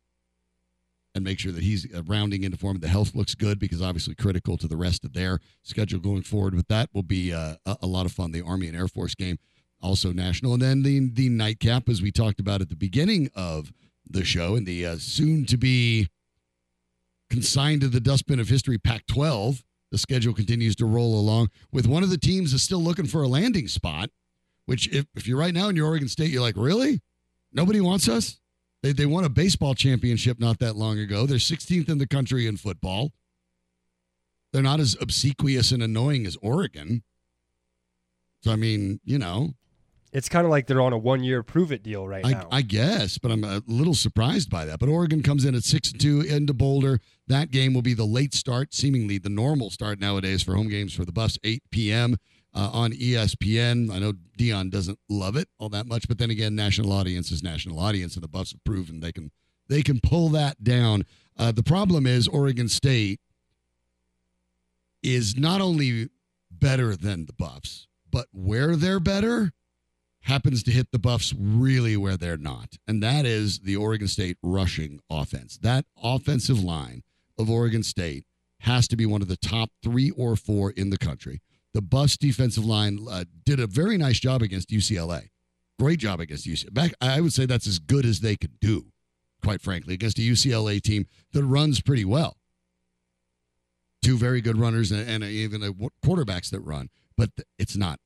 and 1.14 1.24
make 1.24 1.40
sure 1.40 1.50
that 1.50 1.64
he's 1.64 1.92
uh, 1.92 2.02
rounding 2.04 2.44
into 2.44 2.56
form. 2.56 2.78
The 2.78 2.88
health 2.88 3.14
looks 3.14 3.34
good 3.34 3.58
because 3.58 3.82
obviously 3.82 4.14
critical 4.14 4.56
to 4.58 4.68
the 4.68 4.76
rest 4.76 5.04
of 5.04 5.12
their 5.12 5.40
schedule 5.64 5.98
going 5.98 6.22
forward. 6.22 6.54
With 6.54 6.68
that 6.68 6.88
will 6.94 7.02
be 7.02 7.32
uh, 7.32 7.56
a 7.66 7.86
lot 7.86 8.06
of 8.06 8.12
fun. 8.12 8.30
The 8.30 8.42
Army 8.42 8.68
and 8.68 8.76
Air 8.76 8.86
Force 8.86 9.16
game, 9.16 9.38
also 9.82 10.12
national, 10.12 10.54
and 10.54 10.62
then 10.62 10.82
the 10.82 11.10
the 11.10 11.28
nightcap, 11.28 11.88
as 11.88 12.02
we 12.02 12.10
talked 12.10 12.40
about 12.40 12.60
at 12.60 12.68
the 12.68 12.76
beginning 12.76 13.30
of 13.34 13.72
the 14.08 14.24
show, 14.24 14.54
and 14.56 14.66
the 14.66 14.86
uh, 14.86 14.96
soon 14.98 15.44
to 15.46 15.56
be 15.56 16.08
consigned 17.30 17.80
to 17.80 17.88
the 17.88 18.00
dustbin 18.00 18.40
of 18.40 18.48
history 18.48 18.78
Pac-12. 18.78 19.62
The 19.92 19.98
schedule 19.98 20.34
continues 20.34 20.76
to 20.76 20.86
roll 20.86 21.18
along 21.18 21.48
with 21.72 21.86
one 21.86 22.02
of 22.02 22.10
the 22.10 22.18
teams 22.18 22.52
is 22.52 22.62
still 22.62 22.80
looking 22.80 23.06
for 23.06 23.22
a 23.22 23.28
landing 23.28 23.66
spot. 23.66 24.10
Which, 24.66 24.88
if, 24.92 25.06
if 25.16 25.26
you're 25.26 25.38
right 25.38 25.54
now 25.54 25.68
in 25.68 25.74
your 25.74 25.88
Oregon 25.88 26.06
State, 26.06 26.30
you're 26.30 26.42
like, 26.42 26.56
really? 26.56 27.00
Nobody 27.52 27.80
wants 27.80 28.08
us? 28.08 28.38
They, 28.82 28.92
they 28.92 29.06
won 29.06 29.24
a 29.24 29.28
baseball 29.28 29.74
championship 29.74 30.38
not 30.38 30.60
that 30.60 30.76
long 30.76 30.98
ago. 30.98 31.26
They're 31.26 31.38
16th 31.38 31.88
in 31.88 31.98
the 31.98 32.06
country 32.06 32.46
in 32.46 32.56
football. 32.56 33.10
They're 34.52 34.62
not 34.62 34.80
as 34.80 34.96
obsequious 35.00 35.72
and 35.72 35.82
annoying 35.82 36.26
as 36.26 36.36
Oregon. 36.40 37.02
So, 38.42 38.52
I 38.52 38.56
mean, 38.56 39.00
you 39.04 39.18
know, 39.18 39.54
it's 40.12 40.28
kind 40.28 40.44
of 40.44 40.50
like 40.50 40.66
they're 40.66 40.80
on 40.80 40.92
a 40.92 40.98
one 40.98 41.22
year 41.22 41.42
prove 41.42 41.72
it 41.72 41.82
deal 41.82 42.06
right 42.06 42.24
I, 42.24 42.32
now. 42.32 42.48
I 42.50 42.62
guess, 42.62 43.18
but 43.18 43.30
I'm 43.30 43.44
a 43.44 43.62
little 43.66 43.94
surprised 43.94 44.50
by 44.50 44.64
that. 44.64 44.78
But 44.78 44.88
Oregon 44.88 45.22
comes 45.22 45.44
in 45.44 45.54
at 45.54 45.64
6 45.64 45.92
2 45.92 46.22
into 46.22 46.54
Boulder. 46.54 47.00
That 47.28 47.50
game 47.50 47.74
will 47.74 47.82
be 47.82 47.94
the 47.94 48.04
late 48.04 48.34
start, 48.34 48.74
seemingly 48.74 49.18
the 49.18 49.28
normal 49.28 49.70
start 49.70 50.00
nowadays 50.00 50.42
for 50.42 50.54
home 50.54 50.68
games 50.68 50.92
for 50.92 51.04
the 51.04 51.12
Buffs, 51.12 51.38
8 51.44 51.62
p.m. 51.70 52.16
Uh, 52.52 52.70
on 52.72 52.92
ESPN. 52.92 53.92
I 53.92 54.00
know 54.00 54.12
Deion 54.36 54.70
doesn't 54.70 54.98
love 55.08 55.36
it 55.36 55.48
all 55.58 55.68
that 55.68 55.86
much, 55.86 56.08
but 56.08 56.18
then 56.18 56.30
again, 56.30 56.56
national 56.56 56.92
audience 56.92 57.30
is 57.30 57.42
national 57.42 57.78
audience, 57.78 58.14
and 58.14 58.24
the 58.24 58.28
Buffs 58.28 58.50
have 58.52 58.64
proven 58.64 59.00
they 59.00 59.12
can 59.12 59.30
they 59.68 59.82
can 59.82 60.00
pull 60.00 60.28
that 60.30 60.64
down. 60.64 61.04
Uh, 61.38 61.52
the 61.52 61.62
problem 61.62 62.06
is 62.06 62.26
Oregon 62.26 62.68
State 62.68 63.20
is 65.02 65.36
not 65.36 65.60
only 65.60 66.08
better 66.50 66.96
than 66.96 67.26
the 67.26 67.32
Buffs, 67.32 67.86
but 68.10 68.26
where 68.32 68.74
they're 68.74 69.00
better 69.00 69.52
happens 70.22 70.62
to 70.62 70.70
hit 70.70 70.88
the 70.92 70.98
Buffs 70.98 71.34
really 71.38 71.96
where 71.96 72.16
they're 72.16 72.36
not. 72.36 72.76
And 72.86 73.02
that 73.02 73.24
is 73.24 73.60
the 73.60 73.76
Oregon 73.76 74.08
State 74.08 74.36
rushing 74.42 75.00
offense. 75.10 75.58
That 75.58 75.86
offensive 76.02 76.62
line 76.62 77.02
of 77.38 77.50
Oregon 77.50 77.82
State 77.82 78.24
has 78.60 78.86
to 78.88 78.96
be 78.96 79.06
one 79.06 79.22
of 79.22 79.28
the 79.28 79.36
top 79.36 79.70
three 79.82 80.10
or 80.10 80.36
four 80.36 80.70
in 80.72 80.90
the 80.90 80.98
country. 80.98 81.40
The 81.72 81.82
Buffs 81.82 82.16
defensive 82.16 82.64
line 82.64 83.06
uh, 83.08 83.24
did 83.44 83.60
a 83.60 83.66
very 83.66 83.96
nice 83.96 84.20
job 84.20 84.42
against 84.42 84.70
UCLA. 84.70 85.30
Great 85.78 85.98
job 85.98 86.20
against 86.20 86.46
UCLA. 86.46 86.74
Back, 86.74 86.92
I 87.00 87.20
would 87.20 87.32
say 87.32 87.46
that's 87.46 87.66
as 87.66 87.78
good 87.78 88.04
as 88.04 88.20
they 88.20 88.36
could 88.36 88.60
do, 88.60 88.86
quite 89.42 89.62
frankly, 89.62 89.94
against 89.94 90.18
a 90.18 90.22
UCLA 90.22 90.82
team 90.82 91.06
that 91.32 91.44
runs 91.44 91.80
pretty 91.80 92.04
well. 92.04 92.36
Two 94.02 94.18
very 94.18 94.40
good 94.40 94.58
runners 94.58 94.90
and, 94.90 95.08
and 95.08 95.24
even 95.24 95.62
a, 95.62 95.72
quarterbacks 96.04 96.50
that 96.50 96.60
run, 96.60 96.90
but 97.16 97.30
it's 97.58 97.76
not 97.76 98.00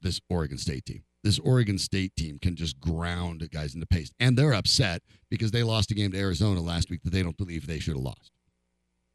this 0.00 0.20
Oregon 0.30 0.58
State 0.58 0.86
team 0.86 1.02
this 1.26 1.38
Oregon 1.40 1.76
State 1.76 2.14
team 2.14 2.38
can 2.38 2.54
just 2.54 2.78
ground 2.78 3.46
guys 3.50 3.74
into 3.74 3.86
pace. 3.86 4.12
And 4.20 4.38
they're 4.38 4.54
upset 4.54 5.02
because 5.28 5.50
they 5.50 5.64
lost 5.64 5.90
a 5.90 5.94
game 5.94 6.12
to 6.12 6.18
Arizona 6.18 6.60
last 6.60 6.88
week 6.88 7.02
that 7.02 7.10
they 7.10 7.22
don't 7.22 7.36
believe 7.36 7.66
they 7.66 7.80
should 7.80 7.96
have 7.96 8.02
lost. 8.02 8.30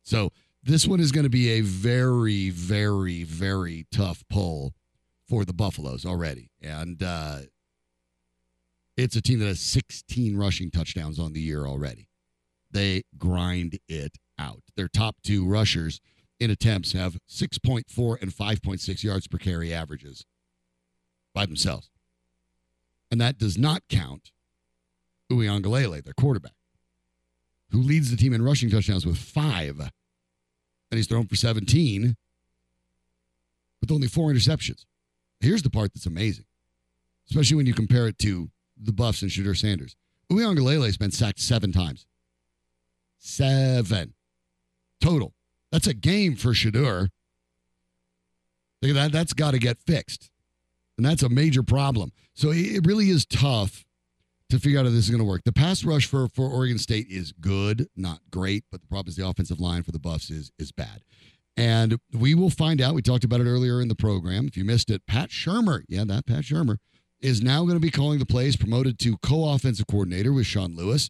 So 0.04 0.32
this 0.62 0.86
one 0.86 1.00
is 1.00 1.14
going 1.14 1.24
to 1.24 1.30
be 1.30 1.50
a 1.52 1.62
very, 1.62 2.50
very, 2.50 3.24
very 3.24 3.88
tough 3.92 4.24
pull 4.30 4.74
for 5.30 5.46
the 5.46 5.54
Buffaloes 5.54 6.06
already. 6.06 6.52
And 6.62 7.02
uh, 7.02 7.40
it's 8.98 9.16
a 9.16 9.22
team 9.22 9.40
that 9.40 9.46
has 9.46 9.62
16 9.62 10.36
rushing 10.36 10.70
touchdowns 10.70 11.18
on 11.18 11.32
the 11.32 11.40
year 11.40 11.66
already. 11.66 12.10
They 12.72 13.04
grind 13.18 13.80
it 13.88 14.18
out. 14.38 14.64
Their 14.76 14.90
top 14.90 15.16
two 15.24 15.48
rushers 15.48 16.02
in 16.42 16.52
attempts 16.52 16.92
have 16.92 17.18
6.4 17.30 18.22
and 18.22 18.32
5.6 18.32 19.04
yards 19.04 19.28
per 19.28 19.38
carry 19.38 19.74
averages 19.74 20.26
by 21.34 21.46
themselves. 21.46 21.90
And 23.12 23.20
that 23.20 23.38
does 23.38 23.58
not 23.58 23.84
count 23.90 24.32
Uiagalelei, 25.30 26.04
their 26.04 26.14
quarterback, 26.14 26.54
who 27.72 27.82
leads 27.82 28.10
the 28.10 28.18
team 28.18 28.34
in 28.34 28.42
rushing 28.42 28.70
touchdowns 28.70 29.06
with 29.06 29.18
five. 29.18 29.80
And 29.80 29.92
he's 30.98 31.08
thrown 31.08 31.28
for 31.28 31.36
17 31.36 32.16
with 33.82 33.92
only 33.92 34.08
four 34.08 34.32
interceptions. 34.32 34.86
Here's 35.40 35.62
the 35.62 35.70
part 35.70 35.94
that's 35.94 36.06
amazing, 36.06 36.46
especially 37.30 37.58
when 37.58 37.66
you 37.66 37.74
compare 37.74 38.08
it 38.08 38.18
to 38.20 38.50
the 38.82 38.94
Buffs 38.94 39.22
and 39.22 39.30
Shedeur 39.30 39.58
Sanders. 39.58 39.96
Uiagalelei 40.32 40.86
has 40.86 40.98
been 40.98 41.12
sacked 41.12 41.40
seven 41.40 41.72
times. 41.72 42.06
Seven 43.18 44.14
total. 45.02 45.34
That's 45.72 45.88
a 45.88 45.94
game 45.94 46.36
for 46.36 46.52
Shedeur. 46.52 47.10
That. 48.82 49.12
That's 49.12 49.34
got 49.34 49.52
to 49.52 49.60
get 49.60 49.78
fixed. 49.86 50.31
And 50.98 51.06
that's 51.06 51.24
a 51.24 51.30
major 51.30 51.64
problem. 51.64 52.12
So 52.34 52.52
it 52.52 52.86
really 52.86 53.10
is 53.10 53.26
tough 53.26 53.86
to 54.52 54.60
figure 54.60 54.80
out 54.80 54.86
how 54.86 54.92
this 54.92 55.06
is 55.06 55.10
going 55.10 55.20
to 55.22 55.26
work. 55.26 55.44
The 55.46 55.54
pass 55.54 55.84
rush 55.84 56.06
for, 56.06 56.28
for 56.28 56.48
Oregon 56.48 56.78
State 56.78 57.08
is 57.10 57.32
good, 57.32 57.88
not 57.96 58.20
great, 58.30 58.66
but 58.72 58.82
the 58.82 58.88
problem 58.88 59.10
is 59.10 59.16
the 59.16 59.28
offensive 59.28 59.60
line 59.60 59.84
for 59.84 59.92
the 59.92 60.00
Buffs 60.00 60.30
is 60.30 60.52
is 60.60 60.72
bad. 60.72 61.02
And 61.58 61.98
we 62.14 62.36
will 62.36 62.50
find 62.50 62.82
out. 62.82 62.96
We 62.96 63.02
talked 63.02 63.24
about 63.24 63.42
it 63.42 63.46
earlier 63.46 63.82
in 63.82 63.88
the 63.88 63.96
program. 63.96 64.48
If 64.48 64.56
you 64.56 64.64
missed 64.64 64.90
it, 64.90 65.06
Pat 65.06 65.30
Shurmur, 65.30 65.84
yeah, 65.88 66.04
that 66.06 66.26
Pat 66.26 66.44
Shurmur, 66.44 66.78
is 67.20 67.42
now 67.42 67.62
going 67.64 67.76
to 67.76 67.80
be 67.80 67.92
calling 67.92 68.20
the 68.20 68.26
plays, 68.26 68.56
promoted 68.56 69.00
to 69.00 69.18
co 69.18 69.50
offensive 69.50 69.88
coordinator 69.88 70.34
with 70.34 70.46
Sean 70.46 70.76
Lewis. 70.76 71.10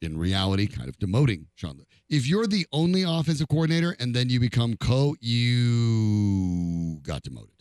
In 0.00 0.16
reality, 0.16 0.68
kind 0.68 0.88
of 0.88 0.96
demoting 0.98 1.46
Sean 1.56 1.72
Lewis. 1.72 1.86
If 2.08 2.26
you're 2.26 2.46
the 2.46 2.66
only 2.72 3.02
offensive 3.02 3.48
coordinator 3.48 3.96
and 3.98 4.14
then 4.14 4.30
you 4.30 4.40
become 4.40 4.76
co, 4.76 5.16
you 5.20 7.00
got 7.02 7.22
demoted. 7.22 7.57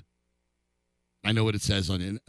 I 1.28 1.34
know 1.34 1.44
what 1.44 1.56
it 1.56 1.62
says 1.62 1.90
on 1.90 2.00
it. 2.02 2.22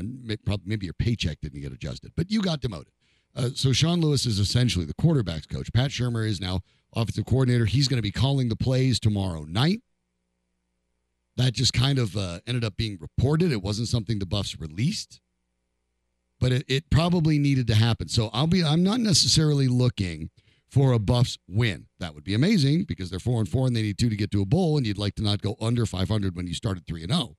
Maybe 0.67 0.87
your 0.87 0.93
paycheck 0.93 1.41
didn't 1.41 1.61
get 1.61 1.73
adjusted, 1.73 2.11
but 2.17 2.33
you 2.33 2.43
got 2.43 2.61
demoted. 2.61 2.93
Uh, 3.37 3.51
so 3.55 3.73
Sean 3.73 4.01
Lewis 4.01 4.27
is 4.27 4.41
essentially 4.41 4.85
the 4.85 4.95
quarterback's 4.95 5.47
coach. 5.47 5.73
Pat 5.73 5.93
Shurmur 5.93 6.27
is 6.27 6.41
now 6.41 6.63
offensive 6.97 7.25
coordinator. 7.25 7.65
He's 7.65 7.87
going 7.87 7.99
to 7.99 8.03
be 8.03 8.11
calling 8.11 8.49
the 8.49 8.57
plays 8.57 8.99
tomorrow 8.99 9.45
night. 9.45 9.83
That 11.37 11.53
just 11.53 11.73
kind 11.73 12.01
of 12.01 12.17
uh, 12.17 12.41
ended 12.45 12.65
up 12.65 12.77
being 12.77 12.99
reported. 13.01 13.53
It 13.53 13.63
wasn't 13.63 13.87
something 13.87 14.19
the 14.19 14.27
Buffs 14.27 14.59
released, 14.59 15.21
but 16.41 16.51
it, 16.51 16.65
it 16.67 16.91
probably 16.91 17.39
needed 17.39 17.69
to 17.69 17.77
happen. 17.77 18.09
So 18.09 18.31
I'll 18.33 18.49
be. 18.49 18.65
I'm 18.65 18.83
not 18.83 18.99
necessarily 18.99 19.69
looking 19.69 20.31
for 20.69 20.91
a 20.91 20.99
Buffs 20.99 21.39
win. 21.47 21.87
That 22.01 22.17
would 22.17 22.25
be 22.25 22.35
amazing 22.35 22.87
because 22.89 23.11
they're 23.11 23.21
four 23.21 23.39
and 23.39 23.49
four 23.49 23.69
and 23.69 23.77
they 23.77 23.83
need 23.83 23.99
two 23.99 24.11
to 24.11 24.17
get 24.17 24.33
to 24.33 24.43
a 24.43 24.47
bowl, 24.47 24.77
and 24.77 24.85
you'd 24.85 24.99
like 24.99 25.15
to 25.15 25.23
not 25.23 25.41
go 25.41 25.55
under 25.61 25.87
500 25.87 26.35
when 26.35 26.49
you 26.49 26.55
started 26.55 26.85
three 26.85 27.05
and 27.05 27.13
zero. 27.13 27.37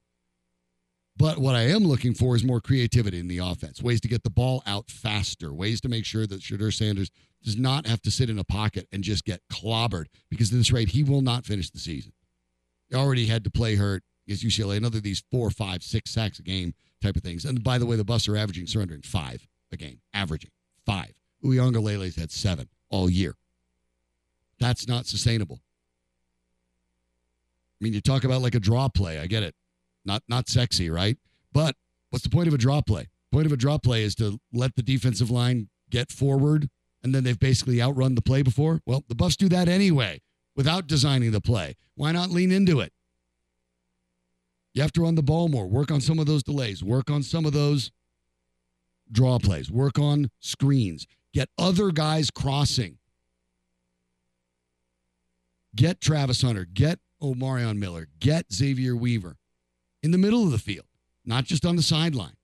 But 1.19 1.37
what 1.37 1.53
I 1.53 1.63
am 1.63 1.83
looking 1.83 2.13
for 2.13 2.37
is 2.37 2.45
more 2.45 2.61
creativity 2.61 3.19
in 3.19 3.27
the 3.27 3.39
offense, 3.39 3.83
ways 3.83 3.99
to 4.01 4.07
get 4.07 4.23
the 4.23 4.29
ball 4.29 4.63
out 4.65 4.89
faster, 4.89 5.53
ways 5.53 5.81
to 5.81 5.89
make 5.89 6.05
sure 6.05 6.25
that 6.25 6.39
Shedeur 6.39 6.73
Sanders 6.73 7.11
does 7.43 7.57
not 7.57 7.85
have 7.85 8.01
to 8.03 8.11
sit 8.11 8.29
in 8.29 8.39
a 8.39 8.45
pocket 8.45 8.87
and 8.93 9.03
just 9.03 9.25
get 9.25 9.41
clobbered 9.51 10.05
because 10.29 10.49
at 10.49 10.57
this 10.57 10.71
rate, 10.71 10.89
he 10.89 11.03
will 11.03 11.21
not 11.21 11.45
finish 11.45 11.69
the 11.69 11.77
season. 11.77 12.13
He 12.87 12.95
already 12.95 13.25
had 13.25 13.43
to 13.43 13.51
play 13.51 13.75
hurt 13.75 14.01
against 14.25 14.45
UCLA, 14.45 14.77
another 14.77 14.99
of 14.99 15.03
these 15.03 15.21
four, 15.29 15.51
five, 15.51 15.83
six 15.83 16.09
sacks 16.09 16.39
a 16.39 16.41
game 16.41 16.73
type 17.01 17.17
of 17.17 17.21
things. 17.21 17.43
And 17.43 17.61
by 17.65 17.77
the 17.77 17.85
way, 17.85 17.97
the 17.97 18.05
Buffs 18.05 18.29
are 18.29 18.37
averaging 18.37 18.67
surrendering 18.67 19.01
five 19.01 19.45
a 19.73 19.77
game, 19.77 19.99
averaging 20.13 20.51
five. 20.85 21.11
Uiagalelei's 21.43 22.15
had 22.15 22.31
seven 22.31 22.69
all 22.89 23.09
year. 23.09 23.35
That's 24.57 24.87
not 24.87 25.05
sustainable. 25.05 25.59
I 27.81 27.83
mean, 27.83 27.93
you 27.93 27.99
talk 27.99 28.23
about 28.23 28.41
like 28.41 28.55
a 28.55 28.59
draw 28.59 28.87
play. 28.87 29.19
I 29.19 29.27
get 29.27 29.43
it. 29.43 29.53
Not 30.05 30.23
not 30.27 30.47
sexy, 30.47 30.89
right? 30.89 31.17
But 31.51 31.75
what's 32.09 32.23
the 32.23 32.29
point 32.29 32.47
of 32.47 32.53
a 32.53 32.57
draw 32.57 32.81
play? 32.81 33.07
Point 33.31 33.45
of 33.45 33.51
a 33.51 33.57
draw 33.57 33.77
play 33.77 34.03
is 34.03 34.15
to 34.15 34.39
let 34.53 34.75
the 34.75 34.83
defensive 34.83 35.29
line 35.29 35.69
get 35.89 36.11
forward 36.11 36.69
and 37.03 37.13
then 37.13 37.23
they've 37.23 37.39
basically 37.39 37.81
outrun 37.81 38.15
the 38.15 38.21
play 38.21 38.41
before. 38.41 38.81
Well, 38.85 39.03
the 39.07 39.15
Buffs 39.15 39.35
do 39.35 39.49
that 39.49 39.67
anyway 39.67 40.21
without 40.55 40.87
designing 40.87 41.31
the 41.31 41.41
play. 41.41 41.75
Why 41.95 42.11
not 42.11 42.29
lean 42.29 42.51
into 42.51 42.79
it? 42.79 42.91
You 44.73 44.81
have 44.81 44.91
to 44.93 45.01
run 45.01 45.15
the 45.15 45.23
ball 45.23 45.47
more, 45.47 45.67
work 45.67 45.91
on 45.91 46.01
some 46.01 46.19
of 46.19 46.25
those 46.25 46.43
delays, 46.43 46.83
work 46.83 47.09
on 47.09 47.23
some 47.23 47.45
of 47.45 47.53
those 47.53 47.91
draw 49.11 49.39
plays, 49.39 49.71
work 49.71 49.97
on 49.97 50.29
screens, 50.39 51.07
get 51.33 51.49
other 51.57 51.91
guys 51.91 52.29
crossing. 52.29 52.97
Get 55.75 56.01
Travis 56.01 56.41
Hunter, 56.41 56.65
get 56.65 56.99
Omarion 57.21 57.77
Miller, 57.77 58.07
get 58.19 58.51
Xavier 58.51 58.95
Weaver 58.95 59.37
in 60.01 60.11
the 60.11 60.17
middle 60.17 60.43
of 60.43 60.51
the 60.51 60.57
field, 60.57 60.85
not 61.25 61.45
just 61.45 61.65
on 61.65 61.75
the 61.75 61.81
sideline. 61.81 62.35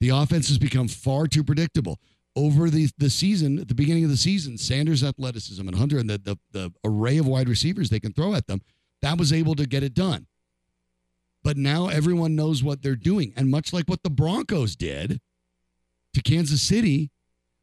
The 0.00 0.10
offense 0.10 0.48
has 0.48 0.58
become 0.58 0.88
far 0.88 1.26
too 1.26 1.44
predictable. 1.44 1.98
Over 2.36 2.68
the, 2.68 2.88
the 2.98 3.10
season, 3.10 3.60
at 3.60 3.68
the 3.68 3.74
beginning 3.74 4.04
of 4.04 4.10
the 4.10 4.16
season, 4.16 4.58
Sanders' 4.58 5.04
athleticism 5.04 5.66
and 5.66 5.76
Hunter 5.76 5.98
and 5.98 6.10
the, 6.10 6.18
the, 6.18 6.36
the 6.50 6.72
array 6.84 7.18
of 7.18 7.28
wide 7.28 7.48
receivers 7.48 7.90
they 7.90 8.00
can 8.00 8.12
throw 8.12 8.34
at 8.34 8.48
them, 8.48 8.60
that 9.02 9.18
was 9.18 9.32
able 9.32 9.54
to 9.54 9.66
get 9.66 9.84
it 9.84 9.94
done. 9.94 10.26
But 11.44 11.56
now 11.56 11.88
everyone 11.88 12.34
knows 12.34 12.64
what 12.64 12.82
they're 12.82 12.96
doing. 12.96 13.32
And 13.36 13.50
much 13.50 13.72
like 13.72 13.86
what 13.86 14.02
the 14.02 14.10
Broncos 14.10 14.74
did 14.74 15.20
to 16.14 16.22
Kansas 16.22 16.62
City, 16.62 17.10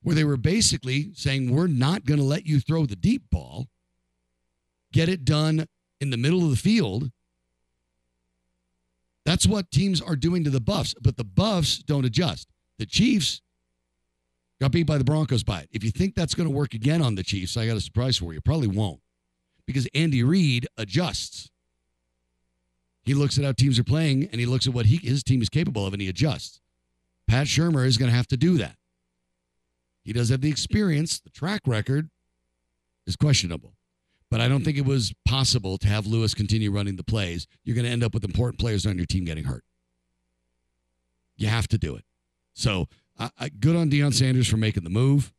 where 0.03 0.15
they 0.15 0.23
were 0.23 0.37
basically 0.37 1.11
saying, 1.15 1.53
We're 1.53 1.67
not 1.67 2.05
going 2.05 2.19
to 2.19 2.25
let 2.25 2.45
you 2.45 2.59
throw 2.59 2.85
the 2.85 2.95
deep 2.95 3.23
ball, 3.31 3.67
get 4.93 5.09
it 5.09 5.25
done 5.25 5.67
in 5.99 6.11
the 6.11 6.17
middle 6.17 6.43
of 6.43 6.51
the 6.51 6.55
field. 6.55 7.11
That's 9.25 9.45
what 9.47 9.69
teams 9.71 10.01
are 10.01 10.15
doing 10.15 10.43
to 10.43 10.49
the 10.49 10.59
Buffs, 10.59 10.95
but 11.01 11.17
the 11.17 11.23
Buffs 11.23 11.79
don't 11.79 12.05
adjust. 12.05 12.47
The 12.79 12.85
Chiefs 12.85 13.41
got 14.59 14.71
beat 14.71 14.83
by 14.83 14.97
the 14.97 15.03
Broncos 15.03 15.43
by 15.43 15.61
it. 15.61 15.69
If 15.71 15.83
you 15.83 15.91
think 15.91 16.15
that's 16.15 16.33
going 16.33 16.49
to 16.49 16.55
work 16.55 16.73
again 16.73 17.01
on 17.01 17.15
the 17.15 17.23
Chiefs, 17.23 17.57
I 17.57 17.67
got 17.67 17.77
a 17.77 17.81
surprise 17.81 18.17
for 18.17 18.33
you. 18.33 18.41
Probably 18.41 18.67
won't 18.67 18.99
because 19.65 19.87
Andy 19.93 20.23
Reid 20.23 20.67
adjusts. 20.77 21.49
He 23.03 23.13
looks 23.13 23.37
at 23.37 23.45
how 23.45 23.51
teams 23.51 23.79
are 23.79 23.83
playing 23.83 24.25
and 24.31 24.39
he 24.39 24.45
looks 24.45 24.67
at 24.67 24.73
what 24.73 24.85
he, 24.85 24.97
his 24.97 25.23
team 25.23 25.41
is 25.41 25.49
capable 25.49 25.85
of 25.85 25.93
and 25.93 26.01
he 26.01 26.07
adjusts. 26.07 26.59
Pat 27.27 27.47
Shurmur 27.47 27.85
is 27.85 27.97
going 27.97 28.11
to 28.11 28.15
have 28.15 28.27
to 28.27 28.37
do 28.37 28.57
that. 28.57 28.75
He 30.03 30.13
does 30.13 30.29
have 30.29 30.41
the 30.41 30.49
experience. 30.49 31.19
The 31.19 31.29
track 31.29 31.61
record 31.65 32.09
is 33.05 33.15
questionable. 33.15 33.73
But 34.31 34.39
I 34.39 34.47
don't 34.47 34.63
think 34.63 34.77
it 34.77 34.85
was 34.85 35.13
possible 35.25 35.77
to 35.77 35.87
have 35.89 36.07
Lewis 36.07 36.33
continue 36.33 36.71
running 36.71 36.95
the 36.95 37.03
plays. 37.03 37.47
You're 37.65 37.75
going 37.75 37.85
to 37.85 37.91
end 37.91 38.03
up 38.03 38.13
with 38.13 38.23
important 38.23 38.59
players 38.59 38.85
on 38.85 38.95
your 38.95 39.05
team 39.05 39.25
getting 39.25 39.43
hurt. 39.43 39.65
You 41.35 41.47
have 41.47 41.67
to 41.67 41.77
do 41.77 41.95
it. 41.95 42.05
So 42.53 42.87
uh, 43.19 43.29
uh, 43.37 43.49
good 43.59 43.75
on 43.75 43.91
Deion 43.91 44.13
Sanders 44.13 44.47
for 44.47 44.57
making 44.57 44.85
the 44.85 44.89
move. 44.89 45.33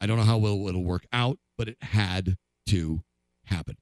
I 0.00 0.06
don't 0.06 0.16
know 0.16 0.24
how 0.24 0.38
well 0.38 0.68
it'll 0.68 0.84
work 0.84 1.06
out, 1.12 1.38
but 1.56 1.68
it 1.68 1.76
had 1.80 2.36
to 2.66 3.00
happen. 3.44 3.76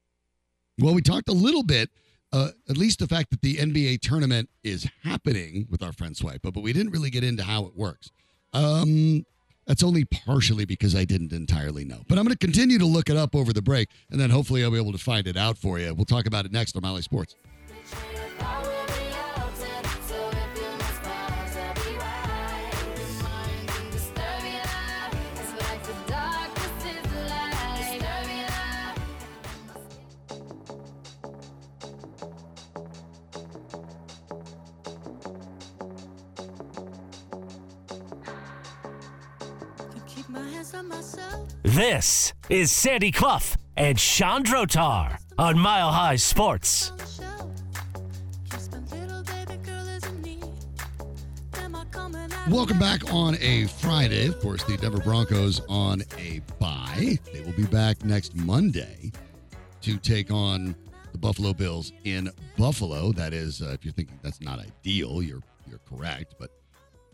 Well, 0.78 0.94
we 0.94 1.00
talked 1.00 1.28
a 1.30 1.32
little 1.32 1.62
bit, 1.62 1.90
uh, 2.30 2.50
at 2.68 2.76
least 2.76 2.98
the 2.98 3.06
fact 3.06 3.30
that 3.30 3.40
the 3.40 3.56
NBA 3.56 4.00
tournament 4.00 4.50
is 4.62 4.86
happening 5.04 5.66
with 5.70 5.82
our 5.82 5.92
friend 5.92 6.16
Swipe, 6.16 6.42
but, 6.42 6.52
but 6.52 6.62
we 6.62 6.72
didn't 6.74 6.92
really 6.92 7.10
get 7.10 7.24
into 7.24 7.44
how 7.44 7.64
it 7.64 7.74
works. 7.74 8.10
Um, 8.52 9.24
that's 9.66 9.82
only 9.82 10.04
partially 10.04 10.64
because 10.64 10.94
I 10.94 11.04
didn't 11.04 11.32
entirely 11.32 11.84
know. 11.84 12.02
But 12.08 12.18
I'm 12.18 12.24
going 12.24 12.36
to 12.36 12.38
continue 12.38 12.78
to 12.78 12.86
look 12.86 13.08
it 13.08 13.16
up 13.16 13.34
over 13.34 13.52
the 13.52 13.62
break, 13.62 13.88
and 14.10 14.20
then 14.20 14.30
hopefully 14.30 14.64
I'll 14.64 14.70
be 14.70 14.78
able 14.78 14.92
to 14.92 14.98
find 14.98 15.26
it 15.26 15.36
out 15.36 15.58
for 15.58 15.78
you. 15.78 15.94
We'll 15.94 16.04
talk 16.04 16.26
about 16.26 16.44
it 16.44 16.52
next 16.52 16.76
on 16.76 16.82
Mile 16.82 16.94
High 16.94 17.00
Sports. 17.00 17.36
This 41.62 42.32
is 42.48 42.70
Sandy 42.70 43.10
Clough 43.10 43.56
and 43.76 43.98
Sean 43.98 44.44
Drotar 44.44 45.18
on 45.38 45.58
Mile 45.58 45.90
High 45.90 46.16
Sports. 46.16 46.92
Welcome 52.48 52.78
back 52.78 53.12
on 53.12 53.36
a 53.40 53.66
Friday. 53.66 54.28
Of 54.28 54.38
course, 54.40 54.62
the 54.64 54.76
Denver 54.76 55.00
Broncos 55.00 55.62
on 55.68 56.02
a 56.18 56.42
bye. 56.58 57.18
They 57.32 57.40
will 57.40 57.52
be 57.52 57.64
back 57.64 58.04
next 58.04 58.36
Monday 58.36 59.10
to 59.80 59.96
take 59.96 60.30
on 60.30 60.76
the 61.12 61.18
Buffalo 61.18 61.54
Bills 61.54 61.92
in 62.04 62.30
Buffalo. 62.58 63.12
That 63.12 63.32
is, 63.32 63.62
uh, 63.62 63.70
if 63.72 63.84
you're 63.84 63.94
thinking 63.94 64.18
that's 64.22 64.42
not 64.42 64.58
ideal, 64.58 65.22
you're 65.22 65.42
you're 65.66 65.80
correct. 65.88 66.34
But 66.38 66.50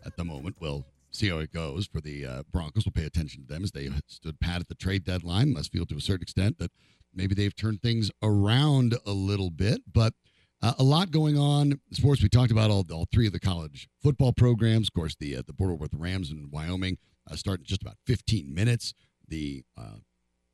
at 0.05 0.17
the 0.17 0.25
moment, 0.25 0.57
well, 0.59 0.85
see 1.11 1.29
how 1.29 1.39
it 1.39 1.51
goes 1.51 1.87
for 1.87 2.01
the 2.01 2.25
uh, 2.25 2.43
Broncos. 2.51 2.85
We'll 2.85 2.93
pay 2.93 3.05
attention 3.05 3.43
to 3.43 3.47
them 3.47 3.63
as 3.63 3.71
they 3.71 3.89
stood 4.07 4.39
pat 4.39 4.61
at 4.61 4.67
the 4.67 4.75
trade 4.75 5.03
deadline. 5.03 5.53
Must 5.53 5.71
feel 5.71 5.85
to 5.87 5.97
a 5.97 6.01
certain 6.01 6.23
extent 6.23 6.57
that 6.59 6.71
maybe 7.13 7.35
they've 7.35 7.55
turned 7.55 7.81
things 7.81 8.11
around 8.23 8.97
a 9.05 9.11
little 9.11 9.49
bit, 9.49 9.81
but 9.91 10.13
uh, 10.61 10.73
a 10.77 10.83
lot 10.83 11.11
going 11.11 11.37
on 11.37 11.79
sports. 11.91 12.21
We 12.21 12.29
talked 12.29 12.51
about 12.51 12.69
all, 12.69 12.85
all 12.91 13.07
three 13.11 13.27
of 13.27 13.33
the 13.33 13.39
college 13.39 13.89
football 14.01 14.31
programs. 14.31 14.87
Of 14.87 14.93
course, 14.93 15.15
the 15.19 15.37
uh, 15.37 15.41
the 15.45 15.53
Border 15.53 15.75
Worth 15.75 15.93
Rams 15.93 16.29
in 16.29 16.49
Wyoming 16.51 16.97
uh, 17.29 17.35
start 17.35 17.59
in 17.59 17.65
just 17.65 17.81
about 17.81 17.97
15 18.05 18.53
minutes. 18.53 18.93
The 19.27 19.63
uh, 19.77 19.97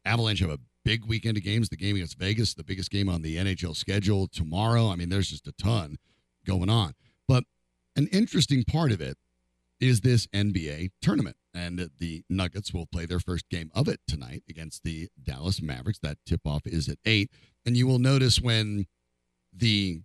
Avalanche 0.05 0.39
have 0.39 0.49
a 0.49 0.59
big 0.85 1.05
weekend 1.05 1.35
of 1.37 1.43
games. 1.43 1.67
The 1.69 1.75
game 1.75 1.95
against 1.95 2.17
Vegas, 2.17 2.53
the 2.53 2.63
biggest 2.63 2.89
game 2.89 3.09
on 3.09 3.21
the 3.21 3.35
NHL 3.35 3.75
schedule 3.75 4.27
tomorrow. 4.27 4.89
I 4.89 4.95
mean, 4.95 5.09
there's 5.09 5.29
just 5.29 5.47
a 5.47 5.51
ton 5.51 5.97
going 6.45 6.69
on. 6.69 6.93
But 7.27 7.43
an 7.97 8.07
interesting 8.13 8.63
part 8.63 8.93
of 8.93 9.01
it 9.01 9.17
is 9.79 10.01
this 10.01 10.27
NBA 10.27 10.91
tournament. 11.01 11.37
And 11.53 11.89
the 11.97 12.23
Nuggets 12.29 12.73
will 12.73 12.85
play 12.85 13.05
their 13.05 13.19
first 13.19 13.49
game 13.49 13.71
of 13.73 13.87
it 13.87 13.99
tonight 14.07 14.43
against 14.47 14.83
the 14.83 15.09
Dallas 15.21 15.61
Mavericks. 15.61 15.99
That 15.99 16.17
tip 16.25 16.41
off 16.45 16.61
is 16.65 16.87
at 16.87 16.99
8. 17.03 17.31
And 17.65 17.75
you 17.75 17.87
will 17.87 17.99
notice 17.99 18.39
when 18.39 18.85
the 19.51 20.01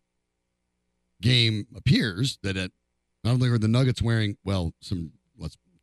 game 1.20 1.66
appears 1.76 2.38
that 2.42 2.56
it, 2.56 2.72
not 3.22 3.34
only 3.34 3.50
are 3.50 3.58
the 3.58 3.68
Nuggets 3.68 4.00
wearing, 4.00 4.36
well, 4.44 4.72
some 4.80 5.12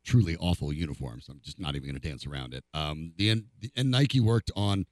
truly 0.04 0.36
awful 0.38 0.72
uniforms. 0.72 1.28
I'm 1.28 1.40
just 1.42 1.60
not 1.60 1.76
even 1.76 1.88
going 1.88 2.00
to 2.00 2.08
dance 2.08 2.26
around 2.26 2.54
it. 2.54 2.64
Um, 2.74 3.12
the, 3.16 3.44
the 3.60 3.70
and 3.76 3.90
Nike 3.90 4.20
worked 4.20 4.50
on, 4.56 4.86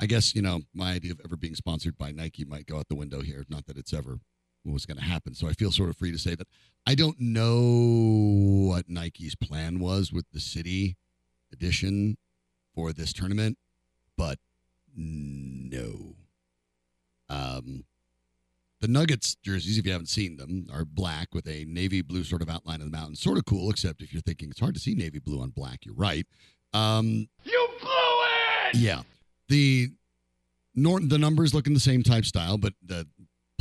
I 0.00 0.06
guess 0.06 0.34
you 0.34 0.42
know 0.42 0.62
my 0.74 0.92
idea 0.92 1.12
of 1.12 1.20
ever 1.24 1.36
being 1.36 1.54
sponsored 1.54 1.96
by 1.96 2.12
Nike 2.12 2.44
might 2.44 2.66
go 2.66 2.78
out 2.78 2.88
the 2.88 2.94
window 2.94 3.22
here. 3.22 3.44
Not 3.48 3.66
that 3.66 3.76
it's 3.76 3.92
ever 3.92 4.18
was 4.64 4.86
going 4.86 4.98
to 4.98 5.04
happen. 5.04 5.34
So 5.34 5.48
I 5.48 5.52
feel 5.52 5.72
sort 5.72 5.90
of 5.90 5.96
free 5.96 6.12
to 6.12 6.18
say 6.18 6.34
that 6.34 6.46
I 6.86 6.94
don't 6.94 7.18
know 7.20 8.68
what 8.68 8.88
Nike's 8.88 9.34
plan 9.34 9.78
was 9.80 10.12
with 10.12 10.26
the 10.32 10.40
city 10.40 10.96
edition 11.52 12.16
for 12.74 12.92
this 12.92 13.12
tournament, 13.12 13.58
but 14.16 14.38
no. 14.96 16.14
Um, 17.28 17.84
the 18.80 18.88
Nuggets 18.88 19.36
jerseys, 19.42 19.78
if 19.78 19.86
you 19.86 19.92
haven't 19.92 20.08
seen 20.08 20.36
them, 20.36 20.66
are 20.72 20.84
black 20.84 21.34
with 21.34 21.46
a 21.46 21.64
navy 21.66 22.02
blue 22.02 22.24
sort 22.24 22.42
of 22.42 22.50
outline 22.50 22.80
of 22.80 22.90
the 22.90 22.96
mountain. 22.96 23.14
Sort 23.16 23.38
of 23.38 23.44
cool, 23.44 23.70
except 23.70 24.02
if 24.02 24.12
you're 24.12 24.22
thinking 24.22 24.50
it's 24.50 24.60
hard 24.60 24.74
to 24.74 24.80
see 24.80 24.94
navy 24.94 25.18
blue 25.18 25.40
on 25.40 25.50
black, 25.50 25.84
you're 25.86 25.94
right. 25.94 26.26
Um, 26.74 27.28
You 27.44 27.68
blew 27.80 27.90
it! 28.70 28.76
yeah. 28.76 29.02
The 29.48 29.90
Norton, 30.74 31.08
the 31.08 31.18
numbers 31.18 31.54
look 31.54 31.66
in 31.66 31.74
the 31.74 31.80
same 31.80 32.02
type 32.02 32.24
style, 32.24 32.58
but 32.58 32.72
the 32.84 33.06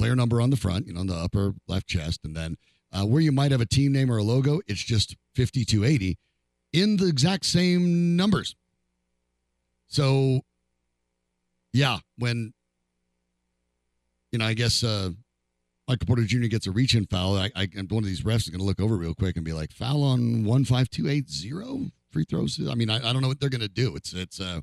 player 0.02 0.16
number 0.16 0.42
on 0.42 0.50
the 0.50 0.58
front, 0.58 0.88
you 0.88 0.94
know, 0.94 1.02
on 1.02 1.08
the 1.08 1.16
upper 1.16 1.54
left 1.68 1.88
chest, 1.88 2.22
and 2.24 2.36
then 2.36 2.58
uh, 2.92 3.06
where 3.06 3.22
you 3.22 3.32
might 3.32 3.52
have 3.52 3.62
a 3.62 3.68
team 3.68 3.92
name 3.92 4.12
or 4.12 4.18
a 4.18 4.24
logo, 4.24 4.60
it's 4.66 4.82
just 4.82 5.16
5280 5.36 6.18
in 6.74 6.98
the 6.98 7.08
exact 7.08 7.46
same 7.46 8.16
numbers. 8.16 8.56
So, 9.88 10.42
yeah, 11.72 12.00
when 12.18 12.54
you 14.32 14.40
know, 14.40 14.46
I 14.46 14.56
guess 14.56 14.84
uh, 14.84 15.12
Michael 15.88 16.08
Porter 16.08 16.24
Jr. 16.24 16.48
gets 16.48 16.66
a 16.66 16.72
reach 16.72 16.96
in 16.96 17.06
foul. 17.06 17.38
I, 17.38 17.52
I 17.56 17.68
and 17.76 17.92
one 17.92 18.04
of 18.04 18.08
these 18.08 18.22
refs 18.22 18.38
is 18.38 18.50
going 18.50 18.60
to 18.60 18.66
look 18.66 18.80
over 18.80 18.96
real 18.96 19.14
quick 19.14 19.36
and 19.36 19.46
be 19.46 19.54
like, 19.54 19.72
foul 19.72 20.02
on 20.02 20.46
one 20.46 20.66
five 20.66 20.90
two 20.90 21.08
eight 21.08 21.30
zero 21.30 21.92
free 22.10 22.26
throws. 22.28 22.60
I 22.68 22.74
mean, 22.74 22.90
I, 22.90 22.98
I 22.98 23.14
don't 23.14 23.22
know 23.22 23.28
what 23.28 23.40
they're 23.40 23.50
going 23.50 23.62
to 23.62 23.68
do. 23.68 23.96
It's 23.96 24.14
it's 24.14 24.42
uh 24.42 24.62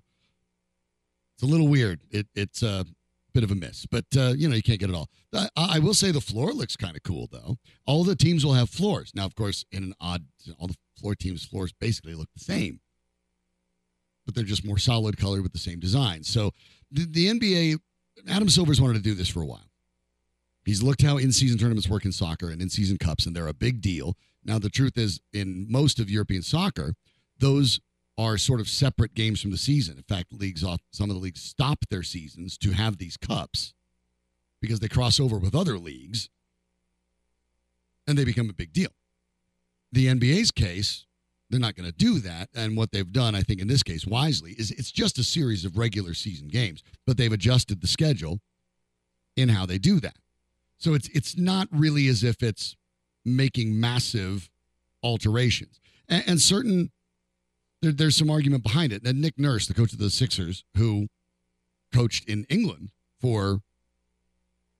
it's 1.34 1.42
a 1.44 1.46
little 1.46 1.68
weird. 1.68 2.00
It 2.10 2.26
it's 2.34 2.64
a 2.64 2.84
bit 3.38 3.44
of 3.44 3.50
a 3.52 3.54
miss, 3.54 3.86
but 3.86 4.04
uh, 4.16 4.34
you 4.36 4.48
know 4.48 4.56
you 4.56 4.62
can't 4.62 4.80
get 4.80 4.90
it 4.90 4.96
all. 4.96 5.08
I, 5.32 5.48
I 5.56 5.78
will 5.78 5.94
say 5.94 6.10
the 6.10 6.20
floor 6.20 6.52
looks 6.52 6.76
kind 6.76 6.96
of 6.96 7.04
cool 7.04 7.28
though. 7.30 7.56
All 7.86 8.02
the 8.02 8.16
teams 8.16 8.44
will 8.44 8.54
have 8.54 8.68
floors 8.68 9.12
now. 9.14 9.26
Of 9.26 9.36
course, 9.36 9.64
in 9.70 9.84
an 9.84 9.94
odd, 10.00 10.24
all 10.58 10.66
the 10.66 10.76
floor 10.98 11.14
teams' 11.14 11.44
floors 11.44 11.72
basically 11.72 12.14
look 12.14 12.28
the 12.36 12.42
same, 12.42 12.80
but 14.26 14.34
they're 14.34 14.42
just 14.42 14.64
more 14.64 14.78
solid 14.78 15.16
color 15.16 15.40
with 15.40 15.52
the 15.52 15.58
same 15.58 15.78
design. 15.78 16.24
So 16.24 16.50
the, 16.90 17.06
the 17.06 17.26
NBA 17.28 17.78
Adam 18.28 18.48
Silver's 18.48 18.80
wanted 18.80 18.94
to 18.94 19.02
do 19.02 19.14
this 19.14 19.28
for 19.28 19.40
a 19.40 19.46
while. 19.46 19.70
He's 20.64 20.82
looked 20.82 21.02
how 21.02 21.16
in-season 21.16 21.58
tournaments 21.58 21.88
work 21.88 22.04
in 22.04 22.12
soccer 22.12 22.50
and 22.50 22.60
in-season 22.60 22.98
cups, 22.98 23.24
and 23.24 23.36
they're 23.36 23.46
a 23.46 23.54
big 23.54 23.80
deal. 23.80 24.16
Now, 24.44 24.58
the 24.58 24.68
truth 24.68 24.98
is, 24.98 25.20
in 25.32 25.66
most 25.70 26.00
of 26.00 26.10
European 26.10 26.42
soccer, 26.42 26.94
those 27.38 27.80
are 28.18 28.36
sort 28.36 28.60
of 28.60 28.68
separate 28.68 29.14
games 29.14 29.40
from 29.40 29.52
the 29.52 29.56
season. 29.56 29.96
In 29.96 30.02
fact, 30.02 30.32
leagues 30.32 30.64
off 30.64 30.80
some 30.90 31.08
of 31.08 31.14
the 31.14 31.22
leagues 31.22 31.40
stop 31.40 31.78
their 31.88 32.02
seasons 32.02 32.58
to 32.58 32.72
have 32.72 32.98
these 32.98 33.16
cups 33.16 33.72
because 34.60 34.80
they 34.80 34.88
cross 34.88 35.20
over 35.20 35.38
with 35.38 35.54
other 35.54 35.78
leagues 35.78 36.28
and 38.08 38.18
they 38.18 38.24
become 38.24 38.50
a 38.50 38.54
big 38.54 38.72
deal. 38.72 38.90
The 39.92 40.06
NBA's 40.06 40.50
case, 40.50 41.06
they're 41.48 41.60
not 41.60 41.76
going 41.76 41.88
to 41.88 41.96
do 41.96 42.18
that. 42.18 42.48
And 42.54 42.76
what 42.76 42.90
they've 42.90 43.10
done, 43.10 43.34
I 43.34 43.42
think, 43.42 43.60
in 43.60 43.68
this 43.68 43.84
case, 43.84 44.06
wisely, 44.06 44.52
is 44.58 44.72
it's 44.72 44.90
just 44.90 45.18
a 45.18 45.24
series 45.24 45.64
of 45.64 45.78
regular 45.78 46.12
season 46.12 46.48
games, 46.48 46.82
but 47.06 47.16
they've 47.16 47.32
adjusted 47.32 47.80
the 47.80 47.86
schedule 47.86 48.40
in 49.36 49.48
how 49.48 49.64
they 49.64 49.78
do 49.78 50.00
that. 50.00 50.16
So 50.78 50.94
it's 50.94 51.08
it's 51.08 51.36
not 51.36 51.68
really 51.70 52.08
as 52.08 52.24
if 52.24 52.42
it's 52.42 52.76
making 53.24 53.78
massive 53.78 54.50
alterations. 55.02 55.80
And, 56.08 56.24
and 56.26 56.40
certain 56.40 56.90
there, 57.82 57.92
there's 57.92 58.16
some 58.16 58.30
argument 58.30 58.62
behind 58.62 58.92
it. 58.92 59.04
And 59.04 59.20
Nick 59.20 59.38
Nurse, 59.38 59.66
the 59.66 59.74
coach 59.74 59.92
of 59.92 59.98
the 59.98 60.10
Sixers, 60.10 60.64
who 60.76 61.08
coached 61.92 62.28
in 62.28 62.44
England 62.48 62.90
for 63.20 63.60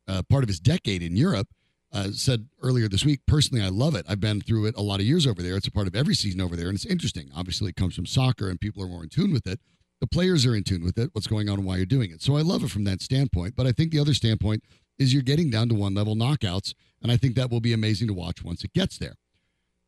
uh, 0.06 0.22
part 0.28 0.44
of 0.44 0.48
his 0.48 0.60
decade 0.60 1.02
in 1.02 1.16
Europe, 1.16 1.48
uh, 1.92 2.08
said 2.12 2.48
earlier 2.62 2.88
this 2.88 3.04
week, 3.04 3.20
personally, 3.26 3.64
I 3.64 3.68
love 3.68 3.94
it. 3.94 4.04
I've 4.08 4.20
been 4.20 4.40
through 4.40 4.66
it 4.66 4.76
a 4.76 4.82
lot 4.82 5.00
of 5.00 5.06
years 5.06 5.26
over 5.26 5.42
there. 5.42 5.56
It's 5.56 5.66
a 5.66 5.72
part 5.72 5.86
of 5.86 5.96
every 5.96 6.14
season 6.14 6.40
over 6.40 6.54
there, 6.54 6.66
and 6.68 6.74
it's 6.74 6.84
interesting. 6.84 7.30
Obviously, 7.34 7.70
it 7.70 7.76
comes 7.76 7.94
from 7.94 8.04
soccer, 8.04 8.50
and 8.50 8.60
people 8.60 8.82
are 8.82 8.88
more 8.88 9.02
in 9.02 9.08
tune 9.08 9.32
with 9.32 9.46
it. 9.46 9.60
The 10.00 10.06
players 10.06 10.44
are 10.46 10.54
in 10.54 10.64
tune 10.64 10.84
with 10.84 10.98
it, 10.98 11.10
what's 11.12 11.26
going 11.26 11.48
on 11.48 11.58
and 11.58 11.66
why 11.66 11.76
you're 11.76 11.86
doing 11.86 12.10
it. 12.10 12.22
So 12.22 12.36
I 12.36 12.42
love 12.42 12.62
it 12.62 12.70
from 12.70 12.84
that 12.84 13.00
standpoint. 13.00 13.56
But 13.56 13.66
I 13.66 13.72
think 13.72 13.90
the 13.90 13.98
other 13.98 14.14
standpoint 14.14 14.62
is 14.98 15.12
you're 15.12 15.22
getting 15.22 15.50
down 15.50 15.68
to 15.70 15.74
one 15.74 15.94
level 15.94 16.14
knockouts, 16.14 16.74
and 17.02 17.10
I 17.10 17.16
think 17.16 17.34
that 17.36 17.50
will 17.50 17.60
be 17.60 17.72
amazing 17.72 18.06
to 18.08 18.14
watch 18.14 18.44
once 18.44 18.62
it 18.64 18.74
gets 18.74 18.98
there. 18.98 19.14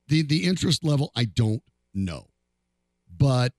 The 0.08 0.22
the 0.22 0.44
interest 0.44 0.82
level, 0.82 1.12
I 1.14 1.26
don't 1.26 1.62
know, 1.94 2.29
but 3.20 3.52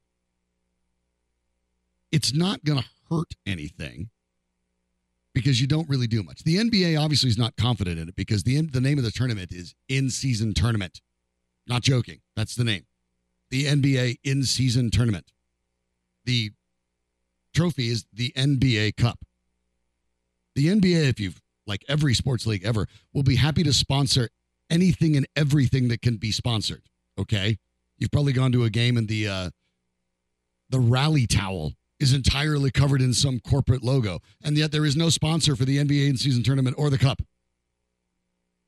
it's 2.11 2.33
not 2.33 2.65
going 2.65 2.79
to 2.79 2.85
hurt 3.09 3.35
anything 3.45 4.09
because 5.33 5.61
you 5.61 5.67
don't 5.67 5.87
really 5.87 6.07
do 6.07 6.23
much. 6.23 6.43
The 6.43 6.57
NBA 6.57 6.99
obviously 6.99 7.29
is 7.29 7.37
not 7.37 7.55
confident 7.55 7.99
in 7.99 8.09
it 8.09 8.15
because 8.15 8.43
the 8.43 8.59
the 8.61 8.81
name 8.81 8.97
of 8.97 9.05
the 9.05 9.11
tournament 9.11 9.53
is 9.53 9.75
in 9.87 10.09
season 10.09 10.53
tournament. 10.53 10.99
Not 11.67 11.83
joking. 11.83 12.19
That's 12.35 12.55
the 12.55 12.65
name. 12.65 12.85
The 13.51 13.65
NBA 13.65 14.17
in 14.23 14.43
season 14.43 14.89
tournament. 14.89 15.31
The 16.25 16.51
trophy 17.53 17.89
is 17.89 18.05
the 18.11 18.33
NBA 18.35 18.97
Cup. 18.97 19.19
The 20.55 20.67
NBA, 20.67 21.07
if 21.07 21.19
you've 21.19 21.39
like 21.67 21.85
every 21.87 22.15
sports 22.15 22.47
league 22.47 22.65
ever, 22.65 22.87
will 23.13 23.23
be 23.23 23.35
happy 23.35 23.63
to 23.63 23.71
sponsor 23.71 24.29
anything 24.69 25.15
and 25.15 25.27
everything 25.35 25.87
that 25.89 26.01
can 26.01 26.17
be 26.17 26.31
sponsored. 26.31 26.81
Okay, 27.19 27.59
you've 28.01 28.11
probably 28.11 28.33
gone 28.33 28.51
to 28.51 28.65
a 28.65 28.69
game 28.69 28.97
and 28.97 29.07
the 29.07 29.27
uh, 29.27 29.49
the 30.69 30.79
rally 30.79 31.27
towel 31.27 31.73
is 31.99 32.13
entirely 32.13 32.71
covered 32.71 33.01
in 33.01 33.13
some 33.13 33.39
corporate 33.39 33.83
logo, 33.83 34.19
and 34.43 34.57
yet 34.57 34.71
there 34.71 34.85
is 34.85 34.97
no 34.97 35.09
sponsor 35.09 35.55
for 35.55 35.65
the 35.65 35.77
NBA 35.77 36.09
in 36.09 36.17
season 36.17 36.41
tournament 36.43 36.75
or 36.79 36.89
the 36.89 36.97
cup. 36.97 37.21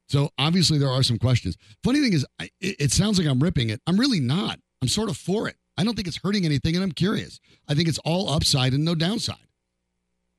So 0.08 0.30
obviously 0.38 0.78
there 0.78 0.90
are 0.90 1.02
some 1.02 1.18
questions. 1.18 1.58
Funny 1.84 2.00
thing 2.00 2.14
is, 2.14 2.26
I, 2.40 2.50
it, 2.60 2.92
sounds 2.92 3.18
like 3.18 3.28
I'm 3.28 3.40
ripping 3.40 3.72
it. 3.72 3.82
I'm 3.88 4.00
really 4.00 4.20
not. 4.20 4.60
I'm 4.82 4.88
sort 4.88 5.10
of 5.10 5.18
for 5.18 5.48
it. 5.48 5.56
I 5.78 5.84
don't 5.84 5.96
think 5.96 6.08
it's 6.08 6.20
hurting 6.22 6.46
anything, 6.46 6.76
and 6.76 6.84
I'm 6.84 6.92
curious. 6.92 7.40
I 7.68 7.74
think 7.74 7.88
it's 7.88 7.98
all 8.00 8.30
upside 8.30 8.74
and 8.74 8.86
no 8.86 8.94
downside. 8.94 9.38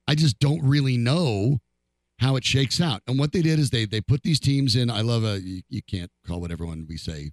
I 0.07 0.15
just 0.15 0.39
don't 0.39 0.63
really 0.63 0.95
know 0.95 1.59
how 2.19 2.37
it 2.37 2.45
shakes 2.45 2.79
out. 2.79 3.01
And 3.07 3.19
what 3.19 3.33
they 3.33 3.41
did 3.41 3.59
is 3.59 3.71
they 3.71 3.85
they 3.85 3.99
put 3.99 4.23
these 4.23 4.39
teams 4.39 4.77
in. 4.77 4.89
I 4.89 5.01
love 5.01 5.25
a 5.25 5.41
you, 5.41 5.63
you 5.67 5.81
can't 5.81 6.11
call 6.25 6.39
what 6.39 6.51
everyone 6.51 6.85
we 6.87 6.95
say, 6.95 7.31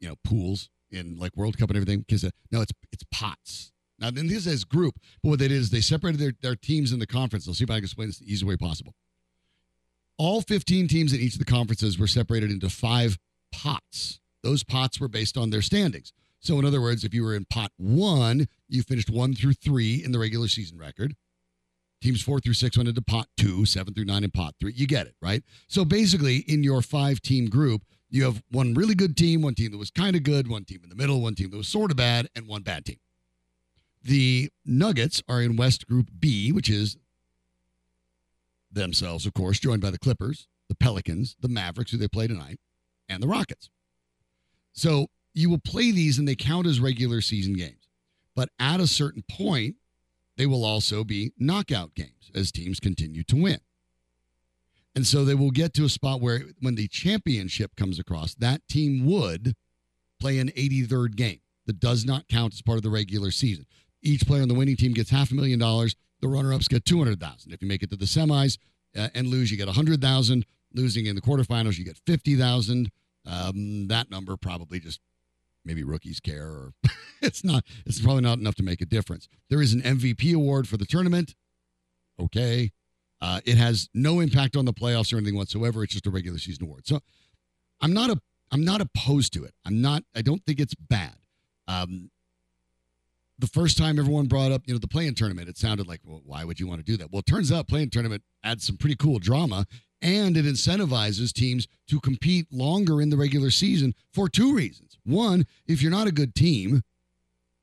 you 0.00 0.08
know, 0.08 0.16
pools 0.24 0.68
in 0.90 1.16
like 1.18 1.36
World 1.36 1.58
Cup 1.58 1.70
and 1.70 1.76
everything 1.76 2.00
because 2.00 2.24
uh, 2.24 2.30
no, 2.50 2.60
it's 2.60 2.72
it's 2.92 3.04
pots. 3.10 3.72
Now 3.98 4.10
then 4.10 4.26
this 4.28 4.46
is 4.46 4.64
group, 4.64 4.96
but 5.22 5.30
what 5.30 5.38
they 5.38 5.48
did 5.48 5.56
is 5.56 5.70
they 5.70 5.80
separated 5.80 6.20
their, 6.20 6.32
their 6.42 6.56
teams 6.56 6.92
in 6.92 6.98
the 6.98 7.06
conference. 7.06 7.48
I'll 7.48 7.54
see 7.54 7.64
if 7.64 7.70
I 7.70 7.76
can 7.76 7.84
explain 7.84 8.08
this 8.08 8.18
the 8.18 8.26
easiest 8.26 8.44
way 8.44 8.56
possible. 8.56 8.94
All 10.18 10.40
15 10.40 10.88
teams 10.88 11.12
in 11.12 11.20
each 11.20 11.34
of 11.34 11.38
the 11.38 11.44
conferences 11.44 11.98
were 11.98 12.06
separated 12.06 12.50
into 12.50 12.70
five 12.70 13.18
pots. 13.52 14.18
Those 14.42 14.64
pots 14.64 14.98
were 15.00 15.08
based 15.08 15.36
on 15.36 15.50
their 15.50 15.62
standings. 15.62 16.12
So, 16.40 16.58
in 16.58 16.64
other 16.64 16.80
words, 16.80 17.04
if 17.04 17.12
you 17.12 17.24
were 17.24 17.34
in 17.34 17.44
pot 17.46 17.72
one, 17.76 18.46
you 18.68 18.82
finished 18.82 19.10
one 19.10 19.34
through 19.34 19.54
three 19.54 20.02
in 20.04 20.12
the 20.12 20.18
regular 20.18 20.48
season 20.48 20.78
record. 20.78 21.16
Teams 22.00 22.22
four 22.22 22.40
through 22.40 22.52
six 22.52 22.76
went 22.76 22.88
into 22.88 23.02
pot 23.02 23.26
two, 23.36 23.64
seven 23.64 23.94
through 23.94 24.04
nine 24.04 24.22
in 24.22 24.30
pot 24.30 24.54
three. 24.60 24.72
You 24.72 24.86
get 24.86 25.06
it, 25.06 25.14
right? 25.20 25.42
So, 25.66 25.84
basically, 25.84 26.38
in 26.46 26.62
your 26.62 26.82
five 26.82 27.20
team 27.20 27.48
group, 27.48 27.82
you 28.08 28.24
have 28.24 28.42
one 28.50 28.74
really 28.74 28.94
good 28.94 29.16
team, 29.16 29.42
one 29.42 29.54
team 29.54 29.72
that 29.72 29.78
was 29.78 29.90
kind 29.90 30.16
of 30.16 30.22
good, 30.22 30.48
one 30.48 30.64
team 30.64 30.80
in 30.82 30.88
the 30.88 30.94
middle, 30.94 31.20
one 31.20 31.34
team 31.34 31.50
that 31.50 31.56
was 31.56 31.68
sort 31.68 31.90
of 31.90 31.96
bad, 31.96 32.28
and 32.34 32.46
one 32.46 32.62
bad 32.62 32.84
team. 32.84 32.98
The 34.02 34.50
Nuggets 34.64 35.22
are 35.28 35.42
in 35.42 35.56
West 35.56 35.86
Group 35.86 36.08
B, 36.18 36.52
which 36.52 36.70
is 36.70 36.96
themselves, 38.70 39.26
of 39.26 39.34
course, 39.34 39.58
joined 39.58 39.82
by 39.82 39.90
the 39.90 39.98
Clippers, 39.98 40.46
the 40.68 40.74
Pelicans, 40.76 41.36
the 41.40 41.48
Mavericks, 41.48 41.90
who 41.90 41.98
they 41.98 42.08
play 42.08 42.26
tonight, 42.26 42.60
and 43.08 43.22
the 43.22 43.28
Rockets. 43.28 43.70
So 44.72 45.08
you 45.34 45.50
will 45.50 45.58
play 45.58 45.90
these 45.90 46.18
and 46.18 46.28
they 46.28 46.36
count 46.36 46.66
as 46.66 46.80
regular 46.80 47.20
season 47.20 47.54
games. 47.54 47.88
But 48.34 48.50
at 48.58 48.80
a 48.80 48.86
certain 48.86 49.24
point, 49.28 49.76
they 50.36 50.46
will 50.46 50.64
also 50.64 51.02
be 51.02 51.32
knockout 51.38 51.94
games 51.94 52.30
as 52.34 52.52
teams 52.52 52.78
continue 52.78 53.24
to 53.24 53.36
win. 53.36 53.60
And 54.96 55.06
so 55.06 55.24
they 55.26 55.34
will 55.34 55.50
get 55.50 55.74
to 55.74 55.84
a 55.84 55.90
spot 55.90 56.22
where 56.22 56.40
when 56.60 56.74
the 56.74 56.88
championship 56.88 57.76
comes 57.76 57.98
across, 57.98 58.34
that 58.36 58.66
team 58.66 59.04
would 59.04 59.54
play 60.18 60.38
an 60.38 60.48
83rd 60.48 61.16
game 61.16 61.40
that 61.66 61.78
does 61.78 62.06
not 62.06 62.26
count 62.28 62.54
as 62.54 62.62
part 62.62 62.78
of 62.78 62.82
the 62.82 62.90
regular 62.90 63.30
season. 63.30 63.66
Each 64.02 64.26
player 64.26 64.40
on 64.40 64.48
the 64.48 64.54
winning 64.54 64.76
team 64.76 64.94
gets 64.94 65.10
half 65.10 65.30
a 65.30 65.34
million 65.34 65.58
dollars. 65.58 65.94
The 66.22 66.28
runner-ups 66.28 66.68
get 66.68 66.86
200,000. 66.86 67.52
If 67.52 67.60
you 67.60 67.68
make 67.68 67.82
it 67.82 67.90
to 67.90 67.96
the 67.96 68.06
semis 68.06 68.56
uh, 68.96 69.08
and 69.14 69.26
lose, 69.26 69.50
you 69.50 69.58
get 69.58 69.66
100,000. 69.66 70.46
Losing 70.72 71.06
in 71.06 71.14
the 71.14 71.22
quarterfinals, 71.22 71.78
you 71.78 71.84
get 71.84 71.98
50,000. 72.06 72.90
Um, 73.26 73.88
that 73.88 74.10
number 74.10 74.36
probably 74.36 74.80
just 74.80 75.00
maybe 75.64 75.82
rookies 75.82 76.20
care 76.20 76.46
or 76.46 76.72
it's 77.22 77.42
not 77.42 77.64
it's 77.84 78.00
probably 78.00 78.22
not 78.22 78.38
enough 78.38 78.54
to 78.54 78.62
make 78.62 78.80
a 78.80 78.86
difference. 78.86 79.28
There 79.50 79.60
is 79.60 79.72
an 79.72 79.82
MVP 79.82 80.34
award 80.34 80.68
for 80.68 80.76
the 80.76 80.86
tournament. 80.86 81.34
Okay. 82.20 82.72
Uh, 83.20 83.40
it 83.44 83.56
has 83.56 83.88
no 83.94 84.20
impact 84.20 84.56
on 84.56 84.64
the 84.64 84.72
playoffs 84.72 85.12
or 85.12 85.16
anything 85.16 85.36
whatsoever. 85.36 85.82
It's 85.82 85.92
just 85.92 86.06
a 86.06 86.10
regular 86.10 86.38
season 86.38 86.64
award. 86.64 86.86
So 86.86 87.00
I'm 87.80 87.92
not 87.92 88.10
a 88.10 88.20
I'm 88.52 88.64
not 88.64 88.80
opposed 88.80 89.32
to 89.34 89.44
it. 89.44 89.54
I'm 89.64 89.80
not 89.80 90.04
I 90.14 90.22
don't 90.22 90.44
think 90.44 90.60
it's 90.60 90.74
bad. 90.74 91.16
Um, 91.68 92.10
the 93.38 93.46
first 93.46 93.76
time 93.76 93.98
everyone 93.98 94.26
brought 94.26 94.50
up, 94.50 94.62
you 94.64 94.72
know, 94.72 94.78
the 94.78 94.88
play-in 94.88 95.14
tournament, 95.14 95.48
it 95.48 95.58
sounded 95.58 95.86
like, 95.86 96.00
well, 96.04 96.22
why 96.24 96.44
would 96.44 96.58
you 96.58 96.66
want 96.66 96.80
to 96.80 96.84
do 96.84 96.96
that? 96.96 97.12
Well, 97.12 97.20
it 97.20 97.26
turns 97.26 97.52
out 97.52 97.68
play-in 97.68 97.90
tournament 97.90 98.22
adds 98.42 98.66
some 98.66 98.76
pretty 98.76 98.96
cool 98.96 99.18
drama 99.18 99.66
and 100.00 100.36
it 100.36 100.44
incentivizes 100.44 101.32
teams 101.32 101.66
to 101.88 102.00
compete 102.00 102.46
longer 102.50 103.00
in 103.00 103.10
the 103.10 103.16
regular 103.16 103.50
season 103.50 103.94
for 104.12 104.28
two 104.28 104.54
reasons. 104.54 104.98
One, 105.04 105.46
if 105.66 105.82
you're 105.82 105.90
not 105.90 106.06
a 106.06 106.12
good 106.12 106.34
team, 106.34 106.82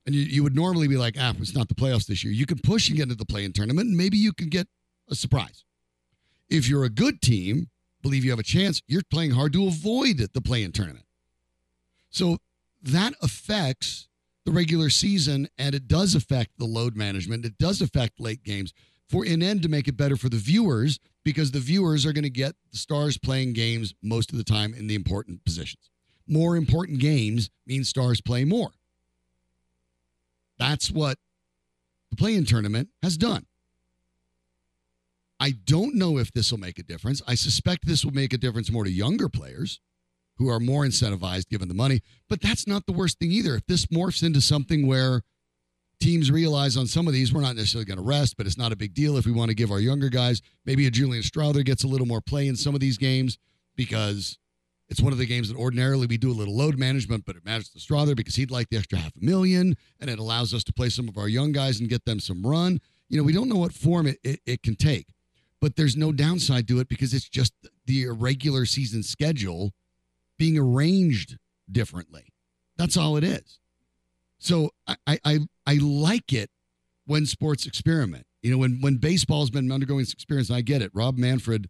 and 0.05 0.13
you, 0.13 0.23
you 0.23 0.43
would 0.43 0.55
normally 0.55 0.87
be 0.87 0.97
like, 0.97 1.15
ah, 1.19 1.33
it's 1.39 1.55
not 1.55 1.69
the 1.69 1.75
playoffs 1.75 2.07
this 2.07 2.23
year, 2.23 2.33
you 2.33 2.45
can 2.45 2.59
push 2.59 2.89
and 2.89 2.97
get 2.97 3.03
into 3.03 3.15
the 3.15 3.25
play-in 3.25 3.53
tournament, 3.53 3.87
and 3.87 3.97
maybe 3.97 4.17
you 4.17 4.33
can 4.33 4.49
get 4.49 4.67
a 5.09 5.15
surprise. 5.15 5.63
If 6.49 6.67
you're 6.67 6.83
a 6.83 6.89
good 6.89 7.21
team, 7.21 7.69
believe 8.01 8.23
you 8.23 8.31
have 8.31 8.39
a 8.39 8.43
chance, 8.43 8.81
you're 8.87 9.01
playing 9.09 9.31
hard 9.31 9.53
to 9.53 9.67
avoid 9.67 10.17
the 10.17 10.41
play 10.41 10.63
in 10.63 10.71
tournament. 10.71 11.05
So 12.09 12.37
that 12.83 13.13
affects 13.21 14.07
the 14.45 14.51
regular 14.51 14.89
season 14.89 15.47
and 15.57 15.73
it 15.73 15.87
does 15.87 16.15
affect 16.15 16.51
the 16.57 16.65
load 16.65 16.95
management. 16.95 17.45
It 17.45 17.57
does 17.57 17.81
affect 17.81 18.19
late 18.19 18.43
games 18.43 18.73
for 19.09 19.25
in 19.25 19.41
end 19.41 19.61
to 19.63 19.69
make 19.69 19.87
it 19.87 19.97
better 19.97 20.15
for 20.15 20.29
the 20.29 20.37
viewers 20.37 20.99
because 21.23 21.51
the 21.51 21.59
viewers 21.59 22.05
are 22.05 22.13
going 22.13 22.23
to 22.23 22.29
get 22.29 22.55
the 22.71 22.77
stars 22.77 23.17
playing 23.17 23.53
games 23.53 23.93
most 24.01 24.31
of 24.31 24.37
the 24.37 24.43
time 24.43 24.73
in 24.73 24.87
the 24.87 24.95
important 24.95 25.43
positions. 25.45 25.89
More 26.27 26.55
important 26.55 26.99
games 26.99 27.49
mean 27.65 27.83
stars 27.83 28.21
play 28.21 28.43
more. 28.43 28.71
That's 30.57 30.91
what 30.91 31.17
the 32.09 32.15
play-in 32.15 32.45
tournament 32.45 32.89
has 33.01 33.17
done. 33.17 33.45
I 35.43 35.51
don't 35.65 35.95
know 35.95 36.19
if 36.19 36.31
this 36.31 36.51
will 36.51 36.59
make 36.59 36.79
a 36.79 36.83
difference. 36.83 37.21
I 37.27 37.35
suspect 37.35 37.85
this 37.85 38.05
will 38.05 38.13
make 38.13 38.31
a 38.31 38.37
difference 38.37 38.71
more 38.71 38.85
to 38.85 38.89
younger 38.89 39.27
players 39.27 39.81
who 40.37 40.47
are 40.47 40.57
more 40.57 40.85
incentivized 40.85 41.49
given 41.49 41.67
the 41.67 41.73
money, 41.73 41.99
but 42.29 42.39
that's 42.39 42.65
not 42.65 42.85
the 42.85 42.93
worst 42.93 43.19
thing 43.19 43.33
either. 43.33 43.55
If 43.55 43.65
this 43.65 43.87
morphs 43.87 44.23
into 44.23 44.39
something 44.39 44.87
where 44.87 45.21
teams 45.99 46.31
realize 46.31 46.77
on 46.77 46.87
some 46.87 47.07
of 47.07 47.13
these 47.13 47.33
we're 47.33 47.41
not 47.41 47.57
necessarily 47.57 47.83
going 47.83 47.97
to 47.97 48.03
rest, 48.05 48.37
but 48.37 48.47
it's 48.47 48.57
not 48.57 48.71
a 48.71 48.77
big 48.77 48.93
deal 48.93 49.17
if 49.17 49.25
we 49.25 49.33
want 49.33 49.49
to 49.49 49.55
give 49.55 49.69
our 49.69 49.81
younger 49.81 50.07
guys 50.07 50.41
maybe 50.65 50.87
a 50.87 50.91
Julian 50.91 51.23
Strawther 51.23 51.65
gets 51.65 51.83
a 51.83 51.87
little 51.87 52.07
more 52.07 52.21
play 52.21 52.47
in 52.47 52.55
some 52.55 52.73
of 52.73 52.79
these 52.79 52.97
games 52.97 53.37
because 53.75 54.37
it's 54.87 55.01
one 55.01 55.11
of 55.11 55.19
the 55.19 55.25
games 55.25 55.49
that 55.49 55.57
ordinarily 55.57 56.07
we 56.07 56.17
do 56.17 56.31
a 56.31 56.33
little 56.33 56.55
load 56.55 56.79
management, 56.79 57.25
but 57.25 57.35
it 57.35 57.43
matters 57.43 57.67
to 57.69 57.79
Strawther 57.79 58.15
because 58.15 58.35
he'd 58.37 58.51
like 58.51 58.69
the 58.69 58.77
extra 58.77 58.97
half 58.97 59.11
a 59.21 59.25
million, 59.25 59.75
and 59.99 60.09
it 60.09 60.19
allows 60.19 60.53
us 60.53 60.63
to 60.65 60.71
play 60.71 60.87
some 60.87 61.09
of 61.09 61.17
our 61.17 61.27
young 61.27 61.51
guys 61.51 61.81
and 61.81 61.89
get 61.89 62.05
them 62.05 62.21
some 62.21 62.43
run. 62.43 62.79
You 63.09 63.17
know, 63.17 63.23
we 63.23 63.33
don't 63.33 63.49
know 63.49 63.57
what 63.57 63.73
form 63.73 64.07
it, 64.07 64.19
it, 64.23 64.39
it 64.45 64.63
can 64.63 64.75
take, 64.75 65.07
but 65.63 65.77
there's 65.77 65.95
no 65.95 66.11
downside 66.11 66.67
to 66.67 66.81
it 66.81 66.89
because 66.89 67.13
it's 67.13 67.29
just 67.29 67.53
the 67.85 68.03
irregular 68.03 68.65
season 68.65 69.01
schedule 69.01 69.71
being 70.37 70.57
arranged 70.57 71.37
differently. 71.71 72.33
That's 72.75 72.97
all 72.97 73.15
it 73.15 73.23
is. 73.23 73.59
So 74.39 74.71
I, 74.85 74.97
I 75.23 75.39
I 75.65 75.75
like 75.75 76.33
it 76.33 76.49
when 77.05 77.25
sports 77.25 77.65
experiment. 77.65 78.25
You 78.41 78.51
know, 78.51 78.57
when 78.57 78.81
when 78.81 78.97
baseball's 78.97 79.51
been 79.51 79.71
undergoing 79.71 80.01
this 80.01 80.11
experience, 80.11 80.51
I 80.51 80.59
get 80.59 80.81
it. 80.81 80.91
Rob 80.93 81.17
Manfred 81.17 81.69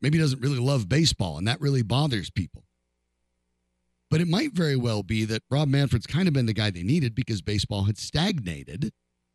maybe 0.00 0.16
doesn't 0.16 0.40
really 0.40 0.58
love 0.58 0.88
baseball, 0.88 1.36
and 1.36 1.46
that 1.46 1.60
really 1.60 1.82
bothers 1.82 2.30
people. 2.30 2.64
But 4.10 4.22
it 4.22 4.28
might 4.28 4.54
very 4.54 4.76
well 4.76 5.02
be 5.02 5.26
that 5.26 5.42
Rob 5.50 5.68
Manfred's 5.68 6.06
kind 6.06 6.26
of 6.26 6.32
been 6.32 6.46
the 6.46 6.54
guy 6.54 6.70
they 6.70 6.82
needed 6.82 7.14
because 7.14 7.42
baseball 7.42 7.84
had 7.84 7.98
stagnated, 7.98 8.94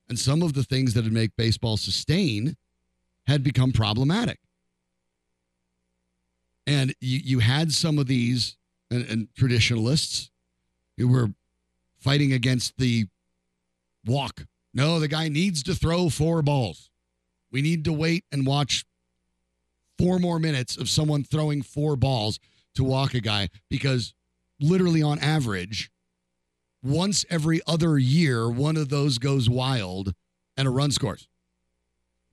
and 0.10 0.18
some 0.18 0.42
of 0.42 0.54
the 0.54 0.64
things 0.64 0.96
that 0.96 1.04
would 1.04 1.14
make 1.14 1.36
baseball 1.38 1.78
sustain 1.78 2.58
had 3.28 3.44
become 3.44 3.72
problematic. 3.72 4.40
And 6.66 6.96
you, 7.02 7.20
you 7.24 7.40
had 7.40 7.72
some 7.72 8.00
of 8.00 8.08
these 8.08 8.58
and, 8.90 9.06
and 9.10 9.28
traditionalists 9.36 10.32
who 10.98 11.08
were 11.08 11.34
fighting 12.00 12.34
against 12.34 12.78
the 12.78 13.06
walk. 14.06 14.46
No, 14.74 15.00
the 15.00 15.08
guy 15.08 15.28
needs 15.28 15.62
to 15.64 15.76
throw 15.76 16.10
four 16.10 16.42
balls. 16.42 16.90
We 17.52 17.62
need 17.62 17.84
to 17.86 17.94
wait 17.94 18.26
and 18.32 18.46
watch 18.46 18.86
four 19.98 20.20
more 20.20 20.40
minutes 20.40 20.78
of 20.78 20.90
someone 20.90 21.24
throwing 21.24 21.62
four 21.62 21.96
balls 21.96 22.40
to 22.76 22.84
walk 22.84 23.14
a 23.14 23.22
guy 23.22 23.50
because 23.70 24.14
literally 24.60 25.02
on 25.02 25.20
average, 25.20 25.90
once 26.84 27.26
every 27.30 27.62
other 27.68 27.98
year, 27.98 28.50
one 28.50 28.78
of 28.78 28.90
those 28.90 29.18
goes 29.18 29.50
wild 29.50 30.14
and 30.56 30.68
a 30.68 30.72
run 30.72 30.92
scores. 30.92 31.28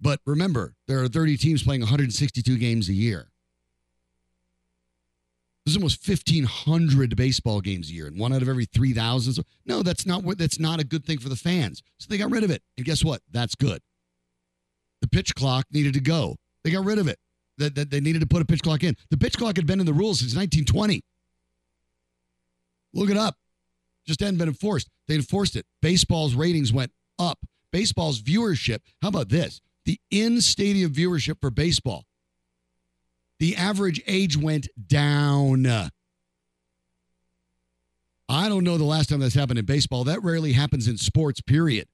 But 0.05 0.21
remember, 0.27 0.75
there 0.87 1.03
are 1.03 1.09
30 1.09 1.39
teams 1.39 1.63
playing 1.63 1.81
162 1.81 2.59
games 2.59 2.91
a 2.91 2.93
year. 2.93 3.31
There's 5.65 5.79
almost 5.79 6.07
1,500 6.07 7.17
baseball 7.17 7.63
games 7.63 7.89
a 7.89 7.95
year, 7.95 8.07
and 8.07 8.21
one 8.21 8.35
out 8.35 8.43
of 8.43 8.49
every 8.51 8.67
3,000. 8.67 9.43
No, 9.65 9.83
that's 9.83 10.05
not. 10.05 10.23
That's 10.37 10.61
not 10.61 10.79
a 10.79 10.85
good 10.85 11.07
thing 11.07 11.21
for 11.21 11.31
the 11.31 11.37
fans. 11.37 11.83
So 11.97 12.09
they 12.11 12.19
got 12.19 12.31
rid 12.31 12.45
of 12.45 12.51
it, 12.51 12.63
and 12.77 12.85
guess 12.85 13.03
what? 13.03 13.23
That's 13.33 13.55
good. 13.55 13.81
The 15.01 15.09
pitch 15.09 15.35
clock 15.35 15.65
needed 15.73 15.95
to 15.95 16.01
go. 16.01 16.37
They 16.65 16.71
got 16.71 16.85
rid 16.85 16.99
of 16.99 17.09
it. 17.09 17.19
That 17.57 17.75
they, 17.75 17.85
they 17.85 18.01
needed 18.01 18.21
to 18.21 18.27
put 18.27 18.43
a 18.43 18.45
pitch 18.45 18.63
clock 18.63 18.85
in. 18.85 18.95
The 19.09 19.17
pitch 19.17 19.39
clock 19.39 19.57
had 19.57 19.67
been 19.67 19.81
in 19.81 19.87
the 19.87 19.95
rules 19.95 20.19
since 20.19 20.37
1920. 20.37 21.01
Look 22.93 23.09
it 23.09 23.17
up. 23.17 23.39
Just 24.07 24.21
hadn't 24.21 24.37
been 24.37 24.49
enforced. 24.49 24.91
They 25.09 25.15
enforced 25.15 25.57
it. 25.57 25.65
Baseball's 25.81 26.35
ratings 26.35 26.75
went 26.75 26.93
up. 27.19 27.39
Baseball's 27.73 28.21
viewership. 28.21 28.81
How 29.01 29.09
about 29.09 29.31
this? 29.31 29.63
The 29.85 30.01
in 30.11 30.41
stadium 30.41 30.93
viewership 30.93 31.41
for 31.41 31.51
baseball 31.51 32.05
the 33.39 33.57
average 33.57 34.01
age 34.07 34.37
went 34.37 34.69
down. 34.87 35.67
I 38.29 38.49
don't 38.49 38.65
know 38.65 38.79
the 38.79 38.85
last 38.85 39.11
time 39.11 39.21
that's 39.21 39.35
happened 39.35 39.59
in 39.59 39.65
baseball. 39.65 40.05
That 40.05 40.23
rarely 40.23 40.53
happens 40.53 40.89
in 40.89 40.97
sports, 40.97 41.41
period. 41.41 41.89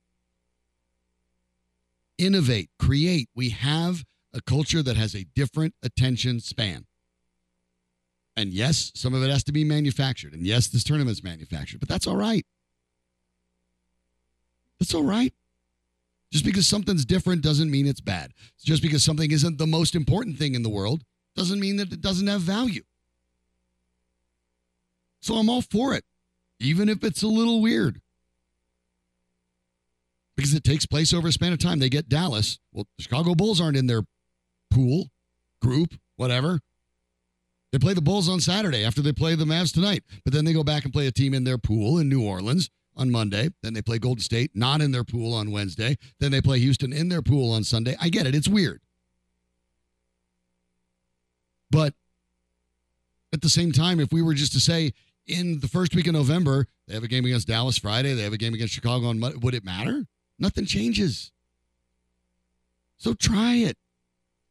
Innovate, 2.18 2.70
create. 2.78 3.28
We 3.34 3.48
have 3.50 4.04
a 4.32 4.40
culture 4.40 4.82
that 4.82 4.96
has 4.96 5.14
a 5.14 5.24
different 5.34 5.74
attention 5.82 6.40
span. 6.40 6.86
And 8.36 8.52
yes, 8.52 8.92
some 8.94 9.12
of 9.12 9.22
it 9.22 9.30
has 9.30 9.42
to 9.44 9.52
be 9.52 9.64
manufactured. 9.64 10.34
And 10.34 10.46
yes, 10.46 10.68
this 10.68 10.84
tournament's 10.84 11.24
manufactured, 11.24 11.80
but 11.80 11.88
that's 11.88 12.06
all 12.06 12.16
right. 12.16 12.46
That's 14.78 14.94
all 14.94 15.02
right. 15.02 15.34
Just 16.30 16.44
because 16.44 16.66
something's 16.66 17.04
different 17.04 17.42
doesn't 17.42 17.70
mean 17.70 17.86
it's 17.86 18.00
bad. 18.00 18.32
Just 18.62 18.82
because 18.82 19.04
something 19.04 19.30
isn't 19.30 19.58
the 19.58 19.66
most 19.66 19.94
important 19.94 20.38
thing 20.38 20.54
in 20.54 20.62
the 20.62 20.68
world 20.68 21.02
doesn't 21.34 21.60
mean 21.60 21.76
that 21.76 21.92
it 21.92 22.00
doesn't 22.00 22.26
have 22.26 22.40
value. 22.40 22.82
So 25.20 25.34
I'm 25.34 25.50
all 25.50 25.62
for 25.62 25.94
it, 25.94 26.04
even 26.60 26.88
if 26.88 27.04
it's 27.04 27.22
a 27.22 27.28
little 27.28 27.60
weird. 27.60 28.00
Because 30.36 30.54
it 30.54 30.64
takes 30.64 30.86
place 30.86 31.12
over 31.12 31.28
a 31.28 31.32
span 31.32 31.52
of 31.52 31.58
time. 31.58 31.80
They 31.80 31.90
get 31.90 32.08
Dallas. 32.08 32.58
Well, 32.72 32.86
the 32.96 33.02
Chicago 33.02 33.34
Bulls 33.34 33.60
aren't 33.60 33.76
in 33.76 33.86
their 33.86 34.02
pool, 34.70 35.10
group, 35.60 35.94
whatever. 36.16 36.60
They 37.72 37.78
play 37.78 37.92
the 37.92 38.00
Bulls 38.00 38.28
on 38.28 38.40
Saturday 38.40 38.84
after 38.84 39.02
they 39.02 39.12
play 39.12 39.34
the 39.34 39.44
Mavs 39.44 39.74
tonight. 39.74 40.04
But 40.24 40.32
then 40.32 40.44
they 40.44 40.52
go 40.52 40.64
back 40.64 40.84
and 40.84 40.92
play 40.92 41.06
a 41.08 41.12
team 41.12 41.34
in 41.34 41.44
their 41.44 41.58
pool 41.58 41.98
in 41.98 42.08
New 42.08 42.24
Orleans 42.24 42.70
on 43.00 43.10
Monday. 43.10 43.48
Then 43.62 43.72
they 43.72 43.82
play 43.82 43.98
Golden 43.98 44.22
State, 44.22 44.52
not 44.54 44.80
in 44.80 44.92
their 44.92 45.04
pool 45.04 45.34
on 45.34 45.50
Wednesday. 45.50 45.96
Then 46.20 46.30
they 46.30 46.40
play 46.40 46.58
Houston 46.60 46.92
in 46.92 47.08
their 47.08 47.22
pool 47.22 47.52
on 47.52 47.64
Sunday. 47.64 47.96
I 48.00 48.10
get 48.10 48.26
it. 48.26 48.34
It's 48.34 48.48
weird. 48.48 48.80
But 51.70 51.94
at 53.32 53.40
the 53.40 53.48
same 53.48 53.72
time, 53.72 54.00
if 54.00 54.12
we 54.12 54.22
were 54.22 54.34
just 54.34 54.52
to 54.52 54.60
say 54.60 54.92
in 55.26 55.60
the 55.60 55.68
first 55.68 55.94
week 55.94 56.06
of 56.06 56.12
November, 56.12 56.66
they 56.86 56.94
have 56.94 57.04
a 57.04 57.08
game 57.08 57.24
against 57.24 57.48
Dallas 57.48 57.78
Friday, 57.78 58.12
they 58.14 58.22
have 58.22 58.32
a 58.32 58.38
game 58.38 58.54
against 58.54 58.74
Chicago 58.74 59.06
on 59.06 59.18
Monday, 59.18 59.38
would 59.38 59.54
it 59.54 59.64
matter? 59.64 60.06
Nothing 60.38 60.66
changes. 60.66 61.32
So 62.98 63.14
try 63.14 63.54
it. 63.54 63.78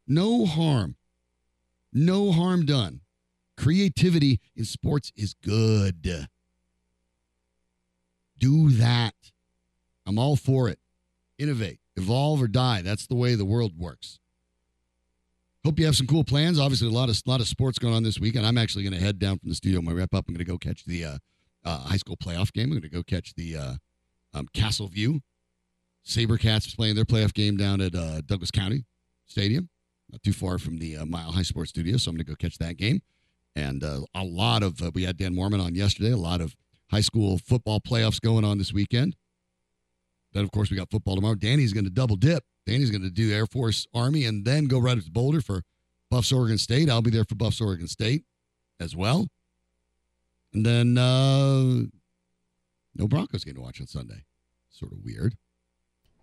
No 0.07 0.45
harm. 0.45 0.95
No 1.91 2.31
harm 2.31 2.65
done. 2.65 3.01
Creativity 3.57 4.39
in 4.55 4.63
sports 4.63 5.11
is 5.15 5.35
good. 5.43 6.27
Do 8.39 8.69
that. 8.71 9.13
I'm 10.05 10.17
all 10.17 10.35
for 10.35 10.69
it. 10.69 10.79
Innovate, 11.37 11.79
evolve, 11.95 12.41
or 12.41 12.47
die. 12.47 12.81
That's 12.81 13.07
the 13.07 13.15
way 13.15 13.35
the 13.35 13.45
world 13.45 13.77
works. 13.77 14.19
Hope 15.65 15.77
you 15.77 15.85
have 15.85 15.95
some 15.95 16.07
cool 16.07 16.23
plans. 16.23 16.59
Obviously, 16.59 16.87
a 16.87 16.91
lot 16.91 17.09
of 17.09 17.21
lot 17.25 17.41
of 17.41 17.47
sports 17.47 17.77
going 17.77 17.93
on 17.93 18.03
this 18.03 18.19
weekend. 18.19 18.45
I'm 18.45 18.57
actually 18.57 18.83
going 18.83 18.93
to 18.93 18.99
head 18.99 19.19
down 19.19 19.39
from 19.39 19.49
the 19.49 19.55
studio. 19.55 19.81
My 19.81 19.91
wrap 19.91 20.13
up. 20.13 20.25
I'm 20.27 20.33
going 20.33 20.43
to 20.43 20.49
go 20.49 20.57
catch 20.57 20.85
the 20.85 21.05
uh, 21.05 21.17
uh, 21.65 21.79
high 21.79 21.97
school 21.97 22.17
playoff 22.17 22.51
game. 22.53 22.65
I'm 22.65 22.71
going 22.71 22.81
to 22.81 22.89
go 22.89 23.03
catch 23.03 23.35
the 23.35 23.57
uh, 23.57 23.73
um, 24.33 24.47
Castle 24.53 24.87
View 24.87 25.21
Sabercats 26.05 26.75
playing 26.75 26.95
their 26.95 27.05
playoff 27.05 27.33
game 27.33 27.57
down 27.57 27.81
at 27.81 27.93
uh, 27.93 28.21
Douglas 28.21 28.51
County 28.51 28.85
Stadium, 29.25 29.69
not 30.11 30.23
too 30.23 30.33
far 30.33 30.57
from 30.57 30.79
the 30.79 30.97
uh, 30.97 31.05
Mile 31.05 31.31
High 31.31 31.43
Sports 31.43 31.69
Studio. 31.69 31.97
So 31.97 32.09
I'm 32.09 32.15
going 32.15 32.25
to 32.25 32.31
go 32.31 32.35
catch 32.35 32.57
that 32.57 32.77
game. 32.77 33.01
And 33.55 33.83
uh, 33.83 34.01
a 34.15 34.23
lot 34.23 34.63
of 34.63 34.81
uh, 34.81 34.91
we 34.93 35.03
had 35.03 35.17
Dan 35.17 35.35
Mohrmann 35.35 35.63
on 35.63 35.75
yesterday. 35.75 36.11
A 36.11 36.17
lot 36.17 36.41
of 36.41 36.55
high 36.91 37.01
school 37.01 37.37
football 37.37 37.79
playoffs 37.79 38.19
going 38.21 38.43
on 38.43 38.57
this 38.57 38.73
weekend. 38.73 39.15
Then 40.33 40.43
of 40.43 40.51
course 40.51 40.69
we 40.69 40.77
got 40.77 40.89
football 40.91 41.15
tomorrow. 41.15 41.35
Danny's 41.35 41.73
going 41.73 41.85
to 41.85 41.89
double 41.89 42.15
dip. 42.15 42.43
Danny's 42.65 42.91
going 42.91 43.01
to 43.01 43.09
do 43.09 43.33
Air 43.33 43.45
Force 43.47 43.87
Army 43.93 44.25
and 44.25 44.45
then 44.45 44.65
go 44.65 44.79
right 44.79 44.97
up 44.97 45.03
to 45.03 45.11
Boulder 45.11 45.41
for 45.41 45.63
Buffs 46.11 46.31
Oregon 46.31 46.57
State. 46.57 46.89
I'll 46.89 47.01
be 47.01 47.11
there 47.11 47.25
for 47.25 47.35
Buffs 47.35 47.61
Oregon 47.61 47.87
State 47.87 48.23
as 48.79 48.95
well. 48.95 49.27
And 50.53 50.65
then 50.65 50.97
uh, 50.97 51.85
no 52.95 53.07
Broncos 53.07 53.43
game 53.43 53.55
to 53.55 53.61
watch 53.61 53.79
on 53.79 53.87
Sunday. 53.87 54.25
Sort 54.69 54.91
of 54.91 54.99
weird. 55.03 55.35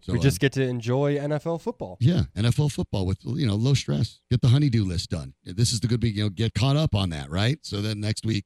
So 0.01 0.13
we 0.13 0.19
uh, 0.19 0.23
just 0.23 0.39
get 0.39 0.53
to 0.53 0.63
enjoy 0.63 1.17
NFL 1.17 1.61
football. 1.61 1.97
yeah, 2.01 2.25
NFL 2.37 2.71
football 2.71 3.07
with 3.07 3.19
you 3.25 3.47
know 3.47 3.57
low 3.57 3.75
stress. 3.75 4.21
Get 4.31 4.41
the 4.41 4.49
honeydew 4.49 4.85
list 4.85 5.11
done. 5.11 5.35
This 5.45 5.73
is 5.73 5.81
the 5.81 5.89
good 5.89 6.03
week. 6.03 6.15
You 6.15 6.25
know, 6.25 6.29
get 6.29 6.55
caught 6.55 6.77
up 6.77 6.95
on 6.95 7.11
that, 7.11 7.29
right? 7.29 7.59
So 7.63 7.81
then 7.81 8.01
next 8.01 8.25
week, 8.25 8.45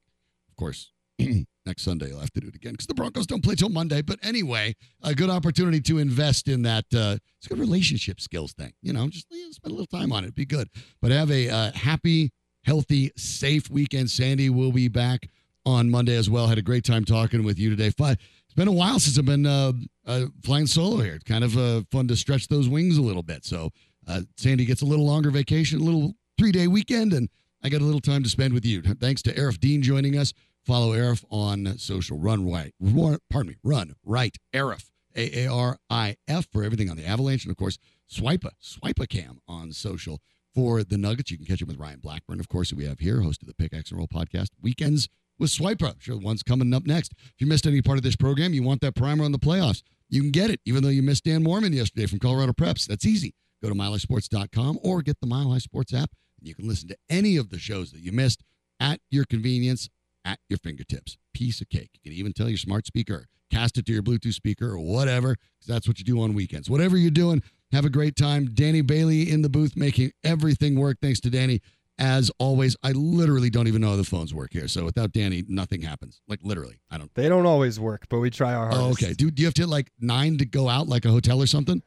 of 0.49 0.57
course, 0.57 0.91
next 1.71 1.83
Sunday 1.85 2.09
you'll 2.09 2.18
have 2.18 2.33
to 2.33 2.41
do 2.41 2.49
it 2.49 2.55
again 2.57 2.73
because 2.73 2.89
the 2.89 2.95
Broncos 2.95 3.29
don't 3.29 3.45
play 3.45 3.55
till 3.55 3.68
Monday. 3.68 4.03
But 4.03 4.18
anyway, 4.25 4.75
a 5.05 5.14
good 5.14 5.31
opportunity 5.31 5.81
to 5.83 5.99
invest 5.99 6.49
in 6.49 6.62
that. 6.62 6.85
Uh, 6.93 7.18
it's 7.39 7.47
a 7.47 7.51
good 7.51 7.61
relationship 7.61 8.21
skills 8.21 8.53
thing. 8.53 8.73
You 8.83 8.93
know, 8.93 9.07
just 9.09 9.29
spend 9.29 9.73
a 9.73 9.77
little 9.77 9.87
time 9.87 10.11
on 10.12 10.25
it. 10.25 10.35
Be 10.35 10.45
good. 10.45 10.68
But 11.01 11.12
have 11.12 11.31
a 11.31 11.49
uh, 11.49 11.71
happy, 11.73 12.33
healthy, 12.64 13.12
safe 13.16 13.71
weekend. 13.71 14.11
Sandy 14.11 14.51
will 14.51 14.73
be 14.73 14.89
back 14.89 15.29
on 15.64 15.89
Monday 15.89 16.16
as 16.16 16.29
well. 16.29 16.49
Had 16.49 16.59
a 16.59 16.62
great 16.62 16.85
time 16.85 17.05
talking 17.05 17.45
with 17.45 17.57
you 17.57 17.71
today. 17.71 17.91
Fun. 17.91 18.16
It's 18.47 18.55
been 18.57 18.66
a 18.66 18.73
while 18.73 18.99
since 18.99 19.16
I've 19.16 19.25
been 19.25 19.47
uh, 19.47 19.73
uh, 20.09 20.27
flying 20.43 20.66
solo 20.66 20.97
here. 20.97 21.14
It's 21.14 21.25
kind 21.25 21.45
of 21.45 21.57
uh, 21.57 21.83
fun 21.93 22.09
to 22.09 22.16
stretch 22.16 22.49
those 22.49 22.68
wings 22.68 22.97
a 22.97 23.03
little 23.03 23.23
bit. 23.23 23.45
So 23.45 23.71
uh, 24.09 24.23
Sandy 24.37 24.64
gets 24.64 24.83
a 24.83 24.87
little 24.87 25.07
longer 25.07 25.31
vacation, 25.31 25.81
a 25.81 25.85
little 25.85 26.14
three 26.37 26.51
day 26.51 26.66
weekend, 26.66 27.12
and 27.12 27.29
I 27.62 27.68
got 27.68 27.81
a 27.81 27.85
little 27.85 28.01
time 28.01 28.25
to 28.25 28.29
spend 28.29 28.55
with 28.55 28.66
you. 28.66 28.83
Thanks 28.83 29.23
to 29.23 29.35
Aarif 29.35 29.61
Deen 29.61 29.83
joining 29.83 30.18
us. 30.18 30.33
Follow 30.65 30.93
Aarif 30.93 31.25
on 31.31 31.79
social. 31.79 32.19
Run 32.19 32.51
right, 32.51 32.75
run, 32.81 33.19
pardon 33.31 33.51
me, 33.51 33.57
run 33.63 33.95
right. 34.05 34.37
Aarif, 34.55 34.91
A 35.17 35.45
A 35.45 35.53
R 35.53 35.79
I 35.89 36.17
F 36.29 36.47
for 36.53 36.63
everything 36.63 36.91
on 36.91 36.97
the 36.97 37.07
Avalanche, 37.07 37.45
and 37.45 37.51
of 37.51 37.57
course, 37.57 37.79
Swipa 38.11 38.51
Swipe 38.59 39.01
a 39.01 39.07
Cam 39.07 39.39
on 39.49 39.73
social 39.73 40.21
for 40.55 40.83
the 40.83 40.99
Nuggets. 40.99 41.31
You 41.31 41.37
can 41.37 41.47
catch 41.47 41.63
him 41.63 41.69
with 41.69 41.79
Ryan 41.79 42.01
Blackburn, 42.01 42.41
of 42.41 42.49
course, 42.49 42.71
who 42.71 42.77
we 42.77 42.85
have 42.85 42.99
here, 42.99 43.23
host 43.23 43.43
of 43.43 43.49
the 43.49 43.55
Pickaxe 43.55 43.91
and 43.91 43.99
Roll 43.99 44.09
podcast. 44.09 44.49
Weekends 44.61 45.09
with 45.39 45.51
Swipa. 45.51 46.01
Sure, 46.01 46.17
the 46.17 46.25
one's 46.25 46.43
coming 46.43 46.75
up 46.75 46.87
next. 46.87 47.13
If 47.13 47.35
you 47.39 47.47
missed 47.47 47.67
any 47.67 47.83
part 47.83 47.99
of 47.99 48.03
this 48.03 48.17
program, 48.17 48.53
you 48.53 48.63
want 48.63 48.81
that 48.83 48.95
primer 48.95 49.25
on 49.25 49.33
the 49.33 49.39
playoffs, 49.39 49.83
you 50.09 50.21
can 50.21 50.31
get 50.31 50.51
it, 50.51 50.61
even 50.67 50.83
though 50.83 50.89
you 50.89 51.03
missed 51.03 51.25
Dan 51.25 51.45
Mohrmann 51.45 51.73
yesterday 51.73 52.07
from 52.07 52.19
Colorado 52.19 52.53
Preps. 52.53 52.87
That's 52.87 53.07
easy. 53.07 53.35
Go 53.63 53.69
to 53.69 53.75
milehighsports.com 53.75 54.81
or 54.83 55.03
get 55.03 55.21
the 55.21 55.27
Mile 55.27 55.53
High 55.53 55.59
Sports 55.59 55.95
app, 55.95 56.11
and 56.39 56.49
you 56.49 56.55
can 56.55 56.67
listen 56.67 56.89
to 56.89 56.97
any 57.09 57.37
of 57.37 57.51
the 57.51 57.59
shows 57.59 57.93
that 57.93 58.01
you 58.01 58.11
missed 58.13 58.43
at 58.81 59.01
your 59.11 59.25
convenience, 59.25 59.89
at 60.31 60.39
your 60.49 60.59
fingertips. 60.59 61.16
Piece 61.35 61.61
of 61.61 61.68
cake. 61.68 61.91
You 62.03 62.11
can 62.11 62.18
even 62.18 62.33
tell 62.33 62.49
your 62.49 62.59
smart 62.59 62.87
speaker, 62.87 63.26
cast 63.51 63.78
it 63.78 63.87
to 63.87 63.93
your 63.93 64.03
Bluetooth 64.03 64.35
speaker 64.35 64.70
or 64.72 64.78
whatever, 64.78 65.37
because 65.59 65.66
that's 65.66 65.89
what 65.89 65.99
you 65.99 66.05
do 66.05 66.20
on 66.22 66.35
weekends. 66.35 66.68
Whatever 66.70 66.97
you're 66.97 67.11
doing, 67.11 67.43
have 67.72 67.85
a 67.85 67.91
great 67.91 68.16
time. 68.16 68.47
Danny 68.53 68.81
Bailey 68.83 69.31
in 69.31 69.43
the 69.43 69.49
booth 69.49 69.76
making 69.76 70.12
everything 70.24 70.78
work. 70.78 70.99
Thanks 71.01 71.20
to 71.20 71.31
Danny. 71.31 71.61
As 71.99 72.31
always, 72.39 72.76
I 72.83 72.93
literally 72.93 73.51
don't 73.51 73.68
even 73.68 73.83
know 73.83 73.91
how 73.91 73.97
the 73.97 74.05
phones 74.05 74.33
work 74.33 74.55
here. 74.55 74.68
So 74.68 74.87
without 74.87 75.12
Danny, 75.12 75.45
nothing 75.49 75.83
happens. 75.83 76.22
Like 76.26 76.41
literally, 76.43 76.81
I 76.91 76.97
don't. 76.97 77.12
They 77.14 77.28
don't 77.28 77.45
always 77.45 77.78
work, 77.78 78.07
but 78.09 78.20
we 78.20 78.31
try 78.31 78.55
our 78.55 78.70
hardest. 78.70 78.81
Oh, 78.81 78.91
okay. 78.93 79.12
Do, 79.12 79.31
do 79.31 79.43
you 79.43 79.47
have 79.47 79.53
to 79.55 79.62
hit 79.62 79.68
like 79.68 79.91
nine 80.01 80.39
to 80.39 80.47
go 80.47 80.66
out, 80.68 80.89
like 80.89 81.05
a 81.05 81.11
hotel 81.11 81.43
or 81.43 81.47
something? 81.47 81.83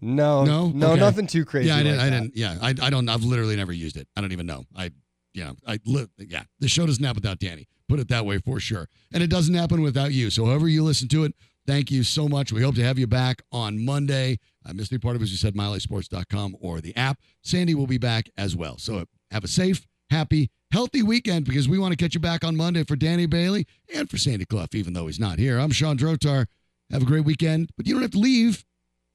No, 0.00 0.44
No? 0.44 0.68
no, 0.70 0.92
Okay. 0.92 1.00
nothing 1.00 1.26
too 1.26 1.44
crazy. 1.44 1.68
yeah, 1.68 1.76
I 1.76 1.82
didn't. 1.82 1.98
like 1.98 2.06
I 2.06 2.10
didn't. 2.10 2.36
Yeah, 2.36 2.56
I, 2.62 2.68
I 2.80 2.88
don't. 2.90 3.08
I've 3.10 3.24
literally 3.24 3.56
never 3.56 3.72
used 3.72 3.96
it. 3.98 4.08
I 4.16 4.20
don't 4.22 4.32
even 4.32 4.46
know. 4.46 4.64
I, 4.74 4.90
you 5.34 5.44
know, 5.44 5.54
I 5.66 5.78
yeah. 6.18 6.44
The 6.60 6.68
show 6.68 6.86
doesn't 6.86 7.04
happen 7.04 7.20
without 7.20 7.38
Danny. 7.38 7.68
Put 7.88 8.00
it 8.00 8.08
that 8.08 8.26
way 8.26 8.38
for 8.38 8.60
sure. 8.60 8.88
And 9.12 9.22
it 9.22 9.30
doesn't 9.30 9.54
happen 9.54 9.80
without 9.82 10.12
you. 10.12 10.30
So 10.30 10.44
however 10.44 10.68
you 10.68 10.84
listen 10.84 11.08
to 11.08 11.24
it, 11.24 11.34
thank 11.66 11.90
you 11.90 12.02
so 12.02 12.28
much. 12.28 12.52
We 12.52 12.62
hope 12.62 12.74
to 12.74 12.84
have 12.84 12.98
you 12.98 13.06
back 13.06 13.42
on 13.50 13.84
Monday. 13.84 14.38
Uh, 14.64 14.70
I 14.70 14.72
missed 14.72 14.92
any 14.92 14.98
part 14.98 15.16
of 15.16 15.22
it, 15.22 15.24
as 15.24 15.30
you 15.30 15.38
said, 15.38 15.54
milehighsports.com 15.54 16.56
or 16.60 16.80
the 16.80 16.94
app. 16.96 17.18
Sandy 17.42 17.74
will 17.74 17.86
be 17.86 17.98
back 17.98 18.28
as 18.36 18.54
well. 18.54 18.76
So 18.78 19.04
have 19.30 19.44
a 19.44 19.48
safe, 19.48 19.86
happy, 20.10 20.50
healthy 20.70 21.02
weekend 21.02 21.46
because 21.46 21.68
we 21.68 21.78
want 21.78 21.92
to 21.92 21.96
catch 21.96 22.14
you 22.14 22.20
back 22.20 22.44
on 22.44 22.56
Monday 22.56 22.84
for 22.84 22.96
Danny 22.96 23.26
Bailey 23.26 23.66
and 23.94 24.10
for 24.10 24.18
Sandy 24.18 24.44
Clough, 24.44 24.66
even 24.74 24.92
though 24.92 25.06
he's 25.06 25.20
not 25.20 25.38
here. 25.38 25.58
I'm 25.58 25.70
Sean 25.70 25.96
Drotar. 25.96 26.46
Have 26.90 27.02
a 27.02 27.06
great 27.06 27.24
weekend, 27.24 27.70
but 27.76 27.86
you 27.86 27.94
don't 27.94 28.02
have 28.02 28.12
to 28.12 28.18
leave. 28.18 28.64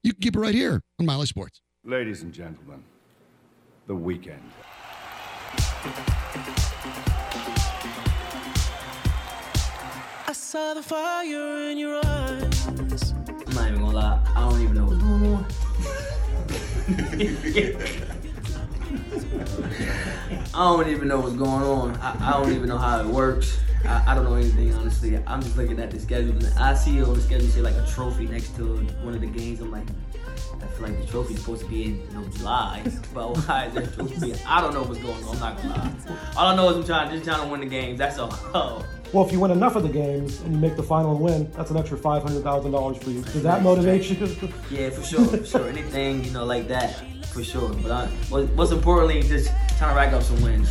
You 0.02 0.12
can 0.12 0.20
keep 0.20 0.36
it 0.36 0.40
right 0.40 0.54
here 0.54 0.82
on 1.00 1.06
Mile 1.06 1.18
High 1.18 1.24
Sports. 1.24 1.60
Ladies 1.84 2.22
and 2.22 2.32
gentlemen, 2.32 2.82
the 3.86 3.94
weekend. 3.94 4.42
Saw 10.54 10.72
the 10.72 10.82
fire 10.82 11.68
in 11.68 11.76
your 11.76 12.00
eyes. 12.06 12.66
I'm 12.68 12.76
not 13.56 13.68
even 13.70 13.80
gonna 13.80 13.90
lie, 13.90 14.20
I 14.36 14.48
don't 14.48 14.60
even 14.60 14.74
know 14.76 14.84
what's 14.84 15.02
going 15.02 15.26
on. 15.34 15.46
I 20.54 20.58
don't 20.64 20.88
even 20.88 21.08
know 21.08 21.18
what's 21.18 21.34
going 21.34 21.50
on. 21.50 21.96
I, 21.96 22.28
I 22.28 22.32
don't 22.40 22.52
even 22.52 22.68
know 22.68 22.78
how 22.78 23.00
it 23.00 23.06
works. 23.06 23.58
I, 23.84 24.04
I 24.06 24.14
don't 24.14 24.22
know 24.22 24.36
anything, 24.36 24.72
honestly. 24.74 25.18
I'm 25.26 25.42
just 25.42 25.56
looking 25.56 25.80
at 25.80 25.90
the 25.90 25.98
schedule. 25.98 26.36
and 26.36 26.46
I 26.56 26.74
see 26.74 27.02
on 27.02 27.14
the 27.14 27.20
schedule, 27.20 27.48
say 27.48 27.60
like 27.60 27.74
a 27.74 27.84
trophy 27.88 28.28
next 28.28 28.54
to 28.54 28.76
one 29.02 29.12
of 29.12 29.22
the 29.22 29.26
games. 29.26 29.60
I'm 29.60 29.72
like, 29.72 29.88
I 30.62 30.66
feel 30.66 30.86
like 30.86 31.00
the 31.00 31.06
trophy's 31.08 31.40
supposed 31.40 31.62
to 31.62 31.68
be 31.68 31.86
in 31.86 32.00
you 32.00 32.06
know, 32.12 32.24
July, 32.28 32.84
but 33.12 33.36
why 33.38 33.72
is 33.74 33.92
trophy? 33.96 34.34
I 34.46 34.60
don't 34.60 34.72
know 34.72 34.84
what's 34.84 35.00
going 35.00 35.24
on. 35.24 35.34
I'm 35.34 35.40
not 35.40 35.56
gonna 35.56 35.68
lie. 35.70 36.16
All 36.36 36.46
I 36.46 36.54
know 36.54 36.68
is 36.68 36.76
I'm 36.76 36.84
trying, 36.84 37.10
just 37.10 37.24
trying 37.24 37.42
to 37.42 37.48
win 37.48 37.58
the 37.58 37.66
games. 37.66 37.98
That's 37.98 38.20
all. 38.20 38.86
Well, 39.14 39.24
if 39.24 39.30
you 39.30 39.38
win 39.38 39.52
enough 39.52 39.76
of 39.76 39.84
the 39.84 39.88
games 39.88 40.40
and 40.40 40.52
you 40.52 40.58
make 40.58 40.74
the 40.74 40.82
final 40.82 41.12
and 41.12 41.20
win, 41.20 41.48
that's 41.52 41.70
an 41.70 41.76
extra 41.76 41.96
five 41.96 42.24
hundred 42.24 42.42
thousand 42.42 42.72
dollars 42.72 42.96
for 42.96 43.10
you. 43.10 43.22
Does 43.22 43.44
that 43.44 43.62
motivate 43.62 44.10
you? 44.10 44.50
Yeah, 44.72 44.90
for 44.90 45.04
sure, 45.04 45.24
for 45.24 45.46
sure. 45.46 45.68
Anything 45.68 46.24
you 46.24 46.32
know 46.32 46.44
like 46.44 46.66
that, 46.66 47.00
for 47.26 47.44
sure. 47.44 47.72
But 47.74 47.92
I, 47.92 48.08
most, 48.28 48.52
most 48.54 48.72
importantly, 48.72 49.22
just 49.22 49.52
trying 49.78 49.90
to 49.90 49.94
rack 49.94 50.12
up 50.12 50.24
some 50.24 50.42
wins. 50.42 50.68